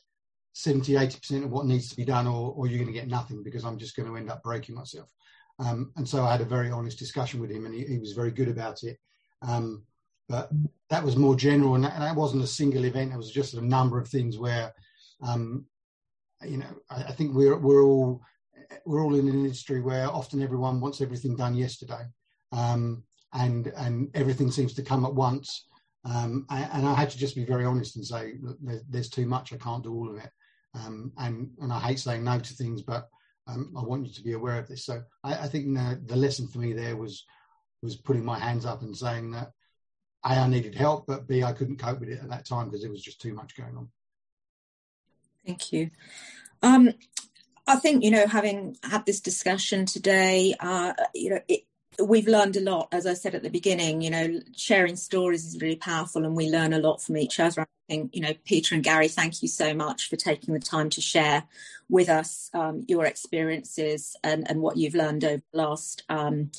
70, 0.55 0.95
80% 0.95 1.45
of 1.45 1.51
what 1.51 1.67
needs 1.67 1.89
to 1.91 1.97
be 1.97 2.05
done, 2.05 2.27
or, 2.27 2.53
or 2.53 2.67
you're 2.67 2.79
going 2.79 2.93
to 2.93 2.99
get 2.99 3.09
nothing 3.09 3.43
because 3.43 3.65
I'm 3.65 3.79
just 3.79 3.97
going 3.97 4.09
to 4.09 4.17
end 4.17 4.31
up 4.31 4.43
breaking 4.43 4.75
myself." 4.75 5.11
Um, 5.59 5.93
and 5.97 6.09
so 6.09 6.25
I 6.25 6.33
had 6.33 6.41
a 6.41 6.47
very 6.47 6.71
honest 6.71 6.99
discussion 6.99 7.41
with 7.41 7.51
him, 7.51 7.67
and 7.67 7.75
he, 7.75 7.85
he 7.85 7.99
was 7.99 8.13
very 8.13 8.31
good 8.31 8.49
about 8.49 8.83
it. 8.83 8.99
Um, 9.43 9.85
but 10.29 10.51
that 10.91 11.05
was 11.05 11.17
more 11.17 11.37
general, 11.37 11.75
and 11.75 11.85
that, 11.85 11.95
and 11.95 12.03
that, 12.03 12.17
wasn't 12.17 12.43
a 12.43 12.47
single 12.47 12.85
event. 12.85 13.13
It 13.13 13.17
was 13.17 13.31
just 13.31 13.55
a 13.55 13.61
number 13.61 13.99
of 13.99 14.09
things 14.09 14.39
where, 14.39 14.73
um, 15.23 15.67
you 16.43 16.59
know, 16.59 16.75
I, 16.91 17.05
I, 17.05 17.13
think 17.13 17.35
we're 17.35 17.57
we're 17.57 17.83
all 17.83 18.21
we're 18.87 19.03
all 19.03 19.15
in 19.15 19.29
an 19.29 19.35
industry 19.35 19.81
where 19.81 20.09
often 20.09 20.43
everyone 20.43 20.81
wants 20.81 21.01
everything 21.01 21.37
done 21.37 21.55
yesterday, 21.55 22.03
um, 22.53 23.03
and 23.33 23.69
and 23.77 24.11
everything 24.15 24.51
seems 24.51 24.75
to 24.75 24.83
come 24.83 25.05
at 25.05 25.15
once. 25.15 25.67
Um, 26.07 26.45
and, 26.51 26.87
I 26.87 26.95
had 26.95 27.09
to 27.11 27.19
just 27.19 27.35
be 27.35 27.47
very 27.47 27.65
honest 27.65 27.97
and 27.97 28.05
say, 28.05 28.35
there's, 28.91 29.09
too 29.09 29.25
much. 29.25 29.55
I 29.55 29.57
can't 29.57 29.83
do 29.83 29.95
all 29.95 30.11
of 30.11 30.19
it. 30.19 30.29
Um, 30.75 31.13
and 31.17 31.49
and 31.61 31.73
I 31.73 31.81
hate 31.81 31.99
saying 31.99 32.23
no 32.23 32.39
to 32.39 32.55
things, 32.55 32.83
but 32.83 33.09
um, 33.47 33.73
I 33.77 33.83
want 33.83 34.07
you 34.07 34.13
to 34.13 34.23
be 34.23 34.33
aware 34.33 34.59
of 34.59 34.69
this. 34.69 34.85
So 34.85 35.03
I, 35.23 35.35
I 35.35 35.49
think 35.49 35.75
the, 35.75 36.01
the 36.05 36.17
lesson 36.17 36.49
for 36.49 36.59
me 36.59 36.73
there 36.73 36.97
was 36.97 37.25
was 37.83 37.97
putting 37.97 38.25
my 38.25 38.39
hands 38.39 38.67
up 38.67 38.83
and 38.83 38.97
saying 38.97 39.31
that 39.33 39.53
a 40.25 40.29
I 40.29 40.49
needed 40.49 40.75
help, 40.75 41.07
but 41.07 41.27
b 41.29 41.43
I 41.43 41.53
couldn't 41.53 41.79
cope 41.79 42.01
with 42.01 42.09
it 42.09 42.21
at 42.23 42.29
that 42.31 42.47
time 42.47 42.67
because 42.67 42.83
there 42.83 42.91
was 42.91 43.03
just 43.03 43.21
too 43.21 43.35
much 43.35 43.57
going 43.57 43.77
on. 43.77 43.89
Thank 45.47 45.73
you. 45.73 45.91
Um, 46.63 46.91
I 47.67 47.77
think 47.77 48.05
you 48.05 48.11
know, 48.11 48.27
having 48.27 48.77
had 48.83 49.07
this 49.07 49.21
discussion 49.21 49.87
today, 49.87 50.55
uh, 50.61 50.93
you 51.15 51.31
know, 51.31 51.41
it, 51.49 51.65
we've 52.03 52.29
learned 52.29 52.57
a 52.57 52.61
lot. 52.61 52.89
As 52.93 53.07
I 53.07 53.15
said 53.15 53.35
at 53.35 53.43
the 53.43 53.51
beginning, 53.51 54.03
you 54.03 54.11
know, 54.11 54.41
sharing 54.57 54.97
stories 54.97 55.45
is 55.45 55.61
really 55.61 55.77
powerful, 55.77 56.25
and 56.25 56.37
we 56.37 56.51
learn 56.51 56.73
a 56.73 56.79
lot 56.79 57.03
from 57.03 57.17
each 57.17 57.41
other. 57.41 57.63
I 57.63 57.67
think, 57.89 58.15
you 58.15 58.23
know, 58.23 58.33
Peter 58.45 58.75
and 58.75 58.85
Gary, 58.85 59.09
thank 59.09 59.43
you 59.43 59.49
so 59.49 59.75
much 59.75 60.09
for 60.09 60.17
taking 60.17 60.55
the 60.55 60.61
time 60.61 60.91
to 60.91 61.01
share 61.01 61.45
with 61.89 62.09
us 62.09 62.51
um, 62.55 62.85
your 62.89 63.05
experiences 63.05 64.17
and, 64.25 64.49
and 64.49 64.63
what 64.63 64.79
you've 64.79 64.95
learned 64.95 65.23
over 65.25 65.43
the 65.53 65.59
last 65.59 66.03
um, 66.09 66.51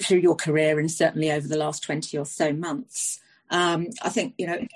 through 0.00 0.18
your 0.18 0.34
career 0.34 0.78
and 0.78 0.90
certainly 0.90 1.30
over 1.30 1.46
the 1.46 1.58
last 1.58 1.82
20 1.82 2.16
or 2.16 2.24
so 2.24 2.52
months. 2.52 3.20
Um, 3.50 3.88
I 4.02 4.08
think, 4.08 4.34
you 4.38 4.46
know, 4.46 4.66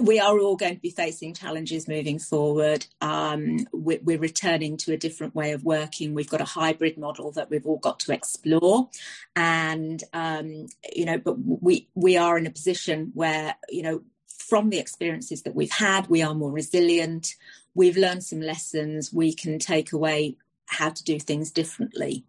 we 0.00 0.18
are 0.18 0.38
all 0.38 0.56
going 0.56 0.74
to 0.74 0.80
be 0.80 0.90
facing 0.90 1.34
challenges 1.34 1.88
moving 1.88 2.18
forward. 2.18 2.86
Um, 3.00 3.66
we're, 3.72 4.00
we're, 4.02 4.18
returning 4.18 4.76
to 4.78 4.92
a 4.92 4.96
different 4.96 5.34
way 5.34 5.52
of 5.52 5.64
working. 5.64 6.14
We've 6.14 6.28
got 6.28 6.40
a 6.40 6.44
hybrid 6.44 6.98
model 6.98 7.32
that 7.32 7.50
we've 7.50 7.66
all 7.66 7.78
got 7.78 8.00
to 8.00 8.12
explore, 8.12 8.88
and 9.36 10.02
um, 10.12 10.66
you 10.94 11.04
know, 11.04 11.18
but 11.18 11.36
we 11.38 11.88
we 11.94 12.16
are 12.16 12.38
in 12.38 12.46
a 12.46 12.50
position 12.50 13.12
where 13.14 13.54
you 13.68 13.82
know, 13.82 14.02
from 14.26 14.70
the 14.70 14.78
experiences 14.78 15.42
that 15.42 15.54
we've 15.54 15.72
had, 15.72 16.08
we 16.08 16.22
are 16.22 16.34
more 16.34 16.50
resilient. 16.50 17.34
We've 17.74 17.96
learned 17.96 18.24
some 18.24 18.40
lessons. 18.40 19.12
We 19.12 19.32
can 19.32 19.58
take 19.58 19.92
away 19.92 20.36
how 20.66 20.90
to 20.90 21.04
do 21.04 21.18
things 21.18 21.50
differently. 21.50 22.24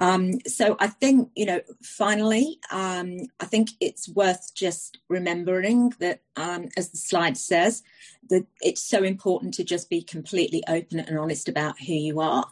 Um, 0.00 0.40
so 0.46 0.76
I 0.80 0.88
think, 0.88 1.30
you 1.36 1.46
know, 1.46 1.60
finally, 1.82 2.58
um, 2.70 3.18
I 3.38 3.46
think 3.46 3.70
it's 3.80 4.08
worth 4.08 4.52
just 4.54 4.98
remembering 5.08 5.90
that, 6.00 6.20
um, 6.36 6.68
as 6.76 6.90
the 6.90 6.96
slide 6.96 7.36
says, 7.36 7.82
that 8.30 8.46
it's 8.60 8.82
so 8.82 9.02
important 9.02 9.54
to 9.54 9.64
just 9.64 9.88
be 9.88 10.02
completely 10.02 10.62
open 10.66 10.98
and 10.98 11.18
honest 11.18 11.48
about 11.48 11.78
who 11.78 11.94
you 11.94 12.20
are. 12.20 12.46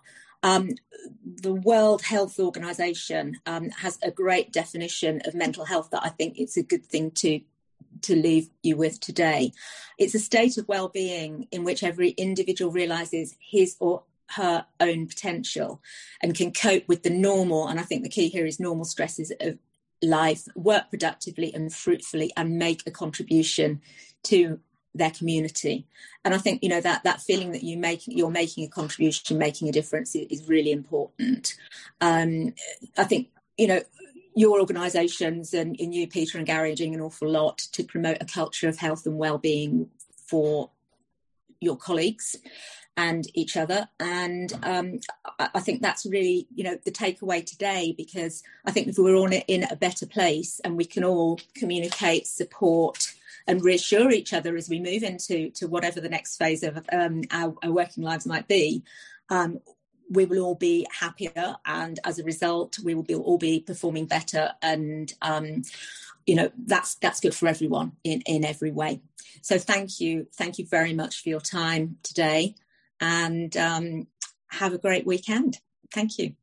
Um, 0.44 0.70
the 1.24 1.54
World 1.54 2.02
Health 2.02 2.38
Organization 2.38 3.40
um, 3.46 3.70
has 3.70 3.98
a 4.02 4.10
great 4.10 4.52
definition 4.52 5.20
of 5.24 5.34
mental 5.34 5.64
health 5.64 5.90
that 5.90 6.04
I 6.04 6.10
think 6.10 6.38
it's 6.38 6.56
a 6.56 6.62
good 6.62 6.84
thing 6.86 7.10
to 7.12 7.40
to 8.02 8.16
leave 8.16 8.48
you 8.62 8.76
with 8.76 8.98
today. 8.98 9.52
It's 9.98 10.14
a 10.14 10.18
state 10.18 10.58
of 10.58 10.66
well-being 10.66 11.46
in 11.52 11.62
which 11.62 11.84
every 11.84 12.10
individual 12.10 12.72
realizes 12.72 13.36
his 13.38 13.76
or 13.78 14.02
her 14.36 14.66
own 14.80 15.06
potential 15.06 15.80
and 16.22 16.34
can 16.34 16.52
cope 16.52 16.86
with 16.88 17.02
the 17.02 17.10
normal 17.10 17.68
and 17.68 17.78
i 17.78 17.82
think 17.82 18.02
the 18.02 18.08
key 18.08 18.28
here 18.28 18.46
is 18.46 18.60
normal 18.60 18.84
stresses 18.84 19.32
of 19.40 19.58
life 20.02 20.48
work 20.56 20.90
productively 20.90 21.54
and 21.54 21.72
fruitfully 21.72 22.32
and 22.36 22.58
make 22.58 22.82
a 22.86 22.90
contribution 22.90 23.80
to 24.24 24.58
their 24.94 25.10
community. 25.10 25.86
And 26.24 26.34
i 26.34 26.38
think 26.38 26.62
you 26.62 26.68
know 26.68 26.80
that 26.80 27.04
that 27.04 27.20
feeling 27.20 27.52
that 27.52 27.62
you 27.62 27.78
make 27.78 28.02
you're 28.06 28.30
making 28.30 28.64
a 28.64 28.68
contribution 28.68 29.38
making 29.38 29.68
a 29.68 29.72
difference 29.72 30.14
is 30.14 30.48
really 30.48 30.72
important. 30.72 31.56
Um, 32.00 32.54
i 32.98 33.04
think 33.04 33.28
you 33.56 33.68
know 33.68 33.80
your 34.34 34.60
organisations 34.60 35.54
and, 35.54 35.76
and 35.78 35.94
you 35.94 36.06
peter 36.06 36.38
and 36.38 36.46
gary 36.46 36.72
are 36.72 36.76
doing 36.76 36.94
an 36.94 37.00
awful 37.00 37.28
lot 37.28 37.58
to 37.58 37.84
promote 37.84 38.16
a 38.20 38.24
culture 38.24 38.68
of 38.68 38.78
health 38.78 39.04
and 39.04 39.18
well-being 39.18 39.90
for 40.26 40.70
your 41.60 41.76
colleagues 41.76 42.36
and 42.96 43.26
each 43.34 43.56
other. 43.56 43.88
And 43.98 44.52
um, 44.62 45.00
I, 45.38 45.60
think 45.60 45.80
that's 45.80 46.04
really, 46.04 46.46
you 46.54 46.64
know, 46.64 46.76
the 46.84 46.90
takeaway 46.90 47.44
today 47.44 47.94
because 47.96 48.42
I 48.64 48.70
think 48.70 48.88
if 48.88 48.98
we're 48.98 49.14
all 49.14 49.32
in 49.32 49.64
a 49.64 49.76
better 49.76 50.06
place 50.06 50.60
and 50.64 50.76
we 50.76 50.84
can 50.84 51.04
all 51.04 51.40
communicate, 51.54 52.26
support, 52.26 53.12
and 53.46 53.64
reassure 53.64 54.10
each 54.10 54.32
other 54.32 54.56
as 54.56 54.68
we 54.68 54.78
move 54.78 55.02
into 55.02 55.50
to 55.50 55.66
whatever 55.66 56.00
the 56.00 56.08
next 56.08 56.36
phase 56.36 56.62
of 56.62 56.86
um, 56.92 57.22
our, 57.30 57.54
our, 57.62 57.72
working 57.72 58.04
lives 58.04 58.26
might 58.26 58.46
be. 58.46 58.84
Um, 59.30 59.60
we 60.10 60.26
will 60.26 60.44
all 60.44 60.54
be 60.54 60.86
happier, 61.00 61.56
and 61.64 61.98
as 62.04 62.18
a 62.18 62.24
result, 62.24 62.78
we 62.84 62.94
will 62.94 63.02
be, 63.02 63.14
all 63.14 63.38
be 63.38 63.60
performing 63.60 64.04
better. 64.04 64.52
And 64.60 65.12
um, 65.22 65.62
you 66.26 66.34
know 66.34 66.52
that's 66.66 66.96
that's 66.96 67.18
good 67.18 67.34
for 67.34 67.48
everyone 67.48 67.92
in 68.04 68.20
in 68.26 68.44
every 68.44 68.70
way. 68.70 69.00
So 69.40 69.58
thank 69.58 69.98
you, 69.98 70.26
thank 70.34 70.58
you 70.58 70.66
very 70.66 70.92
much 70.92 71.22
for 71.22 71.30
your 71.30 71.40
time 71.40 71.96
today 72.02 72.54
and 73.02 73.56
um, 73.56 74.06
have 74.46 74.72
a 74.72 74.78
great 74.78 75.04
weekend. 75.04 75.58
Thank 75.92 76.18
you. 76.18 76.34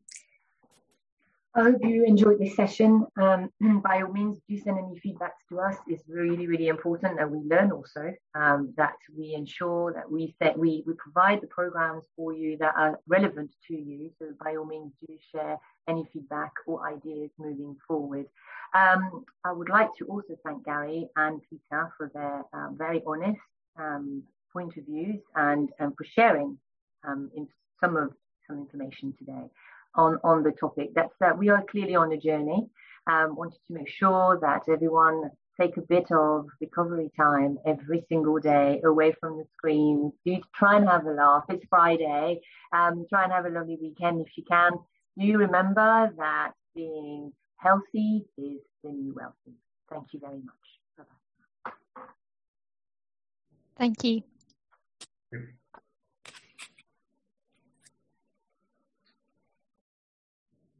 I 1.55 1.63
hope 1.63 1.77
you 1.81 2.05
enjoyed 2.05 2.37
this 2.39 2.55
session. 2.55 3.07
Um, 3.19 3.49
by 3.83 4.03
all 4.03 4.11
means, 4.11 4.37
do 4.47 4.59
send 4.59 4.77
any 4.77 4.99
feedback 4.99 5.33
to 5.49 5.59
us. 5.61 5.77
It's 5.87 6.03
really, 6.07 6.45
really 6.45 6.67
important 6.67 7.17
that 7.17 7.31
we 7.31 7.39
learn 7.39 7.71
also 7.71 8.13
um, 8.35 8.73
that 8.77 8.93
we 9.17 9.33
ensure 9.33 9.91
that 9.93 10.11
we 10.11 10.35
set 10.37 10.59
we 10.59 10.83
we 10.85 10.93
provide 10.93 11.41
the 11.41 11.47
programs 11.47 12.05
for 12.15 12.33
you 12.33 12.57
that 12.57 12.73
are 12.77 12.99
relevant 13.07 13.51
to 13.67 13.73
you. 13.73 14.11
So 14.19 14.27
by 14.43 14.57
all 14.57 14.65
means, 14.65 14.93
do 15.07 15.17
share 15.33 15.57
any 15.87 16.07
feedback 16.13 16.51
or 16.67 16.87
ideas 16.87 17.31
moving 17.39 17.75
forward. 17.87 18.27
Um, 18.75 19.25
I 19.43 19.51
would 19.51 19.69
like 19.69 19.89
to 19.97 20.05
also 20.05 20.35
thank 20.45 20.65
Gary 20.65 21.07
and 21.15 21.41
Peter 21.49 21.91
for 21.97 22.11
their 22.13 22.43
uh, 22.53 22.69
very 22.73 23.01
honest 23.07 23.41
um, 24.55 24.61
point 24.61 24.77
of 24.77 24.85
views 24.85 25.21
and, 25.35 25.69
and 25.79 25.93
for 25.97 26.05
sharing 26.15 26.57
um, 27.07 27.29
in 27.35 27.47
some 27.79 27.95
of 27.97 28.11
some 28.47 28.57
information 28.57 29.13
today 29.17 29.49
on, 29.95 30.17
on 30.23 30.43
the 30.43 30.51
topic. 30.51 30.89
That's 30.95 31.13
that 31.19 31.37
we 31.37 31.49
are 31.49 31.63
clearly 31.69 31.95
on 31.95 32.11
a 32.11 32.17
journey. 32.17 32.69
Um, 33.07 33.35
wanted 33.35 33.59
to 33.67 33.73
make 33.73 33.89
sure 33.89 34.37
that 34.41 34.71
everyone 34.71 35.31
take 35.59 35.77
a 35.77 35.81
bit 35.81 36.11
of 36.11 36.47
recovery 36.61 37.11
time 37.17 37.57
every 37.65 38.05
single 38.09 38.39
day 38.39 38.81
away 38.83 39.13
from 39.19 39.37
the 39.37 39.45
screens. 39.57 40.13
Do 40.25 40.37
try 40.55 40.77
and 40.77 40.87
have 40.87 41.05
a 41.05 41.11
laugh. 41.11 41.43
It's 41.49 41.65
Friday. 41.69 42.41
Um, 42.73 43.05
try 43.09 43.23
and 43.23 43.33
have 43.33 43.45
a 43.45 43.49
lovely 43.49 43.77
weekend 43.81 44.21
if 44.21 44.37
you 44.37 44.43
can. 44.49 44.71
Do 45.17 45.37
remember 45.37 46.13
that 46.17 46.51
being 46.75 47.33
healthy 47.57 48.25
is 48.37 48.59
the 48.83 48.91
new 48.91 49.13
wealthy? 49.15 49.57
Thank 49.91 50.13
you 50.13 50.19
very 50.19 50.35
much. 50.35 51.05
Thank 53.77 54.03
you. 54.03 54.23
Yep. 55.33 55.58